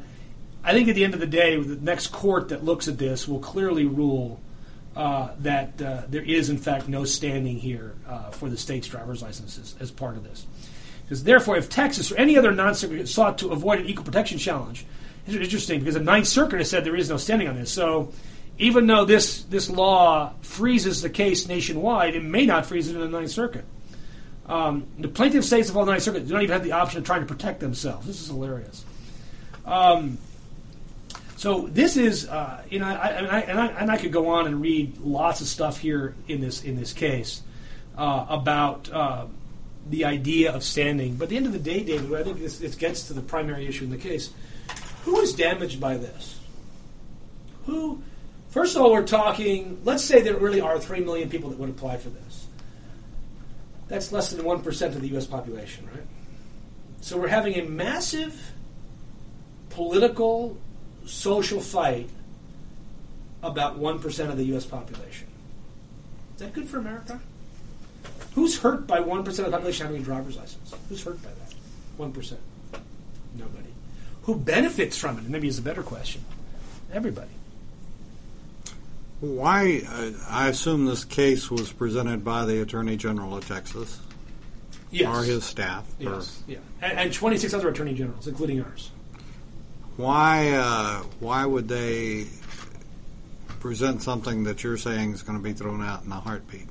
I 0.68 0.72
think 0.74 0.86
at 0.88 0.94
the 0.94 1.02
end 1.02 1.14
of 1.14 1.20
the 1.20 1.26
day, 1.26 1.58
the 1.58 1.76
next 1.76 2.08
court 2.08 2.50
that 2.50 2.62
looks 2.62 2.88
at 2.88 2.98
this 2.98 3.26
will 3.26 3.38
clearly 3.38 3.86
rule 3.86 4.38
uh, 4.94 5.30
that 5.38 5.80
uh, 5.80 6.02
there 6.10 6.20
is, 6.20 6.50
in 6.50 6.58
fact, 6.58 6.90
no 6.90 7.06
standing 7.06 7.56
here 7.56 7.94
uh, 8.06 8.28
for 8.32 8.50
the 8.50 8.58
state's 8.58 8.86
driver's 8.86 9.22
licenses 9.22 9.76
as 9.80 9.90
part 9.90 10.18
of 10.18 10.24
this. 10.24 10.44
Because 11.04 11.24
therefore, 11.24 11.56
if 11.56 11.70
Texas 11.70 12.12
or 12.12 12.18
any 12.18 12.36
other 12.36 12.52
non-circuit 12.52 13.08
sought 13.08 13.38
to 13.38 13.48
avoid 13.48 13.80
an 13.80 13.86
equal 13.86 14.04
protection 14.04 14.36
challenge, 14.36 14.84
it's 15.26 15.36
interesting 15.36 15.78
because 15.78 15.94
the 15.94 16.00
Ninth 16.00 16.26
Circuit 16.26 16.58
has 16.58 16.68
said 16.68 16.84
there 16.84 16.96
is 16.96 17.08
no 17.08 17.16
standing 17.16 17.48
on 17.48 17.56
this. 17.56 17.72
So 17.72 18.12
even 18.58 18.86
though 18.86 19.06
this 19.06 19.44
this 19.44 19.70
law 19.70 20.34
freezes 20.42 21.00
the 21.00 21.08
case 21.08 21.48
nationwide, 21.48 22.14
it 22.14 22.22
may 22.22 22.44
not 22.44 22.66
freeze 22.66 22.90
it 22.90 22.94
in 22.94 23.00
the 23.00 23.08
Ninth 23.08 23.30
Circuit. 23.30 23.64
Um, 24.44 24.86
the 24.98 25.08
plaintiff 25.08 25.46
states 25.46 25.70
of 25.70 25.78
all 25.78 25.86
Ninth 25.86 26.02
Circuit 26.02 26.28
do 26.28 26.34
not 26.34 26.42
even 26.42 26.52
have 26.52 26.64
the 26.64 26.72
option 26.72 26.98
of 26.98 27.06
trying 27.06 27.22
to 27.22 27.26
protect 27.26 27.60
themselves. 27.60 28.06
This 28.06 28.20
is 28.20 28.26
hilarious. 28.26 28.84
Um, 29.64 30.18
so 31.39 31.68
this 31.68 31.97
is, 31.97 32.28
uh, 32.28 32.64
you 32.68 32.80
know, 32.80 32.86
I, 32.86 32.91
I, 32.91 33.39
and, 33.43 33.61
I, 33.61 33.66
and 33.68 33.91
I 33.93 33.97
could 33.97 34.11
go 34.11 34.26
on 34.30 34.49
and 34.49 34.61
read 34.61 34.99
lots 34.99 35.41
of 35.41 35.47
stuff 35.47 35.78
here 35.78 36.16
in 36.26 36.41
this 36.41 36.64
in 36.64 36.74
this 36.74 36.93
case 36.93 37.43
uh, 37.97 38.26
about 38.28 38.91
uh, 38.91 39.26
the 39.89 40.05
idea 40.05 40.53
of 40.53 40.64
standing. 40.64 41.14
But 41.14 41.26
at 41.26 41.28
the 41.28 41.36
end 41.36 41.47
of 41.47 41.53
the 41.53 41.61
day, 41.61 41.84
David, 41.84 42.12
I 42.12 42.24
think 42.24 42.41
this, 42.41 42.59
this 42.59 42.74
gets 42.74 43.07
to 43.07 43.12
the 43.12 43.20
primary 43.20 43.68
issue 43.68 43.84
in 43.84 43.91
the 43.91 43.99
case. 43.99 44.30
Who 45.05 45.20
is 45.20 45.32
damaged 45.32 45.80
by 45.80 45.97
this? 45.97 46.41
Who? 47.66 48.03
First 48.49 48.74
of 48.74 48.82
all, 48.82 48.93
we're 48.93 49.07
talking. 49.07 49.80
Let's 49.84 50.03
say 50.03 50.22
there 50.22 50.36
really 50.36 50.61
are 50.61 50.80
three 50.80 51.05
million 51.05 51.30
people 51.30 51.51
that 51.51 51.59
would 51.61 51.70
apply 51.70 51.99
for 51.99 52.09
this. 52.09 52.49
That's 53.86 54.11
less 54.11 54.32
than 54.32 54.45
one 54.45 54.61
percent 54.61 54.97
of 54.97 55.03
the 55.03 55.09
U.S. 55.11 55.28
population, 55.28 55.89
right? 55.95 56.05
So 57.01 57.16
we're 57.16 57.28
having 57.28 57.55
a 57.55 57.62
massive 57.62 58.55
political 59.70 60.59
social 61.09 61.61
fight 61.61 62.09
about 63.42 63.78
1% 63.78 64.28
of 64.28 64.36
the 64.36 64.44
U.S. 64.44 64.66
population. 64.66 65.26
Is 66.34 66.40
that 66.40 66.52
good 66.52 66.68
for 66.68 66.78
America? 66.78 67.20
Who's 68.34 68.59
hurt 68.59 68.86
by 68.86 69.00
1% 69.00 69.26
of 69.26 69.36
the 69.36 69.50
population 69.50 69.86
having 69.86 70.02
a 70.02 70.04
driver's 70.04 70.36
license? 70.36 70.74
Who's 70.88 71.02
hurt 71.02 71.20
by 71.22 71.30
that? 71.30 72.12
1%. 72.12 72.36
Nobody. 73.36 73.68
Who 74.22 74.36
benefits 74.36 74.96
from 74.96 75.18
it? 75.18 75.24
Maybe 75.28 75.48
is 75.48 75.59
a 75.59 75.62
better 75.62 75.82
question. 75.82 76.24
Everybody. 76.92 77.30
Why? 79.20 79.82
Uh, 79.88 80.12
I 80.28 80.48
assume 80.48 80.86
this 80.86 81.04
case 81.04 81.50
was 81.50 81.72
presented 81.72 82.24
by 82.24 82.44
the 82.44 82.62
Attorney 82.62 82.96
General 82.96 83.36
of 83.36 83.48
Texas. 83.48 84.00
Yes. 84.90 85.09
Or 85.09 85.22
his 85.22 85.44
staff. 85.44 85.86
Yes. 85.98 86.42
Or, 86.46 86.52
yeah. 86.52 86.59
And, 86.80 86.98
and 86.98 87.12
26 87.12 87.52
other 87.52 87.68
attorney 87.68 87.94
generals, 87.94 88.26
including 88.26 88.62
ours. 88.62 88.90
Why? 89.99 90.51
Uh, 90.53 91.03
why 91.18 91.44
would 91.44 91.66
they 91.66 92.28
present 93.59 94.01
something 94.01 94.44
that 94.44 94.62
you're 94.62 94.76
saying 94.76 95.12
is 95.12 95.24
going 95.24 95.36
to 95.36 95.42
be 95.42 95.53
thrown 95.53 95.82
out 95.82 96.05
in 96.05 96.12
a 96.12 96.20
heartbeat? 96.20 96.68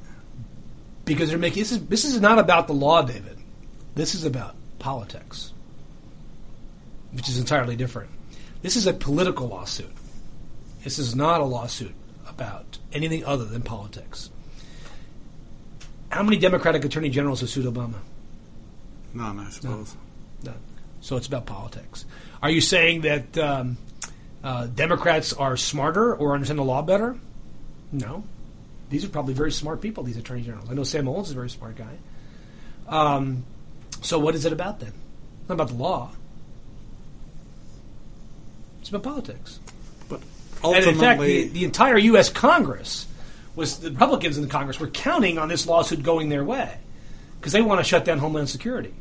Because 1.03 1.27
they're 1.27 1.37
making 1.37 1.61
this 1.61 1.73
is 1.73 1.85
this 1.87 2.05
is 2.05 2.21
not 2.21 2.39
about 2.39 2.67
the 2.67 2.73
law, 2.73 3.01
David. 3.01 3.37
This 3.95 4.15
is 4.15 4.23
about 4.23 4.55
politics, 4.79 5.51
which 7.11 7.27
is 7.27 7.37
entirely 7.37 7.75
different. 7.75 8.11
This 8.61 8.77
is 8.77 8.87
a 8.87 8.93
political 8.93 9.49
lawsuit. 9.49 9.91
This 10.85 10.97
is 10.97 11.13
not 11.13 11.41
a 11.41 11.45
lawsuit 11.45 11.95
about 12.29 12.77
anything 12.93 13.25
other 13.25 13.43
than 13.43 13.61
politics. 13.61 14.29
How 16.07 16.23
many 16.23 16.37
Democratic 16.37 16.85
attorney 16.85 17.09
generals 17.09 17.41
have 17.41 17.49
sued 17.49 17.65
Obama? 17.65 17.99
None, 19.13 19.37
I 19.37 19.49
suppose. 19.49 19.95
None. 20.43 20.53
None. 20.53 20.61
So 21.01 21.17
it's 21.17 21.27
about 21.27 21.45
politics. 21.45 22.05
Are 22.41 22.49
you 22.49 22.61
saying 22.61 23.01
that 23.01 23.37
um, 23.37 23.77
uh, 24.43 24.67
Democrats 24.67 25.33
are 25.33 25.57
smarter 25.57 26.15
or 26.15 26.33
understand 26.33 26.59
the 26.59 26.63
law 26.63 26.81
better? 26.81 27.17
No. 27.91 28.23
These 28.89 29.03
are 29.03 29.09
probably 29.09 29.33
very 29.33 29.51
smart 29.51 29.81
people, 29.81 30.03
these 30.03 30.17
attorney 30.17 30.43
generals. 30.43 30.69
I 30.69 30.73
know 30.73 30.83
Sam 30.83 31.05
Olens 31.05 31.23
is 31.23 31.31
a 31.31 31.35
very 31.35 31.49
smart 31.49 31.75
guy. 31.75 31.97
Um, 32.87 33.45
so 34.01 34.19
what 34.19 34.35
is 34.35 34.45
it 34.45 34.53
about 34.53 34.79
then? 34.79 34.93
It's 35.41 35.49
not 35.49 35.55
about 35.55 35.69
the 35.69 35.75
law. 35.75 36.11
It's 38.79 38.89
about 38.89 39.03
politics. 39.03 39.59
But 40.07 40.21
and 40.63 40.85
in 40.85 40.99
fact, 40.99 41.19
the, 41.21 41.47
the 41.47 41.65
entire 41.65 41.97
U.S. 41.97 42.29
Congress 42.29 43.07
was 43.55 43.79
the 43.79 43.89
Republicans 43.89 44.37
in 44.37 44.43
the 44.43 44.49
Congress 44.49 44.79
were 44.79 44.87
counting 44.87 45.37
on 45.37 45.49
this 45.49 45.67
lawsuit 45.67 46.03
going 46.03 46.29
their 46.29 46.43
way 46.43 46.77
because 47.39 47.51
they 47.51 47.61
want 47.61 47.79
to 47.79 47.83
shut 47.83 48.05
down 48.05 48.19
Homeland 48.19 48.49
Security. 48.49 48.93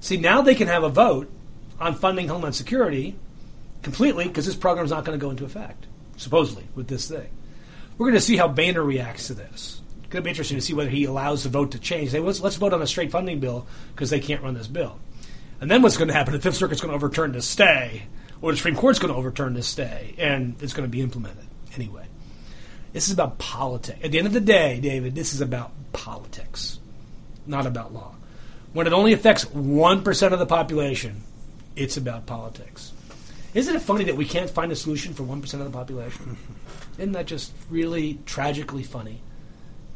See, 0.00 0.16
now 0.16 0.42
they 0.42 0.54
can 0.54 0.68
have 0.68 0.84
a 0.84 0.88
vote 0.88 1.30
on 1.82 1.96
funding 1.96 2.28
Homeland 2.28 2.54
Security 2.54 3.16
completely 3.82 4.28
because 4.28 4.46
this 4.46 4.54
program 4.54 4.84
is 4.84 4.92
not 4.92 5.04
going 5.04 5.18
to 5.18 5.22
go 5.22 5.30
into 5.30 5.44
effect, 5.44 5.86
supposedly, 6.16 6.68
with 6.76 6.86
this 6.86 7.08
thing. 7.08 7.28
We're 7.98 8.06
going 8.06 8.18
to 8.18 8.24
see 8.24 8.36
how 8.36 8.46
Boehner 8.46 8.82
reacts 8.82 9.26
to 9.26 9.34
this. 9.34 9.80
It's 9.98 10.08
going 10.08 10.22
to 10.22 10.22
be 10.22 10.30
interesting 10.30 10.56
to 10.56 10.62
see 10.62 10.74
whether 10.74 10.90
he 10.90 11.04
allows 11.04 11.42
the 11.42 11.48
vote 11.48 11.72
to 11.72 11.80
change. 11.80 12.10
Say, 12.10 12.20
let's, 12.20 12.40
let's 12.40 12.56
vote 12.56 12.72
on 12.72 12.82
a 12.82 12.86
straight 12.86 13.10
funding 13.10 13.40
bill 13.40 13.66
because 13.94 14.10
they 14.10 14.20
can't 14.20 14.42
run 14.42 14.54
this 14.54 14.68
bill. 14.68 14.98
And 15.60 15.68
then 15.70 15.82
what's 15.82 15.96
going 15.96 16.08
to 16.08 16.14
happen? 16.14 16.34
The 16.34 16.40
Fifth 16.40 16.56
Circuit's 16.56 16.80
going 16.80 16.90
to 16.90 16.96
overturn 16.96 17.32
this 17.32 17.48
stay, 17.48 18.04
or 18.40 18.52
the 18.52 18.56
Supreme 18.56 18.76
Court's 18.76 19.00
going 19.00 19.12
to 19.12 19.18
overturn 19.18 19.54
this 19.54 19.66
stay, 19.66 20.14
and 20.18 20.54
it's 20.62 20.72
going 20.72 20.88
to 20.88 20.90
be 20.90 21.00
implemented 21.00 21.46
anyway. 21.74 22.06
This 22.92 23.08
is 23.08 23.14
about 23.14 23.38
politics. 23.38 23.98
At 24.04 24.12
the 24.12 24.18
end 24.18 24.28
of 24.28 24.32
the 24.32 24.40
day, 24.40 24.78
David, 24.80 25.16
this 25.16 25.34
is 25.34 25.40
about 25.40 25.72
politics, 25.92 26.78
not 27.44 27.66
about 27.66 27.92
law. 27.92 28.14
When 28.72 28.86
it 28.86 28.92
only 28.92 29.12
affects 29.12 29.44
1% 29.46 30.32
of 30.32 30.38
the 30.38 30.46
population, 30.46 31.22
it's 31.76 31.96
about 31.96 32.26
politics. 32.26 32.92
Isn't 33.54 33.76
it 33.76 33.82
funny 33.82 34.04
that 34.04 34.16
we 34.16 34.24
can't 34.24 34.48
find 34.48 34.72
a 34.72 34.76
solution 34.76 35.12
for 35.14 35.24
1% 35.24 35.52
of 35.54 35.64
the 35.64 35.70
population? 35.70 36.36
Isn't 36.98 37.12
that 37.12 37.26
just 37.26 37.52
really 37.70 38.18
tragically 38.26 38.82
funny? 38.82 39.20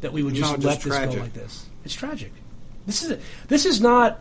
that 0.00 0.12
we 0.12 0.22
would 0.22 0.34
No, 0.34 0.40
just 0.40 0.54
just 0.56 0.64
let 0.64 0.80
this 0.80 0.92
tragic. 0.94 1.16
go 1.16 1.22
like 1.22 1.32
this. 1.32 1.66
It's 1.84 1.94
tragic. 1.94 2.32
This 2.86 3.02
is 3.02 3.18
this 3.48 3.66
is 3.66 3.80
not 3.80 4.20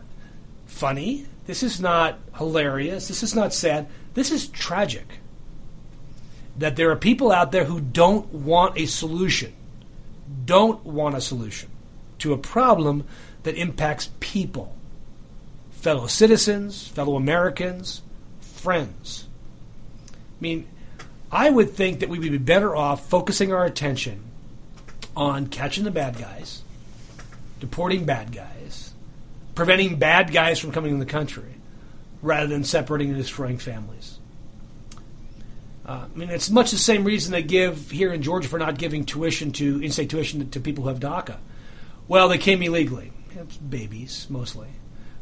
funny. 0.66 1.26
This 1.46 1.62
is 1.62 1.80
not 1.80 2.18
hilarious. 2.36 3.08
This 3.08 3.22
is 3.22 3.34
not 3.34 3.52
sad. 3.52 3.86
This 4.14 4.30
is 4.30 4.48
tragic. 4.48 5.18
That 6.58 6.76
there 6.76 6.90
are 6.90 6.96
people 6.96 7.30
out 7.30 7.52
there 7.52 7.64
who 7.64 7.80
don't 7.80 8.32
want 8.32 8.78
a 8.78 8.86
solution, 8.86 9.52
don't 10.44 10.84
want 10.84 11.14
a 11.14 11.20
solution 11.20 11.68
to 12.20 12.32
a 12.32 12.38
problem 12.38 13.04
that 13.42 13.54
impacts 13.56 14.08
people, 14.20 14.74
fellow 15.86 16.08
citizens, 16.08 16.88
fellow 16.88 17.14
Americans, 17.14 18.02
friends. 18.40 19.28
I 20.10 20.16
mean, 20.40 20.66
I 21.30 21.48
would 21.48 21.74
think 21.74 22.00
that 22.00 22.08
we 22.08 22.18
would 22.18 22.32
be 22.32 22.38
better 22.38 22.74
off 22.74 23.08
focusing 23.08 23.52
our 23.52 23.64
attention 23.64 24.24
on 25.14 25.46
catching 25.46 25.84
the 25.84 25.92
bad 25.92 26.18
guys, 26.18 26.64
deporting 27.60 28.04
bad 28.04 28.32
guys, 28.32 28.94
preventing 29.54 29.94
bad 29.96 30.32
guys 30.32 30.58
from 30.58 30.72
coming 30.72 30.90
in 30.90 30.98
the 30.98 31.06
country, 31.06 31.54
rather 32.20 32.48
than 32.48 32.64
separating 32.64 33.10
and 33.10 33.16
destroying 33.16 33.58
families. 33.58 34.18
Uh, 35.86 36.06
I 36.12 36.18
mean, 36.18 36.30
it's 36.30 36.50
much 36.50 36.72
the 36.72 36.78
same 36.78 37.04
reason 37.04 37.30
they 37.30 37.44
give 37.44 37.92
here 37.92 38.12
in 38.12 38.22
Georgia 38.22 38.48
for 38.48 38.58
not 38.58 38.76
giving 38.76 39.04
tuition 39.04 39.52
to 39.52 39.80
in-state 39.80 40.10
tuition 40.10 40.40
to, 40.40 40.46
to 40.46 40.58
people 40.58 40.82
who 40.82 40.88
have 40.88 40.98
DACA. 40.98 41.36
Well, 42.08 42.28
they 42.28 42.38
came 42.38 42.60
illegally. 42.60 43.12
It's 43.36 43.56
babies 43.56 44.26
mostly, 44.28 44.66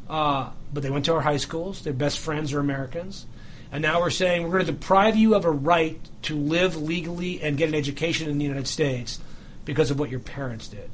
uh, 0.08 0.50
but 0.72 0.82
they 0.82 0.90
went 0.90 1.04
to 1.06 1.14
our 1.14 1.20
high 1.20 1.36
schools. 1.36 1.82
Their 1.82 1.92
best 1.92 2.18
friends 2.18 2.52
are 2.52 2.60
Americans, 2.60 3.26
and 3.72 3.82
now 3.82 4.00
we're 4.00 4.10
saying 4.10 4.44
we're 4.44 4.50
going 4.50 4.66
to 4.66 4.72
deprive 4.72 5.16
you 5.16 5.34
of 5.34 5.44
a 5.44 5.50
right 5.50 5.98
to 6.22 6.36
live 6.36 6.76
legally 6.76 7.42
and 7.42 7.56
get 7.56 7.68
an 7.68 7.74
education 7.74 8.28
in 8.28 8.38
the 8.38 8.44
United 8.44 8.68
States 8.68 9.20
because 9.64 9.90
of 9.90 9.98
what 9.98 10.10
your 10.10 10.20
parents 10.20 10.68
did. 10.68 10.90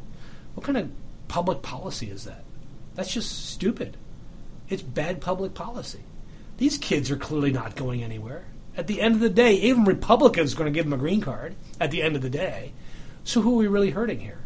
What 0.55 0.65
kind 0.65 0.79
of 0.79 0.91
public 1.29 1.63
policy 1.63 2.11
is 2.11 2.25
that? 2.25 2.45
That's 2.95 3.13
just 3.13 3.51
stupid. 3.51 3.97
It's 4.69 4.83
bad 4.83 5.21
public 5.21 5.55
policy. 5.55 6.01
These 6.59 6.79
kids 6.79 7.11
are 7.11 7.17
clearly 7.17 7.53
not 7.53 7.77
going 7.77 8.03
anywhere. 8.03 8.45
At 8.77 8.87
the 8.87 9.01
end 9.01 9.15
of 9.15 9.21
the 9.21 9.31
day, 9.31 9.55
even 9.55 9.85
Republicans 9.85 10.55
are 10.55 10.57
going 10.57 10.73
to 10.73 10.77
give 10.77 10.87
them 10.87 10.93
a 10.93 10.99
green 10.99 11.21
card 11.21 11.55
at 11.81 11.91
the 11.91 12.03
end 12.03 12.17
of 12.17 12.23
the 12.23 12.31
day. 12.31 12.73
So 13.25 13.43
who 13.43 13.55
are 13.55 13.59
we 13.59 13.67
really 13.67 13.91
hurting 13.91 14.21
here? 14.21 14.39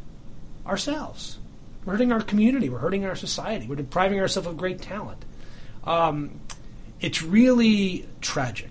Ourselves. 0.66 1.38
We're 1.84 1.92
hurting 1.92 2.12
our 2.12 2.22
community. 2.22 2.68
We're 2.68 2.78
hurting 2.78 3.04
our 3.04 3.16
society. 3.16 3.66
We're 3.66 3.76
depriving 3.76 4.20
ourselves 4.20 4.48
of 4.48 4.56
great 4.56 4.80
talent. 4.80 5.24
Um, 5.84 6.40
it's 7.00 7.22
really 7.22 8.08
tragic 8.20 8.70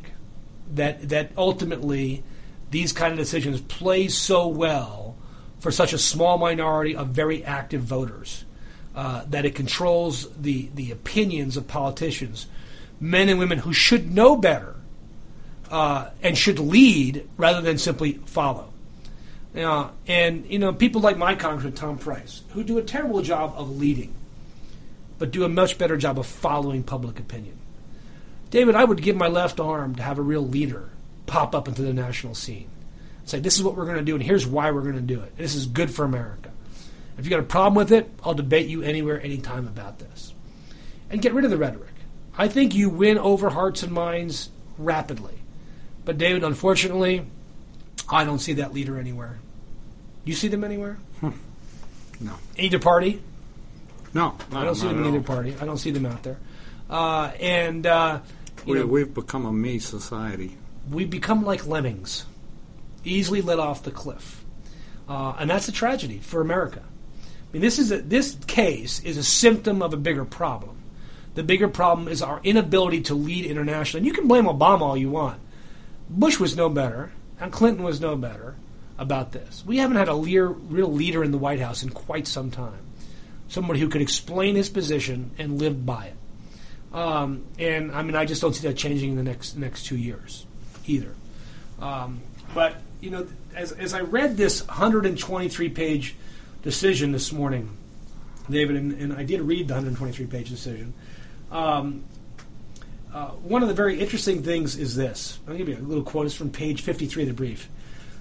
that 0.73 1.09
that 1.09 1.31
ultimately 1.37 2.23
these 2.71 2.91
kind 2.91 3.11
of 3.11 3.19
decisions 3.19 3.61
play 3.61 4.07
so 4.07 4.47
well 4.47 5.15
for 5.59 5.71
such 5.71 5.93
a 5.93 5.97
small 5.97 6.37
minority 6.37 6.95
of 6.95 7.09
very 7.09 7.43
active 7.43 7.81
voters 7.81 8.45
uh, 8.95 9.23
that 9.29 9.45
it 9.45 9.53
controls 9.53 10.27
the 10.35 10.69
the 10.73 10.89
opinions 10.89 11.55
of 11.55 11.67
politicians, 11.67 12.47
men 12.99 13.29
and 13.29 13.37
women 13.37 13.59
who 13.59 13.73
should 13.73 14.11
know 14.11 14.35
better 14.35 14.75
uh, 15.69 16.09
and 16.23 16.37
should 16.37 16.57
lead 16.57 17.27
rather 17.37 17.61
than 17.61 17.77
simply 17.77 18.13
follow. 18.25 18.72
Uh, 19.55 19.89
and 20.07 20.45
you 20.47 20.57
know, 20.57 20.73
people 20.73 21.01
like 21.01 21.17
my 21.17 21.35
congressman 21.35 21.73
Tom 21.73 21.97
Price, 21.97 22.41
who 22.49 22.63
do 22.63 22.77
a 22.77 22.83
terrible 22.83 23.21
job 23.21 23.53
of 23.55 23.77
leading, 23.77 24.13
but 25.19 25.31
do 25.31 25.43
a 25.43 25.49
much 25.49 25.77
better 25.77 25.95
job 25.95 26.17
of 26.17 26.25
following 26.25 26.83
public 26.83 27.19
opinion. 27.19 27.57
David, 28.49 28.75
I 28.75 28.83
would 28.83 29.01
give 29.01 29.15
my 29.15 29.27
left 29.27 29.59
arm 29.59 29.95
to 29.95 30.03
have 30.03 30.19
a 30.19 30.23
real 30.23 30.47
leader 30.47 30.89
pop 31.25 31.55
up 31.55 31.67
into 31.67 31.81
the 31.81 31.93
national 31.93 32.35
scene. 32.35 32.69
Say, 33.25 33.39
this 33.39 33.55
is 33.55 33.63
what 33.63 33.75
we're 33.75 33.85
going 33.85 33.97
to 33.97 34.03
do, 34.03 34.15
and 34.15 34.23
here's 34.23 34.45
why 34.45 34.71
we're 34.71 34.81
going 34.81 34.95
to 34.95 35.01
do 35.01 35.21
it. 35.21 35.37
This 35.37 35.55
is 35.55 35.65
good 35.65 35.89
for 35.89 36.03
America. 36.03 36.51
If 37.17 37.25
you 37.25 37.29
got 37.29 37.39
a 37.39 37.43
problem 37.43 37.75
with 37.75 37.91
it, 37.91 38.11
I'll 38.23 38.33
debate 38.33 38.67
you 38.67 38.81
anywhere, 38.81 39.21
anytime 39.21 39.67
about 39.67 39.99
this. 39.99 40.33
And 41.09 41.21
get 41.21 41.33
rid 41.33 41.45
of 41.45 41.51
the 41.51 41.57
rhetoric. 41.57 41.93
I 42.37 42.47
think 42.47 42.75
you 42.75 42.89
win 42.89 43.17
over 43.17 43.49
hearts 43.49 43.83
and 43.83 43.91
minds 43.91 44.49
rapidly. 44.77 45.35
But, 46.05 46.17
David, 46.17 46.43
unfortunately, 46.43 47.25
I 48.09 48.25
don't 48.25 48.39
see 48.39 48.53
that 48.53 48.73
leader 48.73 48.97
anywhere. 48.99 49.39
You 50.25 50.33
see 50.35 50.47
them 50.47 50.63
anywhere? 50.63 50.97
No. 52.19 52.33
Either 52.57 52.79
party? 52.79 53.21
No, 54.13 54.37
I 54.51 54.63
don't 54.63 54.75
see 54.75 54.87
them 54.87 54.99
in 54.99 55.05
either 55.07 55.17
all. 55.17 55.23
party. 55.23 55.55
I 55.59 55.65
don't 55.65 55.77
see 55.77 55.91
them 55.91 56.05
out 56.05 56.21
there. 56.23 56.37
Uh, 56.89 57.31
and 57.39 57.85
uh, 57.87 58.19
We, 58.65 58.77
know, 58.79 58.85
we've 58.85 59.13
become 59.13 59.45
a 59.45 59.51
me 59.51 59.79
society. 59.79 60.55
we 60.89 61.05
become 61.05 61.43
like 61.43 61.65
lemmings, 61.65 62.25
easily 63.03 63.41
let 63.41 63.59
off 63.59 63.83
the 63.83 63.91
cliff, 63.91 64.43
uh, 65.09 65.33
and 65.39 65.49
that's 65.49 65.67
a 65.67 65.71
tragedy 65.71 66.19
for 66.19 66.41
America. 66.41 66.81
I 66.85 67.23
mean, 67.51 67.61
this 67.61 67.79
is 67.79 67.91
a, 67.91 68.01
this 68.01 68.37
case 68.47 68.99
is 69.03 69.17
a 69.17 69.23
symptom 69.23 69.81
of 69.81 69.93
a 69.93 69.97
bigger 69.97 70.25
problem. 70.25 70.77
The 71.35 71.43
bigger 71.43 71.67
problem 71.67 72.07
is 72.07 72.21
our 72.21 72.39
inability 72.43 73.01
to 73.03 73.15
lead 73.15 73.45
internationally. 73.45 73.99
And 74.01 74.05
you 74.07 74.13
can 74.13 74.27
blame 74.27 74.45
Obama 74.45 74.81
all 74.81 74.97
you 74.97 75.09
want. 75.09 75.39
Bush 76.09 76.39
was 76.39 76.55
no 76.55 76.69
better, 76.69 77.11
and 77.43 77.51
Clinton 77.51 77.83
was 77.83 77.99
no 77.99 78.15
better 78.15 78.55
about 78.97 79.33
this. 79.33 79.63
We 79.65 79.77
haven't 79.77 79.97
had 79.97 80.07
a 80.07 80.15
real 80.15 80.53
leader 80.91 81.23
in 81.25 81.31
the 81.31 81.37
White 81.37 81.59
House 81.59 81.83
in 81.83 81.89
quite 81.89 82.25
some 82.25 82.51
time. 82.51 82.79
Somebody 83.49 83.81
who 83.81 83.89
could 83.89 84.01
explain 84.01 84.55
his 84.55 84.69
position 84.69 85.31
and 85.37 85.59
live 85.59 85.85
by 85.85 86.05
it. 86.05 86.15
Um, 86.97 87.43
and 87.59 87.91
I 87.91 88.01
mean, 88.01 88.15
I 88.15 88.23
just 88.23 88.41
don't 88.41 88.53
see 88.53 88.65
that 88.67 88.77
changing 88.77 89.11
in 89.11 89.15
the 89.17 89.23
next 89.23 89.57
next 89.57 89.85
two 89.85 89.97
years, 89.97 90.45
either. 90.85 91.13
Um, 91.81 92.21
but 92.53 92.77
you 93.01 93.09
know, 93.09 93.27
as 93.55 93.73
as 93.73 93.93
I 93.93 94.01
read 94.01 94.37
this 94.37 94.65
123 94.65 95.69
page 95.69 96.15
decision 96.61 97.11
this 97.11 97.33
morning, 97.33 97.75
David, 98.49 98.77
and, 98.77 98.93
and 98.93 99.13
I 99.13 99.23
did 99.23 99.41
read 99.41 99.67
the 99.67 99.73
123 99.73 100.27
page 100.27 100.49
decision. 100.49 100.93
Um, 101.51 102.05
uh, 103.13 103.27
one 103.27 103.61
of 103.61 103.67
the 103.67 103.75
very 103.75 103.99
interesting 103.99 104.41
things 104.41 104.75
is 104.75 104.95
this. 104.95 105.39
I'll 105.47 105.55
give 105.55 105.69
you 105.69 105.77
a 105.77 105.79
little 105.79 106.03
quote. 106.03 106.25
It's 106.25 106.35
from 106.35 106.49
page 106.49 106.81
53 106.81 107.23
of 107.23 107.29
the 107.29 107.33
brief. 107.33 107.69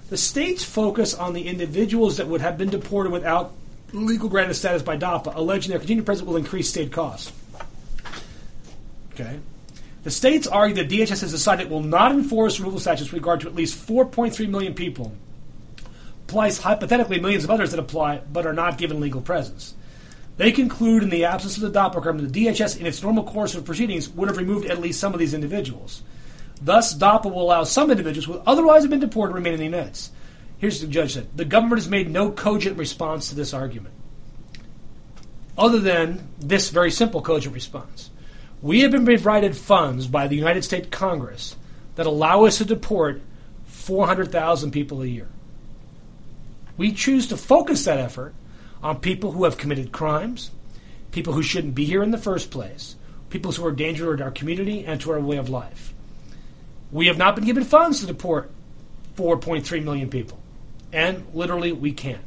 The 0.09 0.17
states 0.17 0.63
focus 0.63 1.15
on 1.15 1.33
the 1.33 1.47
individuals 1.47 2.17
that 2.17 2.27
would 2.27 2.41
have 2.41 2.57
been 2.57 2.69
deported 2.69 3.11
without 3.11 3.53
legal 3.91 4.29
granted 4.29 4.53
status 4.53 4.81
by 4.81 4.97
DAPA, 4.97 5.35
alleging 5.35 5.71
their 5.71 5.79
continued 5.79 6.05
presence 6.05 6.27
will 6.27 6.37
increase 6.37 6.69
state 6.69 6.91
costs. 6.91 7.31
Okay. 9.13 9.39
The 10.03 10.11
states 10.11 10.47
argue 10.47 10.75
that 10.75 10.89
DHS 10.89 11.21
has 11.21 11.31
decided 11.31 11.67
it 11.67 11.71
will 11.71 11.81
not 11.81 12.11
enforce 12.11 12.59
removal 12.59 12.79
statutes 12.79 13.11
with 13.11 13.21
regard 13.21 13.41
to 13.41 13.47
at 13.47 13.55
least 13.55 13.87
4.3 13.87 14.49
million 14.49 14.73
people, 14.73 15.13
plus 16.27 16.59
hypothetically 16.59 17.19
millions 17.19 17.43
of 17.43 17.49
others 17.49 17.71
that 17.71 17.79
apply 17.79 18.21
but 18.31 18.45
are 18.45 18.53
not 18.53 18.77
given 18.77 18.99
legal 18.99 19.21
presence. 19.21 19.75
They 20.37 20.51
conclude 20.51 21.03
in 21.03 21.09
the 21.09 21.25
absence 21.25 21.57
of 21.57 21.61
the 21.61 21.79
DAPA 21.79 21.91
program 21.93 22.17
the 22.17 22.45
DHS, 22.45 22.79
in 22.79 22.85
its 22.85 23.03
normal 23.03 23.23
course 23.23 23.53
of 23.53 23.65
proceedings, 23.65 24.09
would 24.09 24.29
have 24.29 24.37
removed 24.37 24.65
at 24.65 24.79
least 24.79 24.99
some 24.99 25.13
of 25.13 25.19
these 25.19 25.33
individuals. 25.33 26.01
Thus, 26.61 26.95
DAPA 26.95 27.25
will 27.31 27.43
allow 27.43 27.63
some 27.63 27.91
individuals 27.91 28.25
who 28.25 28.31
would 28.33 28.43
otherwise 28.47 28.83
have 28.83 28.89
been 28.89 28.99
deported 28.99 29.33
to 29.33 29.35
remain 29.35 29.53
in 29.53 29.59
the 29.59 29.65
United 29.65 29.95
States. 29.95 30.17
Here's 30.57 30.79
what 30.79 30.87
the 30.87 30.93
judge 30.93 31.13
said 31.13 31.27
The 31.35 31.45
government 31.45 31.81
has 31.81 31.89
made 31.89 32.09
no 32.09 32.31
cogent 32.31 32.77
response 32.77 33.29
to 33.29 33.35
this 33.35 33.53
argument, 33.53 33.93
other 35.57 35.79
than 35.79 36.29
this 36.39 36.69
very 36.69 36.89
simple 36.89 37.21
cogent 37.21 37.53
response. 37.53 38.09
We 38.61 38.79
have 38.79 38.91
been 38.91 39.05
provided 39.05 39.57
funds 39.57 40.07
by 40.07 40.27
the 40.27 40.37
United 40.37 40.63
States 40.63 40.87
Congress 40.89 41.57
that 41.95 42.05
allow 42.05 42.45
us 42.45 42.59
to 42.59 42.65
deport 42.65 43.21
400,000 43.65 44.71
people 44.71 45.01
a 45.01 45.05
year. 45.05 45.27
We 46.77 46.93
choose 46.93 47.27
to 47.27 47.37
focus 47.37 47.83
that 47.83 47.99
effort 47.99 48.33
on 48.83 48.99
people 48.99 49.31
who 49.31 49.45
have 49.45 49.57
committed 49.57 49.91
crimes, 49.91 50.51
people 51.11 51.33
who 51.33 51.41
shouldn't 51.41 51.73
be 51.73 51.85
here 51.85 52.03
in 52.03 52.11
the 52.11 52.17
first 52.17 52.51
place, 52.51 52.95
people 53.29 53.51
who 53.51 53.65
are 53.65 53.69
a 53.69 53.75
danger 53.75 54.15
to 54.15 54.23
our 54.23 54.31
community 54.31 54.85
and 54.85 54.99
to 55.01 55.11
our 55.11 55.19
way 55.19 55.37
of 55.37 55.49
life. 55.49 55.93
We 56.91 57.07
have 57.07 57.17
not 57.17 57.35
been 57.35 57.45
given 57.45 57.63
funds 57.63 58.01
to 58.01 58.05
deport 58.05 58.51
4.3 59.15 59.83
million 59.83 60.09
people, 60.09 60.37
and 60.91 61.25
literally 61.33 61.71
we 61.71 61.93
can't. 61.93 62.21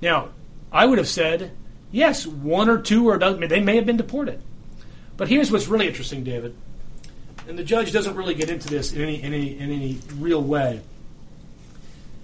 Now, 0.00 0.30
I 0.72 0.86
would 0.86 0.98
have 0.98 1.08
said, 1.08 1.52
yes, 1.92 2.26
one 2.26 2.68
or 2.68 2.78
two 2.78 3.08
or 3.08 3.18
they 3.18 3.60
may 3.60 3.76
have 3.76 3.86
been 3.86 3.96
deported. 3.96 4.40
But 5.16 5.28
here's 5.28 5.50
what's 5.50 5.66
really 5.66 5.88
interesting, 5.88 6.24
David, 6.24 6.56
and 7.46 7.58
the 7.58 7.64
judge 7.64 7.92
doesn't 7.92 8.14
really 8.14 8.34
get 8.34 8.50
into 8.50 8.68
this 8.68 8.92
in 8.92 9.02
any, 9.02 9.22
in 9.22 9.34
any, 9.34 9.58
in 9.58 9.70
any 9.70 9.98
real 10.16 10.42
way. 10.42 10.80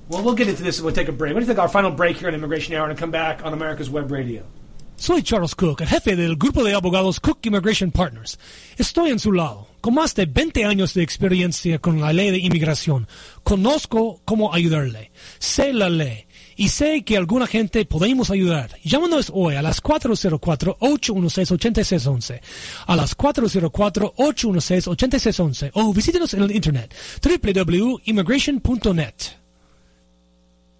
Well, 0.08 0.22
we'll 0.22 0.34
get 0.34 0.48
into 0.48 0.62
this 0.62 0.78
and 0.78 0.84
we'll 0.84 0.94
take 0.94 1.08
a 1.08 1.12
break. 1.12 1.30
We're 1.30 1.40
going 1.40 1.46
to 1.46 1.52
take 1.52 1.62
our 1.62 1.68
final 1.68 1.90
break 1.90 2.18
here 2.18 2.28
on 2.28 2.34
Immigration 2.34 2.74
Hour 2.74 2.90
and 2.90 2.98
come 2.98 3.10
back 3.10 3.44
on 3.44 3.54
America's 3.54 3.88
Web 3.88 4.10
Radio. 4.10 4.44
Soy 4.96 5.22
Charles 5.22 5.54
Cook, 5.54 5.80
el 5.80 5.88
jefe 5.88 6.14
del 6.14 6.36
grupo 6.36 6.62
de 6.62 6.72
abogados 6.72 7.18
Cook 7.20 7.46
Immigration 7.46 7.90
Partners. 7.90 8.38
Estoy 8.76 9.10
en 9.10 9.18
su 9.18 9.32
lado. 9.32 9.66
Con 9.80 9.94
más 9.94 10.14
de 10.14 10.26
20 10.26 10.64
años 10.64 10.94
de 10.94 11.02
experiencia 11.02 11.78
con 11.78 12.00
la 12.00 12.12
ley 12.12 12.30
de 12.30 12.38
inmigración, 12.38 13.08
conozco 13.42 14.20
cómo 14.24 14.54
ayudarle. 14.54 15.10
Sé 15.38 15.72
la 15.72 15.90
ley. 15.90 16.26
Y 16.56 16.68
sé 16.68 17.02
que 17.02 17.16
alguna 17.16 17.48
gente 17.48 17.84
podemos 17.84 18.30
ayudar. 18.30 18.78
Llámanos 18.84 19.32
hoy 19.34 19.56
a 19.56 19.62
las 19.62 19.82
404-816-8611. 19.82 22.40
A 22.86 22.96
las 22.96 23.16
404-816-8611. 23.16 25.72
O 25.74 25.92
visítenos 25.92 26.34
en 26.34 26.44
el 26.44 26.52
internet 26.52 26.94
www.immigration.net. 27.20 29.43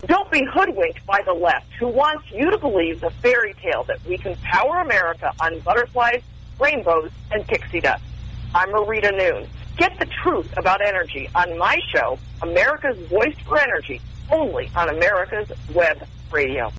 Don't 0.07 0.31
be 0.31 0.45
hoodwinked 0.45 1.07
by 1.07 1.23
the 1.25 1.33
left 1.33 1.73
who 1.79 1.89
wants 1.89 2.31
you 2.31 2.51
to 2.51 2.59
believe 2.59 3.01
the 3.01 3.11
fairy 3.23 3.55
tale 3.63 3.85
that 3.85 4.05
we 4.05 4.19
can 4.19 4.37
power 4.37 4.81
America 4.81 5.33
on 5.41 5.61
butterflies, 5.61 6.21
rainbows, 6.61 7.11
and 7.31 7.47
pixie 7.47 7.81
dust. 7.81 8.03
I'm 8.55 8.69
Marita 8.69 9.17
Noon. 9.17 9.49
Get 9.79 9.99
the 9.99 10.07
truth 10.23 10.53
about 10.59 10.81
energy 10.83 11.31
on 11.35 11.57
my 11.57 11.81
show, 11.93 12.19
America's 12.43 12.99
Voice 13.09 13.37
for 13.47 13.59
Energy, 13.59 14.01
only 14.31 14.71
on 14.77 14.91
America's 14.91 15.51
Web 15.75 16.07
Radio. 16.31 16.71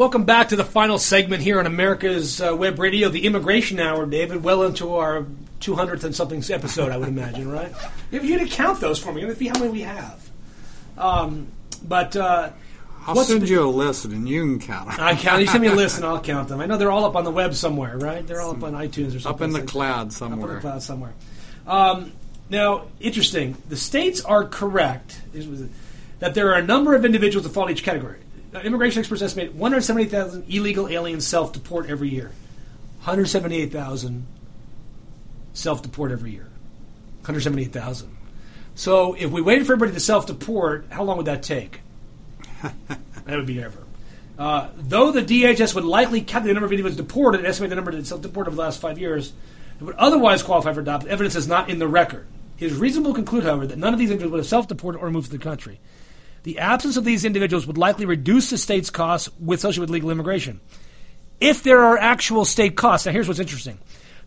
Welcome 0.00 0.24
back 0.24 0.48
to 0.48 0.56
the 0.56 0.64
final 0.64 0.98
segment 0.98 1.42
here 1.42 1.58
on 1.58 1.66
America's 1.66 2.40
uh, 2.40 2.56
Web 2.56 2.78
Radio, 2.78 3.10
the 3.10 3.26
Immigration 3.26 3.78
Hour, 3.78 4.06
David. 4.06 4.42
Well 4.42 4.62
into 4.62 4.94
our 4.94 5.26
200th 5.60 6.04
and 6.04 6.16
something 6.16 6.42
episode, 6.50 6.90
I 6.90 6.96
would 6.96 7.08
imagine, 7.08 7.52
right? 7.52 7.70
If 8.10 8.24
you 8.24 8.38
to 8.38 8.46
count 8.46 8.80
those 8.80 8.98
for 8.98 9.12
me, 9.12 9.20
let 9.20 9.28
me 9.28 9.34
see 9.34 9.48
how 9.48 9.58
many 9.58 9.70
we 9.70 9.82
have. 9.82 10.30
Um, 10.96 11.48
but 11.86 12.16
uh, 12.16 12.48
I'll 13.06 13.16
send 13.16 13.46
you 13.46 13.62
a 13.62 13.68
list 13.68 14.06
and 14.06 14.26
you 14.26 14.40
can 14.40 14.58
count 14.58 14.88
them. 14.88 14.96
I 14.98 15.16
count. 15.16 15.42
You 15.42 15.46
send 15.46 15.60
me 15.60 15.68
a 15.68 15.74
list 15.74 15.96
and 15.96 16.06
I'll 16.06 16.20
count 16.22 16.48
them. 16.48 16.60
I 16.60 16.64
know 16.64 16.78
they're 16.78 16.90
all 16.90 17.04
up 17.04 17.14
on 17.14 17.24
the 17.24 17.30
web 17.30 17.52
somewhere, 17.52 17.98
right? 17.98 18.26
They're 18.26 18.40
all 18.40 18.52
up 18.52 18.64
on 18.64 18.72
iTunes 18.72 19.14
or 19.14 19.20
something. 19.20 19.26
Up 19.34 19.42
in 19.42 19.52
the 19.52 19.70
cloud 19.70 20.14
somewhere. 20.14 20.44
Up 20.44 20.48
in 20.48 20.54
the 20.54 20.60
cloud 20.62 20.82
somewhere. 20.82 21.12
Um, 21.66 22.12
now, 22.48 22.86
interesting. 23.00 23.54
The 23.68 23.76
states 23.76 24.22
are 24.22 24.46
correct 24.46 25.20
that 26.20 26.32
there 26.32 26.52
are 26.52 26.58
a 26.58 26.64
number 26.64 26.94
of 26.94 27.04
individuals 27.04 27.46
that 27.46 27.52
fall 27.52 27.66
in 27.66 27.72
each 27.72 27.82
category. 27.82 28.20
Uh, 28.52 28.58
immigration 28.60 28.98
experts 28.98 29.22
estimate 29.22 29.54
178,000 29.54 30.44
illegal 30.48 30.88
aliens 30.88 31.26
self-deport 31.26 31.88
every 31.88 32.08
year. 32.08 32.32
178,000 32.98 34.26
self-deport 35.52 36.10
every 36.10 36.32
year. 36.32 36.48
178,000. 37.20 38.16
So 38.74 39.14
if 39.14 39.30
we 39.30 39.40
waited 39.40 39.66
for 39.66 39.74
everybody 39.74 39.92
to 39.94 40.00
self-deport, 40.00 40.86
how 40.90 41.04
long 41.04 41.16
would 41.16 41.26
that 41.26 41.42
take? 41.42 41.80
that 42.62 42.98
would 43.26 43.46
be 43.46 43.62
ever. 43.62 43.84
Uh, 44.38 44.68
though 44.76 45.12
the 45.12 45.22
DHS 45.22 45.74
would 45.74 45.84
likely 45.84 46.22
count 46.22 46.44
the 46.44 46.52
number 46.52 46.66
of 46.66 46.72
individuals 46.72 46.96
deported 46.96 47.38
and 47.38 47.46
estimate 47.46 47.70
the 47.70 47.76
number 47.76 47.92
that 47.92 48.06
self-deported 48.06 48.48
over 48.48 48.56
the 48.56 48.62
last 48.62 48.80
five 48.80 48.98
years 48.98 49.32
that 49.78 49.84
would 49.84 49.96
otherwise 49.96 50.42
qualify 50.42 50.72
for 50.72 50.80
adoption, 50.80 51.10
evidence 51.10 51.36
is 51.36 51.46
not 51.46 51.68
in 51.68 51.78
the 51.78 51.86
record. 51.86 52.26
It 52.58 52.66
is 52.66 52.74
reasonable 52.74 53.12
to 53.12 53.16
conclude, 53.16 53.44
however, 53.44 53.66
that 53.66 53.78
none 53.78 53.92
of 53.92 53.98
these 53.98 54.10
individuals 54.10 54.32
would 54.32 54.38
have 54.40 54.46
self-deported 54.46 54.98
or 54.98 55.10
moved 55.10 55.30
to 55.30 55.36
the 55.36 55.42
country. 55.42 55.78
The 56.42 56.58
absence 56.58 56.96
of 56.96 57.04
these 57.04 57.24
individuals 57.24 57.66
would 57.66 57.78
likely 57.78 58.06
reduce 58.06 58.50
the 58.50 58.58
state's 58.58 58.90
costs 58.90 59.28
with 59.38 59.60
associated 59.60 59.80
with 59.80 59.90
legal 59.90 60.10
immigration. 60.10 60.60
If 61.40 61.62
there 61.62 61.80
are 61.80 61.98
actual 61.98 62.44
state 62.44 62.76
costs, 62.76 63.06
now 63.06 63.12
here's 63.12 63.28
what's 63.28 63.40
interesting. 63.40 63.78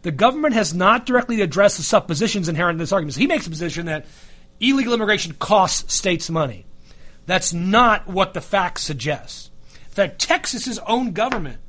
The 0.04 0.12
government 0.12 0.54
has 0.54 0.74
not 0.74 1.06
directly 1.06 1.42
addressed 1.42 1.78
the 1.78 1.84
suppositions 1.84 2.50
inherent 2.50 2.76
in 2.76 2.80
this 2.80 2.92
argument. 2.92 3.16
So 3.16 3.22
he 3.22 3.28
makes 3.28 3.48
a 3.48 3.50
position 3.50 3.86
that 3.86 4.06
illegal 4.60 4.94
immigration 4.94 5.34
costs 5.34 5.94
states 5.94 6.30
money. 6.30 6.66
That's 7.26 7.54
not 7.54 8.08
what 8.08 8.34
the 8.34 8.42
facts 8.42 8.84
suggest. 8.84 9.50
In 9.86 9.92
fact, 9.92 10.20
Texas's 10.20 10.80
own 10.80 11.12
government, 11.12 11.60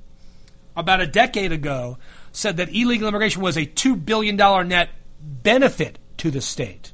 about 0.77 1.01
a 1.01 1.07
decade 1.07 1.53
ago, 1.53 1.99
said 2.33 2.57
that 2.57 2.75
illegal 2.75 3.07
immigration 3.07 3.43
was 3.43 3.57
a 3.57 3.67
$2 3.67 4.05
billion 4.05 4.37
net 4.69 4.91
benefit 5.21 5.99
to 6.19 6.31
the 6.31 6.41
state, 6.41 6.93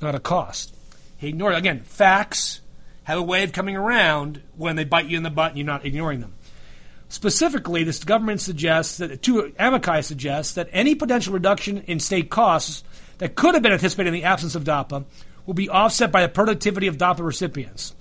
not 0.00 0.14
a 0.14 0.20
cost. 0.20 0.74
He 1.18 1.28
ignored 1.28 1.54
it. 1.54 1.58
Again, 1.58 1.80
facts 1.80 2.60
have 3.04 3.18
a 3.18 3.22
way 3.22 3.42
of 3.42 3.52
coming 3.52 3.76
around 3.76 4.42
when 4.56 4.76
they 4.76 4.84
bite 4.84 5.06
you 5.06 5.16
in 5.16 5.22
the 5.22 5.30
butt 5.30 5.50
and 5.50 5.58
you're 5.58 5.66
not 5.66 5.84
ignoring 5.84 6.20
them. 6.20 6.34
Specifically, 7.08 7.84
this 7.84 8.04
government 8.04 8.40
suggests 8.40 8.98
that, 8.98 9.22
two 9.22 9.52
amici 9.58 10.02
suggests 10.02 10.54
that 10.54 10.68
any 10.72 10.94
potential 10.94 11.32
reduction 11.32 11.78
in 11.86 12.00
state 12.00 12.30
costs 12.30 12.84
that 13.18 13.34
could 13.34 13.54
have 13.54 13.62
been 13.62 13.72
anticipated 13.72 14.08
in 14.08 14.14
the 14.14 14.24
absence 14.24 14.54
of 14.54 14.64
DAPA 14.64 15.04
will 15.46 15.54
be 15.54 15.70
offset 15.70 16.12
by 16.12 16.22
the 16.22 16.28
productivity 16.28 16.86
of 16.86 16.98
DAPA 16.98 17.24
recipients. 17.24 17.94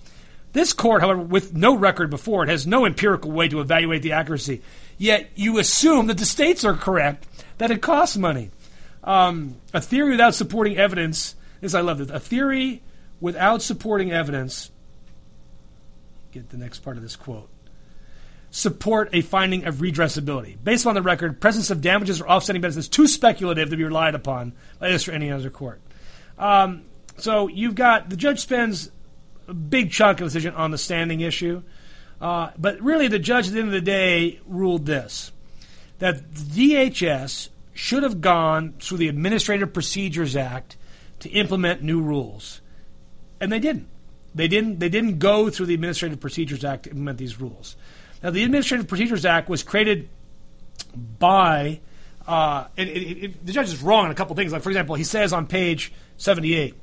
This 0.52 0.74
court, 0.74 1.02
however, 1.02 1.22
with 1.22 1.54
no 1.56 1.78
record 1.78 2.10
before 2.10 2.44
it, 2.44 2.50
has 2.50 2.68
no 2.68 2.86
empirical 2.86 3.32
way 3.32 3.48
to 3.48 3.62
evaluate 3.62 4.02
the 4.02 4.12
accuracy. 4.12 4.62
Yet 4.98 5.30
you 5.36 5.58
assume 5.58 6.08
that 6.08 6.18
the 6.18 6.26
states 6.26 6.66
are 6.66 6.74
correct, 6.74 7.26
that 7.60 7.72
it 7.72 7.82
costs 7.82 8.18
money. 8.18 8.52
Um, 9.04 9.56
a 9.74 9.80
theory 9.80 10.12
without 10.12 10.36
supporting 10.36 10.78
evidence, 10.78 11.36
this 11.62 11.74
I 11.74 11.82
love 11.82 12.00
this, 12.00 12.10
a 12.10 12.20
theory 12.20 12.82
without 13.20 13.62
supporting 13.62 14.12
evidence, 14.12 14.72
get 16.32 16.50
the 16.50 16.58
next 16.58 16.80
part 16.80 16.98
of 16.98 17.04
this 17.04 17.16
quote, 17.16 17.50
support 18.52 19.10
a 19.14 19.22
finding 19.22 19.66
of 19.66 19.76
redressability. 19.76 20.58
Based 20.62 20.86
on 20.86 20.96
the 20.96 21.02
record, 21.02 21.40
presence 21.42 21.70
of 21.70 21.82
damages 21.82 22.22
or 22.22 22.30
offsetting 22.30 22.62
benefits 22.62 22.86
is 22.86 22.90
too 22.90 23.08
speculative 23.08 23.70
to 23.70 23.78
be 23.78 23.84
relied 23.84 24.16
upon 24.16 24.54
by 24.80 24.90
this 24.90 25.08
or 25.08 25.12
any 25.12 25.32
other 25.32 25.50
court. 25.50 25.82
Um, 26.38 26.84
so 27.18 27.48
you've 27.48 27.76
got, 27.76 28.10
the 28.10 28.16
judge 28.16 28.40
spends 28.40 28.92
a 29.48 29.54
big 29.54 29.92
chunk 29.92 30.20
of 30.20 30.26
the 30.26 30.30
decision 30.30 30.54
on 30.56 30.72
the 30.72 30.78
standing 30.78 31.22
issue. 31.22 31.64
Uh, 32.20 32.52
but 32.58 32.82
really, 32.82 33.08
the 33.08 33.20
judge 33.20 33.48
at 33.48 33.54
the 33.54 33.60
end 33.60 33.68
of 33.68 33.74
the 33.74 33.82
day 33.82 34.40
ruled 34.48 34.86
this 34.86 35.32
that 36.00 36.36
the 36.36 36.74
DHS 36.74 37.50
should 37.74 38.04
have 38.04 38.22
gone 38.22 38.74
through 38.80 39.00
the 39.00 39.08
Administrative 39.08 39.74
Procedures 39.74 40.36
Act 40.36 40.78
to 41.20 41.30
implement 41.30 41.82
new 41.82 42.02
rules. 42.02 42.62
And 43.40 43.52
they 43.52 43.60
didn't. 43.60 43.88
They 44.36 44.48
didn't 44.48 44.80
they 44.80 44.90
didn't 44.90 45.20
go 45.20 45.50
through 45.50 45.66
the 45.66 45.74
Administrative 45.74 46.20
Procedures 46.20 46.64
Act 46.64 46.84
to 46.84 46.90
implement 46.92 47.18
these 47.18 47.40
rules. 47.40 47.76
Now 48.22 48.30
the 48.30 48.44
Administrative 48.44 48.88
Procedures 48.88 49.26
Act 49.26 49.50
was 49.50 49.64
created 49.64 50.10
by 51.18 51.80
uh, 52.28 52.66
it, 52.76 52.88
it, 52.88 53.24
it, 53.24 53.46
the 53.46 53.52
judge 53.52 53.68
is 53.68 53.82
wrong 53.82 54.06
on 54.06 54.12
a 54.12 54.16
couple 54.16 54.36
things. 54.36 54.52
Like 54.52 54.62
for 54.62 54.70
example, 54.70 54.96
he 54.96 55.04
says 55.04 55.34
on 55.34 55.48
page 55.48 55.92
seventy 56.18 56.56
eight, 56.56 56.76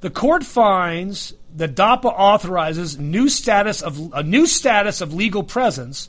the 0.00 0.10
court 0.10 0.44
finds 0.44 1.34
that 1.56 1.74
DAPA 1.74 2.06
authorizes 2.06 2.98
new 2.98 3.28
status 3.28 3.82
of 3.82 4.12
a 4.12 4.22
new 4.22 4.46
status 4.46 5.00
of 5.00 5.14
legal 5.14 5.42
presence, 5.42 6.08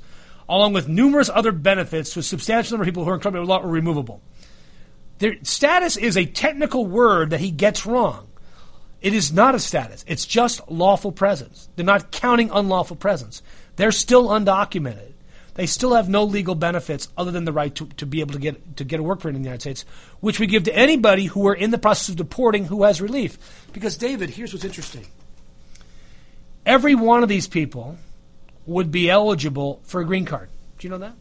along 0.49 0.73
with 0.73 0.88
numerous 0.88 1.29
other 1.33 1.51
benefits 1.51 2.13
to 2.13 2.19
a 2.19 2.23
substantial 2.23 2.73
number 2.73 2.83
of 2.83 2.88
people 2.88 3.05
who 3.05 3.11
are 3.11 3.15
in 3.15 3.21
criminal 3.21 3.45
law 3.45 3.61
or 3.61 3.69
removable. 3.69 4.21
Their 5.19 5.38
status 5.43 5.97
is 5.97 6.17
a 6.17 6.25
technical 6.25 6.86
word 6.86 7.29
that 7.29 7.39
he 7.39 7.49
gets 7.49 7.86
wrong. 7.86 8.27
It 9.06 9.14
is 9.14 9.32
not 9.32 9.53
a 9.53 9.60
status. 9.60 10.03
It's 10.08 10.26
just 10.26 10.68
lawful 10.68 11.12
presence. 11.12 11.70
They're 11.76 11.86
not 11.86 12.12
counting 12.12 12.49
unlawful 12.51 12.95
presence. 12.95 13.43
They're 13.76 13.91
still 13.91 14.30
undocumented. 14.30 15.14
They 15.53 15.68
still 15.68 15.93
have 15.93 16.10
no 16.10 16.24
legal 16.24 16.56
benefits 16.56 17.08
other 17.16 17.30
than 17.30 17.45
the 17.45 17.53
right 17.53 17.74
to, 17.76 17.86
to 17.97 18.08
be 18.08 18.22
able 18.22 18.34
to 18.34 18.39
get 18.39 18.78
to 18.78 18.84
get 18.84 18.99
a 18.99 19.03
work 19.03 19.20
permit 19.20 19.36
in 19.36 19.43
the 19.43 19.49
United 19.49 19.62
States, 19.62 19.86
which 20.22 20.39
we 20.39 20.47
give 20.47 20.64
to 20.64 20.76
anybody 20.76 21.28
who 21.28 21.47
are 21.47 21.53
in 21.53 21.70
the 21.70 21.78
process 21.78 22.10
of 22.10 22.16
deporting 22.16 22.66
who 22.66 22.82
has 22.82 22.99
relief. 22.99 23.38
Because 23.74 23.95
David, 23.95 24.32
here's 24.32 24.51
what's 24.53 24.66
interesting. 24.66 25.06
Every 26.66 26.95
one 26.95 27.22
of 27.22 27.30
these 27.30 27.47
people 27.47 27.99
would 28.66 28.89
be 28.89 29.08
eligible 29.08 29.82
for 29.84 30.01
a 30.01 30.06
green 30.06 30.26
card. 30.26 30.49
Do 30.80 30.88
you 30.88 30.89
know 30.89 30.97
that? 30.97 31.14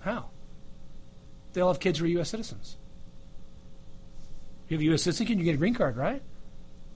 How? 0.00 0.26
They 1.54 1.62
all 1.62 1.72
have 1.72 1.80
kids 1.80 1.98
who 1.98 2.04
are 2.04 2.08
U.S. 2.08 2.28
citizens. 2.28 2.76
You 4.68 4.76
have 4.76 4.82
a 4.82 4.84
U.S. 4.84 5.02
citizen, 5.02 5.38
you 5.38 5.44
get 5.44 5.54
a 5.54 5.56
green 5.56 5.72
card, 5.72 5.96
right? 5.96 6.20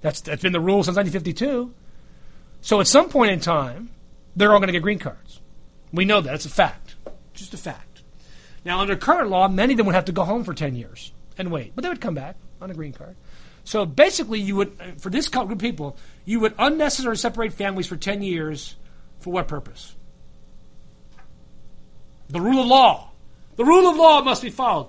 That's 0.00 0.20
that's 0.20 0.42
been 0.42 0.52
the 0.52 0.60
rule 0.60 0.82
since 0.82 0.96
1952. 0.96 1.74
So 2.60 2.80
at 2.80 2.86
some 2.86 3.08
point 3.08 3.32
in 3.32 3.40
time, 3.40 3.90
they're 4.36 4.52
all 4.52 4.58
going 4.58 4.68
to 4.68 4.72
get 4.72 4.82
green 4.82 4.98
cards. 4.98 5.40
We 5.92 6.04
know 6.04 6.20
that. 6.20 6.34
It's 6.34 6.44
a 6.44 6.50
fact. 6.50 6.96
Just 7.34 7.54
a 7.54 7.56
fact. 7.56 8.02
Now, 8.64 8.80
under 8.80 8.96
current 8.96 9.30
law, 9.30 9.48
many 9.48 9.72
of 9.72 9.76
them 9.76 9.86
would 9.86 9.94
have 9.94 10.06
to 10.06 10.12
go 10.12 10.24
home 10.24 10.44
for 10.44 10.52
10 10.52 10.74
years 10.74 11.12
and 11.38 11.50
wait, 11.50 11.72
but 11.74 11.82
they 11.82 11.88
would 11.88 12.00
come 12.00 12.14
back 12.14 12.36
on 12.60 12.70
a 12.70 12.74
green 12.74 12.92
card. 12.92 13.16
So 13.64 13.86
basically, 13.86 14.40
you 14.40 14.56
would, 14.56 14.76
uh, 14.80 14.84
for 14.98 15.10
this 15.10 15.28
group 15.28 15.50
of 15.50 15.58
people, 15.58 15.96
you 16.24 16.40
would 16.40 16.54
unnecessarily 16.58 17.16
separate 17.16 17.52
families 17.52 17.86
for 17.86 17.96
10 17.96 18.22
years 18.22 18.76
for 19.20 19.32
what 19.32 19.48
purpose? 19.48 19.94
The 22.28 22.40
rule 22.40 22.60
of 22.60 22.66
law. 22.66 23.10
The 23.56 23.64
rule 23.64 23.88
of 23.88 23.96
law 23.96 24.22
must 24.22 24.42
be 24.42 24.50
followed. 24.50 24.88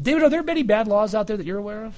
David, 0.00 0.22
are 0.22 0.30
there 0.30 0.42
many 0.42 0.62
bad 0.62 0.88
laws 0.88 1.14
out 1.14 1.26
there 1.26 1.36
that 1.36 1.46
you're 1.46 1.58
aware 1.58 1.84
of? 1.84 1.94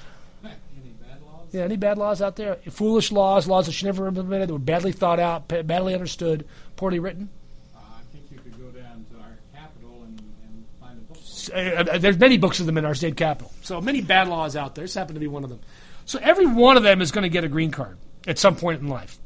Yeah, 1.53 1.65
any 1.65 1.77
bad 1.77 1.99
laws 1.99 2.23
out 2.23 2.37
there? 2.37 2.57
Foolish 2.71 3.13
laws, 3.13 3.47
laws 3.47 3.67
that 3.67 3.73
should 3.73 3.85
never 3.85 4.07
have 4.07 4.15
been 4.15 4.23
implemented, 4.23 4.49
that 4.49 4.53
were 4.55 4.59
badly 4.59 4.93
thought 4.93 5.21
out, 5.21 5.49
badly 5.49 5.93
understood, 5.93 6.47
poorly 6.77 6.99
written? 6.99 7.29
Uh, 7.77 7.81
I 7.81 8.01
think 8.11 8.25
you 8.31 8.39
could 8.39 8.59
go 8.59 8.71
down 8.71 9.05
to 9.11 9.19
our 9.19 9.39
capital 9.55 10.03
and, 10.05 10.19
and 10.45 10.65
find 10.81 10.99
a 10.99 11.03
book. 11.03 11.19
uh, 11.55 11.93
uh, 11.93 11.99
there's 11.99 12.19
many 12.19 12.39
books 12.39 12.59
of 12.61 12.65
them 12.65 12.79
in 12.79 12.87
our 12.87 12.95
state 12.95 13.19
capital. 13.19 13.53
So 13.61 13.83
many 13.83 14.01
bad 14.01 14.29
laws 14.29 14.57
out 14.57 14.75
there. 14.75 14.85
This 14.85 14.95
happened 14.95 15.17
to 15.17 15.21
be 15.21 15.29
one 15.29 15.45
of 15.45 15.51
them. 15.51 15.61
So 16.07 16.19
every 16.23 16.47
one 16.47 16.79
of 16.79 16.83
them 16.85 17.03
is 17.03 17.13
going 17.13 17.23
to 17.23 17.29
get 17.29 17.45
a 17.45 17.49
green 17.49 17.71
card 17.71 17.99
at 18.27 18.39
some 18.39 18.57
point 18.57 18.81
in 18.81 18.89
life. 18.89 19.19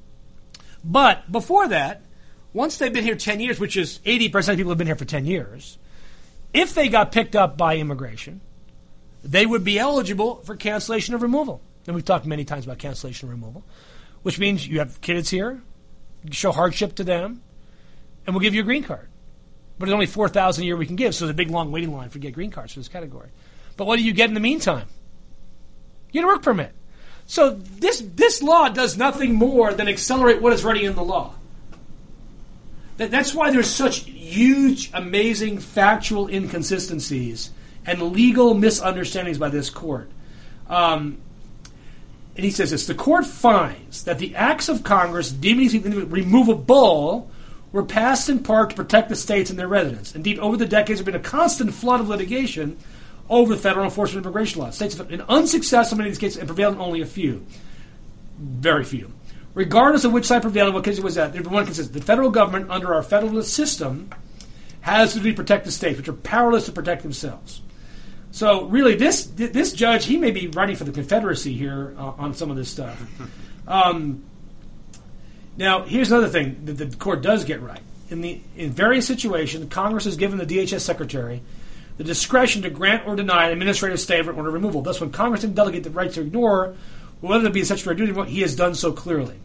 But 0.84 1.30
before 1.30 1.68
that, 1.68 2.02
once 2.52 2.78
they've 2.78 2.92
been 2.92 3.04
here 3.04 3.14
10 3.14 3.38
years, 3.38 3.60
which 3.60 3.76
is 3.76 4.00
80% 4.04 4.50
of 4.50 4.56
people 4.56 4.72
have 4.72 4.78
been 4.78 4.86
here 4.88 4.96
for 4.96 5.04
10 5.04 5.26
years, 5.26 5.78
if 6.52 6.74
they 6.74 6.88
got 6.88 7.12
picked 7.12 7.36
up 7.36 7.56
by 7.56 7.76
immigration, 7.76 8.40
they 9.22 9.46
would 9.46 9.62
be 9.62 9.78
eligible 9.78 10.36
for 10.36 10.56
cancellation 10.56 11.14
of 11.14 11.22
removal. 11.22 11.60
And 11.86 11.94
we've 11.94 12.04
talked 12.04 12.26
many 12.26 12.44
times 12.44 12.64
about 12.64 12.78
cancellation 12.78 13.28
removal, 13.28 13.64
which 14.22 14.38
means 14.38 14.66
you 14.66 14.80
have 14.80 15.00
kids 15.00 15.30
here, 15.30 15.62
show 16.30 16.52
hardship 16.52 16.96
to 16.96 17.04
them, 17.04 17.42
and 18.26 18.34
we'll 18.34 18.42
give 18.42 18.54
you 18.54 18.62
a 18.62 18.64
green 18.64 18.82
card. 18.82 19.08
But 19.78 19.86
there's 19.86 19.94
only 19.94 20.06
4,000 20.06 20.62
a 20.62 20.66
year 20.66 20.76
we 20.76 20.86
can 20.86 20.96
give, 20.96 21.14
so 21.14 21.26
there's 21.26 21.34
a 21.34 21.36
big 21.36 21.50
long 21.50 21.70
waiting 21.70 21.94
line 21.94 22.08
for 22.08 22.18
get 22.18 22.34
green 22.34 22.50
cards 22.50 22.72
for 22.72 22.80
this 22.80 22.88
category. 22.88 23.28
But 23.76 23.86
what 23.86 23.96
do 23.96 24.02
you 24.02 24.12
get 24.12 24.28
in 24.28 24.34
the 24.34 24.40
meantime? 24.40 24.86
You 26.10 26.22
get 26.22 26.24
a 26.24 26.28
work 26.28 26.42
permit. 26.42 26.72
So 27.26 27.50
this, 27.50 28.00
this 28.00 28.42
law 28.42 28.68
does 28.68 28.96
nothing 28.96 29.34
more 29.34 29.74
than 29.74 29.88
accelerate 29.88 30.40
what 30.40 30.52
is 30.52 30.64
already 30.64 30.84
in 30.84 30.94
the 30.94 31.02
law. 31.02 31.34
That, 32.96 33.10
that's 33.10 33.34
why 33.34 33.50
there's 33.50 33.68
such 33.68 34.04
huge, 34.04 34.90
amazing 34.94 35.58
factual 35.58 36.28
inconsistencies 36.28 37.50
and 37.84 38.00
legal 38.00 38.54
misunderstandings 38.54 39.38
by 39.38 39.50
this 39.50 39.68
court. 39.68 40.10
Um, 40.68 41.18
and 42.36 42.44
he 42.44 42.50
says 42.50 42.70
this 42.70 42.86
the 42.86 42.94
court 42.94 43.26
finds 43.26 44.04
that 44.04 44.18
the 44.18 44.36
acts 44.36 44.68
of 44.68 44.82
Congress 44.82 45.32
deeming 45.32 45.82
removable 46.10 47.30
were 47.72 47.84
passed 47.84 48.28
in 48.28 48.42
part 48.42 48.70
to 48.70 48.76
protect 48.76 49.08
the 49.08 49.16
states 49.16 49.50
and 49.50 49.58
their 49.58 49.68
residents. 49.68 50.14
Indeed, 50.14 50.38
over 50.38 50.56
the 50.56 50.66
decades, 50.66 51.00
there 51.00 51.12
has 51.12 51.20
been 51.20 51.20
a 51.20 51.30
constant 51.30 51.74
flood 51.74 52.00
of 52.00 52.08
litigation 52.08 52.78
over 53.28 53.54
the 53.54 53.60
federal 53.60 53.84
enforcement 53.84 54.24
of 54.24 54.30
immigration 54.30 54.60
laws. 54.60 54.76
States 54.76 54.96
have 54.96 55.08
been 55.08 55.22
unsuccessful 55.22 55.96
in 55.96 55.98
many 55.98 56.10
of 56.10 56.14
these 56.14 56.20
cases 56.20 56.38
and 56.38 56.46
prevailed 56.46 56.74
in 56.74 56.80
only 56.80 57.00
a 57.00 57.06
few. 57.06 57.44
Very 58.38 58.84
few. 58.84 59.12
Regardless 59.54 60.04
of 60.04 60.12
which 60.12 60.26
side 60.26 60.42
prevailed, 60.42 60.74
what 60.74 60.84
case 60.84 60.98
it 60.98 61.04
was 61.04 61.14
that, 61.14 61.34
one 61.46 61.64
consists 61.64 61.90
the 61.90 62.00
federal 62.00 62.30
government, 62.30 62.70
under 62.70 62.94
our 62.94 63.02
federalist 63.02 63.52
system, 63.54 64.10
has 64.82 65.14
to 65.14 65.32
protect 65.32 65.64
the 65.64 65.72
states, 65.72 65.96
which 65.96 66.08
are 66.08 66.12
powerless 66.12 66.66
to 66.66 66.72
protect 66.72 67.02
themselves. 67.02 67.62
So 68.36 68.64
really, 68.64 68.96
this 68.96 69.24
this 69.24 69.72
judge, 69.72 70.04
he 70.04 70.18
may 70.18 70.30
be 70.30 70.48
writing 70.48 70.76
for 70.76 70.84
the 70.84 70.92
Confederacy 70.92 71.54
here 71.54 71.94
uh, 71.96 72.12
on 72.18 72.34
some 72.34 72.50
of 72.50 72.56
this 72.56 72.68
stuff. 72.68 73.02
Um, 73.68 74.22
now, 75.56 75.82
here's 75.82 76.12
another 76.12 76.28
thing 76.28 76.66
that 76.66 76.74
the 76.74 76.96
court 76.98 77.20
does 77.20 77.44
get 77.44 77.60
right. 77.60 77.80
In 78.10 78.20
the 78.20 78.40
in 78.54 78.70
various 78.70 79.08
situations, 79.08 79.66
Congress 79.70 80.04
has 80.04 80.14
given 80.14 80.38
the 80.38 80.46
DHS 80.46 80.82
secretary 80.82 81.42
the 81.96 82.04
discretion 82.04 82.62
to 82.62 82.70
grant 82.70 83.08
or 83.08 83.16
deny 83.16 83.46
an 83.46 83.54
administrative 83.54 83.98
stay 83.98 84.20
of 84.20 84.28
order 84.28 84.52
removal. 84.52 84.82
Thus, 84.82 85.00
when 85.00 85.10
Congress 85.10 85.40
didn't 85.40 85.56
delegate 85.56 85.82
the 85.82 85.90
right 85.90 86.12
to 86.12 86.20
ignore 86.20 86.76
whether 87.20 87.48
it 87.48 87.52
be 87.52 87.64
such 87.64 87.84
a 87.84 87.94
duty, 87.94 88.12
he 88.30 88.42
has 88.42 88.54
done 88.54 88.76
so 88.76 88.92
clearly. 88.92 89.40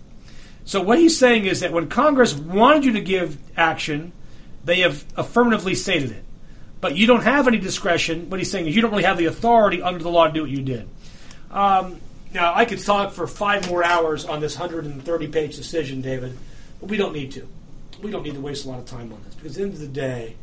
So 0.65 0.83
what 0.83 0.99
he's 0.99 1.17
saying 1.17 1.45
is 1.45 1.61
that 1.61 1.73
when 1.73 1.89
Congress 1.89 2.35
wanted 2.35 2.85
you 2.85 2.91
to 2.91 3.01
give 3.01 3.39
action, 3.57 4.11
they 4.63 4.81
have 4.81 5.03
affirmatively 5.17 5.73
stated 5.73 6.11
it. 6.11 6.25
But 6.81 6.97
you 6.97 7.07
don't 7.07 7.23
have 7.23 7.47
any 7.47 7.59
discretion. 7.59 8.29
What 8.29 8.39
he's 8.39 8.51
saying 8.51 8.67
is 8.67 8.75
you 8.75 8.81
don't 8.81 8.91
really 8.91 9.03
have 9.03 9.17
the 9.17 9.27
authority 9.27 9.81
under 9.81 9.99
the 9.99 10.09
law 10.09 10.27
to 10.27 10.33
do 10.33 10.41
what 10.41 10.49
you 10.49 10.61
did. 10.61 10.89
Um, 11.51 12.01
now, 12.33 12.53
I 12.55 12.65
could 12.65 12.79
talk 12.83 13.13
for 13.13 13.27
five 13.27 13.69
more 13.69 13.83
hours 13.83 14.25
on 14.25 14.39
this 14.39 14.57
130 14.57 15.27
page 15.27 15.55
decision, 15.55 16.01
David, 16.01 16.37
but 16.79 16.89
we 16.89 16.97
don't 16.97 17.13
need 17.13 17.31
to. 17.33 17.47
We 18.01 18.09
don't 18.09 18.23
need 18.23 18.33
to 18.33 18.41
waste 18.41 18.65
a 18.65 18.69
lot 18.69 18.79
of 18.79 18.85
time 18.85 19.13
on 19.13 19.21
this 19.25 19.35
because 19.35 19.51
at 19.51 19.57
the 19.57 19.63
end 19.63 19.73
of 19.73 19.79
the 19.79 19.87
day, 19.87 20.35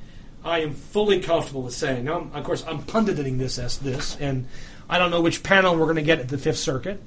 I 0.44 0.60
am 0.60 0.74
fully 0.74 1.20
comfortable 1.20 1.62
with 1.62 1.74
saying, 1.74 2.04
now, 2.04 2.30
of 2.32 2.44
course, 2.44 2.64
I'm 2.66 2.82
punditing 2.84 3.38
this 3.38 3.58
as 3.58 3.78
this, 3.78 4.16
and 4.20 4.46
I 4.88 4.98
don't 4.98 5.10
know 5.10 5.20
which 5.20 5.42
panel 5.42 5.74
we're 5.74 5.86
going 5.86 5.96
to 5.96 6.02
get 6.02 6.20
at 6.20 6.28
the 6.28 6.38
Fifth 6.38 6.58
Circuit 6.58 7.02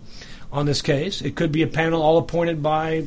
on 0.52 0.66
this 0.66 0.82
case. 0.82 1.22
It 1.22 1.36
could 1.36 1.52
be 1.52 1.62
a 1.62 1.68
panel 1.68 2.02
all 2.02 2.18
appointed 2.18 2.62
by 2.62 3.06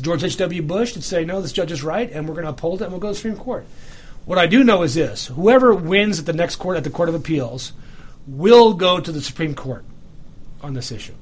George 0.00 0.22
H.W. 0.22 0.62
Bush 0.62 0.92
to 0.92 1.02
say, 1.02 1.24
no, 1.24 1.40
this 1.42 1.52
judge 1.52 1.72
is 1.72 1.82
right, 1.82 2.10
and 2.12 2.28
we're 2.28 2.34
going 2.34 2.44
to 2.44 2.50
uphold 2.50 2.82
it, 2.82 2.84
and 2.84 2.92
we'll 2.92 3.00
go 3.00 3.08
to 3.08 3.12
the 3.12 3.16
Supreme 3.16 3.36
Court. 3.36 3.66
What 4.24 4.38
I 4.38 4.46
do 4.46 4.62
know 4.62 4.82
is 4.82 4.94
this 4.94 5.26
whoever 5.26 5.74
wins 5.74 6.18
at 6.18 6.26
the 6.26 6.32
next 6.32 6.56
court, 6.56 6.76
at 6.76 6.84
the 6.84 6.90
Court 6.90 7.08
of 7.08 7.14
Appeals, 7.14 7.72
will 8.26 8.74
go 8.74 9.00
to 9.00 9.12
the 9.12 9.20
Supreme 9.20 9.54
Court 9.54 9.84
on 10.62 10.74
this 10.74 10.92
issue. 10.92 11.14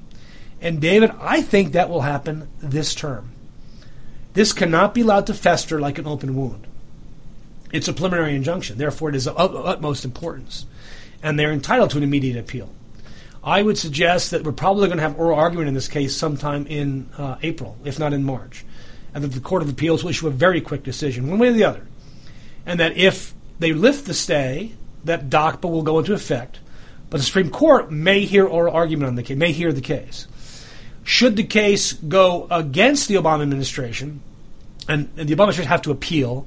And 0.61 0.81
David, 0.81 1.13
I 1.19 1.41
think 1.41 1.73
that 1.73 1.89
will 1.89 2.03
happen 2.03 2.49
this 2.61 2.95
term. 2.95 3.33
This 4.35 4.53
cannot 4.53 4.95
be 4.95 5.01
allowed 5.01 5.27
to 5.27 5.35
fester 5.35 5.81
like 5.81 5.99
an 5.99 6.07
open 6.07 6.37
wound. 6.37 6.67
It's 7.73 7.89
a 7.89 7.93
preliminary 7.93 8.35
injunction, 8.35 8.79
therefore, 8.79 9.09
it 9.11 9.15
is 9.15 9.27
of 9.27 9.37
utmost 9.39 10.05
importance. 10.05 10.67
And 11.23 11.39
they're 11.39 11.53
entitled 11.53 11.91
to 11.91 11.99
an 11.99 12.03
immediate 12.03 12.37
appeal. 12.37 12.71
I 13.43 13.63
would 13.63 13.79
suggest 13.79 14.33
that 14.33 14.45
we're 14.45 14.53
probably 14.53 14.89
going 14.89 14.99
to 14.99 15.03
have 15.03 15.19
oral 15.19 15.39
argument 15.39 15.69
in 15.69 15.75
this 15.75 15.89
case 15.89 16.15
sometime 16.15 16.67
in 16.67 17.09
uh, 17.17 17.37
April, 17.43 17.77
if 17.85 17.99
not 17.99 18.13
in 18.13 18.23
March, 18.23 18.65
and 19.15 19.25
that 19.25 19.29
the 19.29 19.41
Court 19.41 19.63
of 19.63 19.71
Appeals 19.71 20.03
will 20.03 20.11
issue 20.11 20.29
a 20.29 20.33
very 20.33 20.61
quick 20.61 20.83
decision, 20.83 21.29
one 21.29 21.39
way 21.39 21.49
or 21.49 21.53
the 21.53 21.65
other. 21.65 21.87
And 22.67 22.81
that 22.81 22.97
if 22.97 23.35
they 23.59 23.73
lift 23.73 24.07
the 24.07 24.15
stay, 24.15 24.73
that 25.05 25.31
DAPA 25.31 25.69
will 25.69 25.83
go 25.83 25.99
into 25.99 26.13
effect, 26.13 26.61
but 27.09 27.19
the 27.19 27.25
Supreme 27.25 27.51
Court 27.51 27.91
may 27.91 28.25
hear 28.25 28.47
oral 28.47 28.75
argument 28.75 29.09
on 29.09 29.15
the 29.15 29.23
case, 29.23 29.37
may 29.37 29.53
hear 29.53 29.73
the 29.73 29.81
case. 29.81 30.27
Should 31.05 31.37
the 31.37 31.45
case 31.45 31.95
go 31.95 32.47
against 32.51 33.09
the 33.09 33.17
Obama 33.17 33.43
administration, 33.43 34.21
and, 34.89 35.09
and 35.17 35.29
the 35.29 35.35
Obama 35.35 35.49
administration 35.49 35.69
have 35.69 35.83
to 35.83 35.91
appeal, 35.91 36.47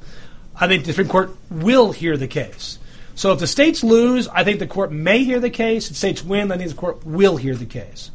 I 0.56 0.68
think 0.68 0.86
the 0.86 0.94
Supreme 0.94 1.10
Court 1.10 1.36
will 1.50 1.92
hear 1.92 2.16
the 2.16 2.28
case. 2.28 2.80
So 3.16 3.32
if 3.32 3.40
the 3.40 3.48
states 3.48 3.84
lose, 3.84 4.28
I 4.28 4.44
think 4.44 4.60
the 4.60 4.68
court 4.68 4.92
may 4.92 5.24
hear 5.24 5.40
the 5.40 5.50
case. 5.50 5.90
If 5.90 5.98
states 5.98 6.24
win, 6.24 6.52
I 6.52 6.58
think 6.58 6.70
the 6.70 6.76
court 6.76 7.06
will 7.06 7.38
hear 7.38 7.56
the 7.56 7.66
case. 7.66 8.12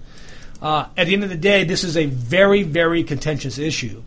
Uh, 0.61 0.87
at 0.97 1.07
the 1.07 1.15
end 1.15 1.23
of 1.23 1.31
the 1.31 1.37
day, 1.37 1.65
this 1.65 1.85
is 1.85 1.97
a 1.97 2.07
very, 2.07 2.65
very 2.65 3.05
contentious 3.05 3.59
issue, 3.59 4.03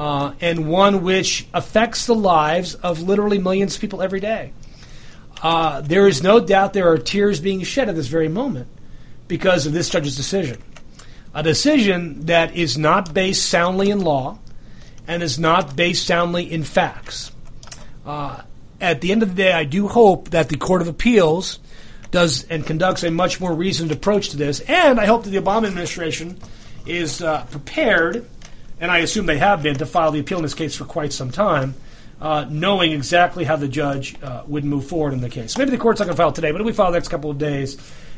uh, 0.00 0.32
and 0.40 0.66
one 0.66 1.02
which 1.02 1.46
affects 1.52 2.06
the 2.06 2.14
lives 2.14 2.74
of 2.74 3.02
literally 3.02 3.36
millions 3.36 3.74
of 3.74 3.82
people 3.82 4.00
every 4.00 4.18
day. 4.18 4.50
Uh, 5.42 5.82
there 5.82 6.08
is 6.08 6.22
no 6.22 6.40
doubt 6.40 6.72
there 6.72 6.90
are 6.90 6.96
tears 6.96 7.38
being 7.38 7.62
shed 7.62 7.86
at 7.86 7.94
this 7.94 8.06
very 8.06 8.28
moment 8.28 8.66
because 9.28 9.66
of 9.66 9.74
this 9.74 9.90
judge's 9.90 10.16
decision. 10.16 10.56
A 11.34 11.42
decision 11.42 12.24
that 12.26 12.56
is 12.56 12.78
not 12.78 13.12
based 13.12 13.46
soundly 13.50 13.90
in 13.90 14.00
law 14.00 14.38
and 15.06 15.22
is 15.22 15.38
not 15.38 15.76
based 15.76 16.06
soundly 16.06 16.50
in 16.50 16.64
facts. 16.64 17.30
Uh, 18.06 18.40
at 18.80 19.02
the 19.02 19.12
end 19.12 19.22
of 19.22 19.28
the 19.28 19.34
day, 19.34 19.52
I 19.52 19.64
do 19.64 19.86
hope 19.86 20.30
that 20.30 20.48
the 20.48 20.56
Court 20.56 20.80
of 20.80 20.88
Appeals 20.88 21.58
does 22.10 22.44
and 22.44 22.64
conducts 22.64 23.02
a 23.04 23.10
much 23.10 23.38
more 23.38 23.52
reasoned 23.52 23.92
approach 23.92 24.30
to 24.30 24.38
this, 24.38 24.60
and 24.60 24.98
I 24.98 25.04
hope 25.04 25.24
that 25.24 25.30
the 25.30 25.42
Obama 25.42 25.66
administration 25.66 26.38
is 26.86 27.20
uh, 27.20 27.44
prepared, 27.50 28.26
and 28.80 28.90
I 28.90 28.98
assume 28.98 29.26
they 29.26 29.38
have 29.38 29.62
been, 29.62 29.76
to 29.76 29.86
file 29.86 30.10
the 30.10 30.20
appeal 30.20 30.38
in 30.38 30.42
this 30.42 30.54
case 30.54 30.74
for 30.74 30.84
quite 30.84 31.12
some 31.12 31.30
time, 31.30 31.74
uh, 32.20 32.46
knowing 32.48 32.92
exactly 32.92 33.44
how 33.44 33.56
the 33.56 33.68
judge 33.68 34.20
uh, 34.22 34.42
would 34.46 34.64
move 34.64 34.86
forward 34.86 35.12
in 35.12 35.20
the 35.20 35.28
case. 35.28 35.56
Maybe 35.56 35.70
the 35.70 35.78
court's 35.78 36.00
not 36.00 36.06
going 36.06 36.16
to 36.16 36.22
file 36.22 36.32
today, 36.32 36.50
but 36.50 36.64
be 36.64 36.72
filed 36.72 36.94
the 36.94 36.98
next 36.98 37.08
couple 37.08 37.30
of 37.30 37.38
days 37.38 37.76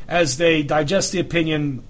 as 0.08 0.36
they 0.36 0.62
digest 0.62 1.12
the 1.12 1.20
opinion 1.20 1.82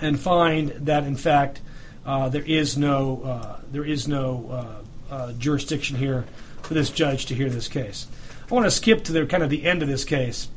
and 0.00 0.18
find 0.18 0.70
that, 0.86 1.04
in 1.04 1.16
fact, 1.16 1.60
uh, 2.04 2.28
there 2.28 2.42
is 2.42 2.76
no 2.78 3.22
uh, 3.22 3.60
there 3.72 3.84
is 3.84 4.06
no 4.06 4.82
uh, 5.10 5.32
jurisdiction 5.32 5.96
here 5.96 6.24
for 6.62 6.74
this 6.74 6.90
judge 6.90 7.26
to 7.26 7.34
hear 7.34 7.48
this 7.48 7.68
case. 7.68 8.06
I 8.50 8.54
want 8.54 8.66
to 8.66 8.70
skip 8.70 9.04
to 9.04 9.12
the 9.12 9.26
kind 9.26 9.42
of 9.42 9.50
the 9.50 9.64
end 9.64 9.82
of 9.82 9.88
this 9.88 10.04
case, 10.04 10.48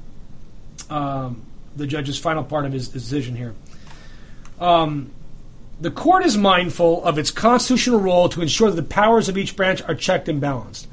um, 0.89 1.43
the 1.76 1.88
judge's 1.88 2.20
final 2.20 2.43
part 2.43 2.66
of 2.66 2.72
his 2.72 2.89
decision 2.89 3.36
here. 3.36 3.56
Um, 4.60 5.12
the 5.82 5.92
court 5.92 6.26
is 6.26 6.38
mindful 6.38 7.04
of 7.06 7.18
its 7.18 7.32
constitutional 7.32 8.00
role 8.00 8.28
to 8.30 8.42
ensure 8.42 8.70
that 8.70 8.76
the 8.76 8.84
powers 8.84 9.30
of 9.30 9.38
each 9.38 9.56
branch 9.56 9.82
are 9.84 9.96
checked 9.96 10.28
and 10.28 10.42
balanced. 10.42 10.88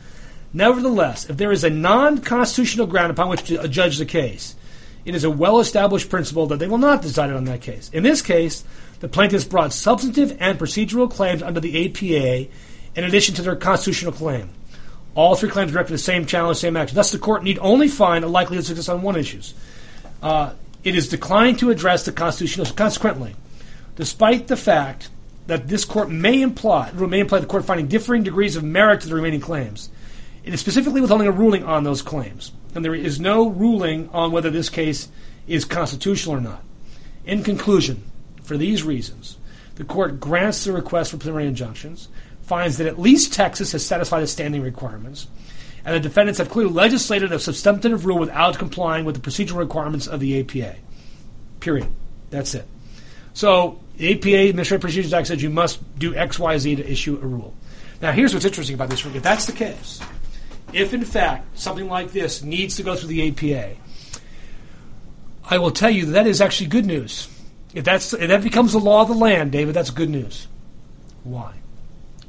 Nevertheless, 0.53 1.29
if 1.29 1.37
there 1.37 1.53
is 1.53 1.65
a 1.65 1.71
non 1.71 2.19
constitutional 2.19 2.87
ground 2.87 3.11
upon 3.11 3.29
which 3.29 3.43
to 3.45 3.69
judge 3.69 3.99
the 3.99 4.07
case, 4.07 4.55
it 5.05 5.15
is 5.15 5.25
a 5.25 5.31
well 5.31 5.59
established 5.61 6.09
principle 6.09 6.47
that 6.47 6.59
they 6.59 6.69
will 6.69 6.79
not 6.79 7.03
decide 7.03 7.31
it 7.31 7.37
on 7.37 7.45
that 7.45 7.63
case. 7.63 7.91
In 7.93 8.03
this 8.03 8.23
case, 8.23 8.65
the 9.01 9.09
plaintiffs 9.09 9.45
brought 9.45 9.73
substantive 9.73 10.37
and 10.41 10.59
procedural 10.59 11.11
claims 11.11 11.43
under 11.43 11.61
the 11.61 11.87
APA 11.87 12.51
in 12.95 13.05
addition 13.05 13.35
to 13.35 13.43
their 13.43 13.57
constitutional 13.57 14.13
claim. 14.13 14.51
All 15.15 15.35
three 15.35 15.51
claims 15.51 15.73
direct 15.73 15.89
to 15.89 15.95
the 15.95 15.99
same 15.99 16.27
challenge, 16.27 16.59
same 16.59 16.77
action. 16.77 16.95
Thus, 16.95 17.11
the 17.11 17.19
court 17.19 17.43
need 17.43 17.59
only 17.61 17.89
find 17.89 18.25
a 18.25 18.29
likelihood 18.29 18.63
of 18.63 18.67
success 18.67 18.89
on 18.89 19.03
one 19.03 19.17
issue. 19.17 19.41
Uh, 20.23 20.53
it 20.85 20.95
is 20.95 21.09
declining 21.09 21.57
to 21.57 21.71
address 21.71 22.05
the 22.05 22.13
constitutional. 22.13 22.67
Consequently, 22.67 23.35
despite 23.97 24.47
the 24.47 24.57
fact 24.57 25.11
that 25.47 25.69
this 25.69 25.85
court 25.85 26.11
may 26.11 26.41
imply, 26.41 26.91
may 26.93 27.21
imply 27.21 27.41
the 27.41 27.47
court 27.47 27.65
finding 27.65 27.89
differing 27.89 28.23
degrees 28.23 28.57
of 28.57 28.65
merit 28.65 29.01
to 29.01 29.09
the 29.09 29.15
remaining 29.15 29.41
claims, 29.41 29.91
it 30.45 30.55
is 30.55 30.61
specifically 30.61 31.01
withholding 31.01 31.27
a 31.27 31.33
ruling 31.33 31.65
on 31.65 31.85
those 31.85 32.03
claims, 32.03 32.53
and 32.75 32.85
there 32.85 32.95
is 32.95 33.19
no 33.19 33.49
ruling 33.49 34.09
on 34.11 34.31
whether 34.31 34.51
this 34.51 34.69
case 34.69 35.09
is 35.47 35.65
constitutional 35.65 36.37
or 36.37 36.41
not. 36.41 36.63
In 37.25 37.43
conclusion, 37.43 38.05
for 38.43 38.57
these 38.57 38.85
reasons, 38.85 39.39
the 39.75 39.85
court 39.85 40.21
grants 40.21 40.65
the 40.65 40.73
request 40.73 41.11
for 41.11 41.17
preliminary 41.17 41.49
injunctions, 41.49 42.09
finds 42.43 42.79
that 42.79 42.87
at 42.87 42.99
least 42.99 43.33
Texas 43.33 43.73
has 43.73 43.85
satisfied 43.85 44.23
its 44.23 44.33
standing 44.33 44.63
requirements, 44.63 45.27
and 45.85 45.95
the 45.95 46.01
defendants 46.01 46.39
have 46.39 46.51
clearly 46.51 46.73
legislated 46.73 47.33
a 47.33 47.39
substantive 47.39 48.07
rule 48.07 48.19
without 48.19 48.59
complying 48.59 49.05
with 49.05 49.15
the 49.15 49.31
procedural 49.31 49.57
requirements 49.57 50.07
of 50.07 50.21
the 50.21 50.41
APA. 50.41 50.77
Period. 51.61 51.89
That's 52.31 52.55
it. 52.55 52.67
So 53.37 53.79
the 53.99 54.15
APA 54.15 54.49
Administrative 54.49 54.81
Procedures 54.81 55.13
Act 55.13 55.27
says 55.27 55.43
you 55.43 55.51
must 55.51 55.99
do 55.99 56.15
X, 56.15 56.39
Y, 56.39 56.57
Z 56.57 56.77
to 56.77 56.91
issue 56.91 57.19
a 57.21 57.27
rule. 57.27 57.53
Now, 58.01 58.11
here's 58.13 58.33
what's 58.33 58.47
interesting 58.47 58.73
about 58.73 58.89
this. 58.89 59.05
If 59.05 59.23
that's 59.23 59.45
the 59.45 59.53
case, 59.53 60.01
if 60.73 60.95
in 60.95 61.05
fact 61.05 61.59
something 61.59 61.87
like 61.87 62.13
this 62.13 62.43
needs 62.43 62.77
to 62.77 62.83
go 62.83 62.97
through 62.97 63.11
the 63.11 63.29
APA, 63.29 63.77
I 65.51 65.59
will 65.59 65.71
tell 65.71 65.91
you 65.91 66.07
that, 66.07 66.13
that 66.13 66.27
is 66.27 66.41
actually 66.41 66.69
good 66.69 66.87
news. 66.87 67.29
If 67.75 67.85
that's 67.85 68.15
if 68.15 68.27
that 68.27 68.43
becomes 68.43 68.73
the 68.73 68.81
law 68.81 69.03
of 69.03 69.09
the 69.09 69.15
land, 69.15 69.53
David, 69.53 69.75
that's 69.75 69.91
good 69.91 70.09
news. 70.09 70.49
Why? 71.23 71.53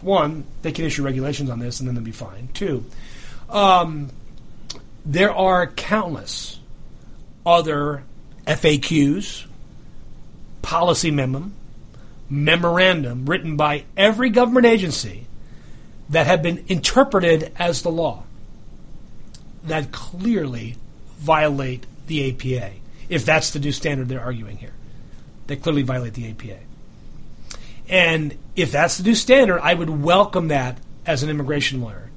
One, 0.02 0.44
they 0.62 0.74
can 0.74 0.84
issue 0.84 1.04
regulations 1.04 1.50
on 1.50 1.60
this, 1.60 1.80
and 1.80 1.88
then 1.88 1.96
they'll 1.96 2.04
be 2.04 2.12
fine. 2.12 2.50
Two, 2.54 2.84
um, 3.50 4.10
there 5.06 5.34
are 5.34 5.68
countless 5.68 6.60
other 7.46 8.04
FAQs, 8.46 9.46
policy 10.62 11.12
memo, 11.12 11.52
memorandum 12.30 13.26
written 13.26 13.56
by 13.56 13.86
every 13.96 14.30
government 14.30 14.66
agency 14.66 15.28
that 16.10 16.28
have 16.28 16.42
been 16.42 16.64
interpreted 16.68 17.52
as 17.58 17.82
the 17.82 17.92
law 17.92 18.24
that 19.64 19.92
clearly 19.92 20.76
violate 21.18 21.86
the 22.08 22.30
APA, 22.30 22.74
if 23.10 23.26
that's 23.26 23.52
the 23.52 23.60
new 23.60 23.72
standard 23.72 24.08
they're 24.08 24.22
arguing 24.22 24.58
here. 24.58 24.74
They 25.48 25.56
clearly 25.56 25.82
violate 25.82 26.14
the 26.14 26.30
APA. 26.30 26.60
And 27.90 28.38
if 28.56 28.72
that's 28.72 28.98
the 28.98 29.04
new 29.04 29.16
standard, 29.16 29.60
I 29.62 29.74
would 29.74 29.90
welcome 29.90 30.50
that 30.50 30.78
as 31.06 31.24
an 31.24 31.30
immigration 31.30 31.82
lawyer. 31.82 32.10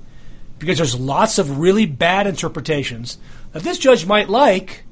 Because 0.59 0.79
there's 0.79 0.99
lots 0.99 1.39
of 1.39 1.59
really 1.59 1.87
bad 1.87 2.27
interpretations 2.27 3.19
that 3.53 3.63
this 3.63 3.79
judge 3.79 4.05
might 4.05 4.29
like 4.29 4.85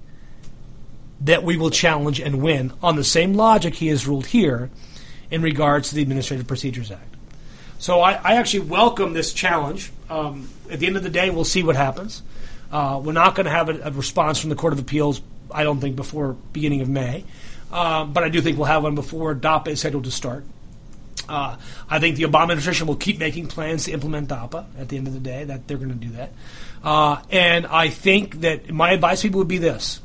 that 1.20 1.42
we 1.42 1.56
will 1.56 1.70
challenge 1.70 2.20
and 2.20 2.42
win 2.42 2.72
on 2.82 2.96
the 2.96 3.04
same 3.04 3.34
logic 3.34 3.74
he 3.74 3.88
has 3.88 4.06
ruled 4.06 4.26
here 4.26 4.70
in 5.30 5.42
regards 5.42 5.90
to 5.90 5.94
the 5.94 6.02
Administrative 6.02 6.46
Procedures 6.46 6.90
Act. 6.90 7.16
So 7.78 8.00
I, 8.00 8.12
I 8.12 8.36
actually 8.36 8.60
welcome 8.60 9.12
this 9.12 9.32
challenge. 9.32 9.92
Um, 10.10 10.48
at 10.70 10.80
the 10.80 10.86
end 10.86 10.96
of 10.96 11.02
the 11.02 11.10
day, 11.10 11.30
we'll 11.30 11.44
see 11.44 11.62
what 11.62 11.76
happens. 11.76 12.22
Uh, 12.70 13.00
we're 13.02 13.12
not 13.12 13.34
going 13.34 13.44
to 13.44 13.50
have 13.50 13.68
a, 13.68 13.88
a, 13.88 13.90
response 13.90 14.38
from 14.38 14.50
the 14.50 14.56
Court 14.56 14.72
of 14.72 14.78
Appeals, 14.78 15.20
I 15.50 15.64
don't 15.64 15.80
think, 15.80 15.96
before 15.96 16.36
beginning 16.52 16.80
of 16.82 16.88
May. 16.88 17.24
Uh, 17.72 18.04
but 18.04 18.24
I 18.24 18.28
do 18.28 18.40
think 18.40 18.58
we'll 18.58 18.66
have 18.66 18.82
one 18.82 18.94
before 18.94 19.34
DAPA 19.34 19.68
is 19.68 19.80
scheduled 19.80 20.04
to 20.04 20.10
start. 20.10 20.44
Uh, 21.28 21.56
I 21.88 21.98
think 21.98 22.16
the 22.16 22.24
Obama 22.24 22.42
administration 22.42 22.86
will 22.86 22.96
keep 22.96 23.18
making 23.18 23.48
plans 23.48 23.84
to 23.84 23.92
implement 23.92 24.28
DAPA 24.28 24.64
at 24.78 24.88
the 24.88 24.96
end 24.96 25.06
of 25.06 25.12
the 25.12 25.20
day, 25.20 25.44
that 25.44 25.68
they're 25.68 25.76
going 25.76 25.90
to 25.90 25.94
do 25.94 26.10
that. 26.10 26.32
Uh, 26.82 27.20
and 27.30 27.66
I 27.66 27.88
think 27.88 28.40
that 28.40 28.70
my 28.70 28.92
advice 28.92 29.20
to 29.20 29.28
people 29.28 29.38
would 29.38 29.48
be 29.48 29.58
this 29.58 30.00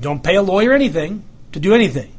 don't 0.00 0.22
pay 0.22 0.36
a 0.36 0.42
lawyer 0.42 0.72
anything 0.72 1.24
to 1.52 1.60
do 1.60 1.74
anything. 1.74 2.12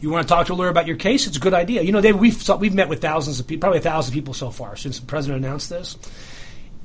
You 0.00 0.10
want 0.10 0.28
to 0.28 0.34
talk 0.34 0.48
to 0.48 0.52
a 0.52 0.54
lawyer 0.54 0.68
about 0.68 0.86
your 0.86 0.96
case? 0.96 1.26
It's 1.26 1.36
a 1.36 1.40
good 1.40 1.54
idea. 1.54 1.82
You 1.82 1.92
know, 1.92 2.00
David, 2.00 2.20
we've 2.20 2.48
we've 2.58 2.74
met 2.74 2.88
with 2.88 3.00
thousands 3.00 3.40
of 3.40 3.46
people, 3.46 3.60
probably 3.60 3.78
a 3.78 3.82
thousand 3.82 4.12
people 4.12 4.34
so 4.34 4.50
far 4.50 4.76
since 4.76 4.98
the 4.98 5.06
president 5.06 5.44
announced 5.44 5.70
this, 5.70 5.96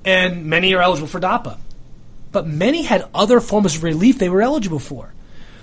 and 0.06 0.46
many 0.46 0.74
are 0.74 0.82
eligible 0.82 1.08
for 1.08 1.20
DAPA, 1.20 1.58
but 2.32 2.48
many 2.48 2.84
had 2.84 3.06
other 3.14 3.40
forms 3.40 3.76
of 3.76 3.84
relief 3.84 4.20
they 4.20 4.30
were 4.30 4.42
eligible 4.42 4.80
for. 4.80 5.14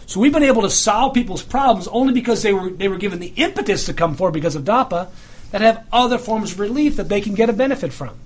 So 0.07 0.21
we've 0.21 0.33
been 0.33 0.43
able 0.43 0.63
to 0.63 0.71
solve 0.71 1.15
people's 1.15 1.43
problems 1.43 1.89
only 1.89 2.13
because 2.13 2.43
they 2.43 2.53
were 2.53 2.71
they 2.71 2.89
were 2.89 2.99
given 2.99 3.21
the 3.21 3.33
impetus 3.37 3.87
to 3.87 3.95
come 3.95 4.17
forward 4.17 4.33
because 4.33 4.55
of 4.55 4.65
DAPA 4.65 5.09
that 5.53 5.61
have 5.61 5.87
other 5.93 6.19
forms 6.19 6.53
of 6.53 6.61
relief 6.61 6.97
that 6.97 7.09
they 7.09 7.21
can 7.21 7.35
get 7.35 7.49
a 7.49 7.53
benefit 7.53 7.93
from. 7.93 8.17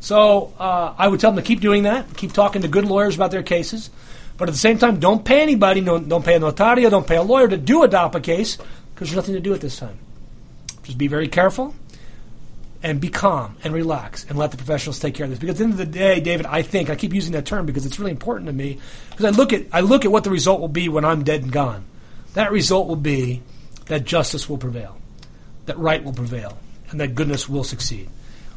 So 0.00 0.52
uh, 0.58 0.94
I 0.98 1.06
would 1.06 1.20
tell 1.20 1.30
them 1.30 1.42
to 1.42 1.46
keep 1.46 1.60
doing 1.60 1.84
that, 1.84 2.16
keep 2.16 2.32
talking 2.32 2.62
to 2.62 2.68
good 2.68 2.84
lawyers 2.84 3.14
about 3.14 3.30
their 3.30 3.42
cases, 3.42 3.90
but 4.42 4.48
at 4.48 4.54
the 4.54 4.58
same 4.58 4.76
time, 4.76 4.98
don't 4.98 5.24
pay 5.24 5.40
anybody, 5.40 5.80
don't, 5.82 6.08
don't 6.08 6.24
pay 6.24 6.34
a 6.34 6.40
notario, 6.40 6.90
don't 6.90 7.06
pay 7.06 7.14
a 7.14 7.22
lawyer 7.22 7.46
to 7.46 7.56
do 7.56 7.84
a 7.84 7.88
DAPA 7.88 8.24
case 8.24 8.56
because 8.56 9.08
there's 9.08 9.14
nothing 9.14 9.34
to 9.34 9.40
do 9.40 9.54
at 9.54 9.60
this 9.60 9.78
time. 9.78 9.96
Just 10.82 10.98
be 10.98 11.06
very 11.06 11.28
careful 11.28 11.76
and 12.82 13.00
be 13.00 13.08
calm 13.08 13.56
and 13.62 13.72
relax 13.72 14.26
and 14.28 14.36
let 14.36 14.50
the 14.50 14.56
professionals 14.56 14.98
take 14.98 15.14
care 15.14 15.26
of 15.26 15.30
this. 15.30 15.38
Because 15.38 15.54
at 15.54 15.58
the 15.58 15.62
end 15.62 15.72
of 15.74 15.78
the 15.78 15.86
day, 15.86 16.18
David, 16.18 16.46
I 16.46 16.62
think 16.62 16.90
I 16.90 16.96
keep 16.96 17.14
using 17.14 17.34
that 17.34 17.46
term 17.46 17.66
because 17.66 17.86
it's 17.86 18.00
really 18.00 18.10
important 18.10 18.48
to 18.48 18.52
me. 18.52 18.80
Because 19.10 19.26
I 19.26 19.30
look 19.30 19.52
at 19.52 19.66
I 19.70 19.78
look 19.78 20.04
at 20.04 20.10
what 20.10 20.24
the 20.24 20.30
result 20.30 20.60
will 20.60 20.66
be 20.66 20.88
when 20.88 21.04
I'm 21.04 21.22
dead 21.22 21.42
and 21.42 21.52
gone. 21.52 21.84
That 22.34 22.50
result 22.50 22.88
will 22.88 22.96
be 22.96 23.42
that 23.86 24.04
justice 24.04 24.48
will 24.48 24.58
prevail, 24.58 24.98
that 25.66 25.78
right 25.78 26.02
will 26.02 26.14
prevail, 26.14 26.58
and 26.90 26.98
that 26.98 27.14
goodness 27.14 27.48
will 27.48 27.62
succeed. 27.62 28.08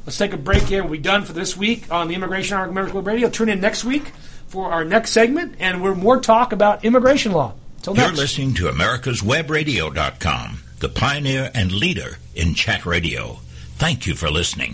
Let's 0.08 0.18
take 0.18 0.34
a 0.34 0.38
break 0.38 0.64
here. 0.64 0.84
We're 0.84 1.00
done 1.00 1.26
for 1.26 1.34
this 1.34 1.56
week 1.56 1.92
on 1.92 2.08
the 2.08 2.16
Immigration 2.16 2.58
Hour 2.58 2.66
American 2.66 3.04
Radio. 3.04 3.30
Tune 3.30 3.50
in 3.50 3.62
next 3.62 3.84
week 3.84 4.12
for 4.56 4.72
our 4.72 4.86
next 4.86 5.12
segment, 5.12 5.54
and 5.60 5.84
we're 5.84 5.94
more 5.94 6.18
talk 6.18 6.54
about 6.54 6.86
immigration 6.86 7.34
law. 7.34 7.54
Till 7.82 7.94
You're 7.94 8.14
listening 8.14 8.54
to 8.54 8.70
America's 8.70 9.22
Webradio.com, 9.22 10.64
the 10.80 10.88
pioneer 10.88 11.52
and 11.54 11.74
leader 11.74 12.20
in 12.36 12.54
chat 12.54 12.86
radio. 12.86 13.40
Thank 13.76 14.08
you 14.08 14.16
for 14.16 14.32
listening. 14.32 14.74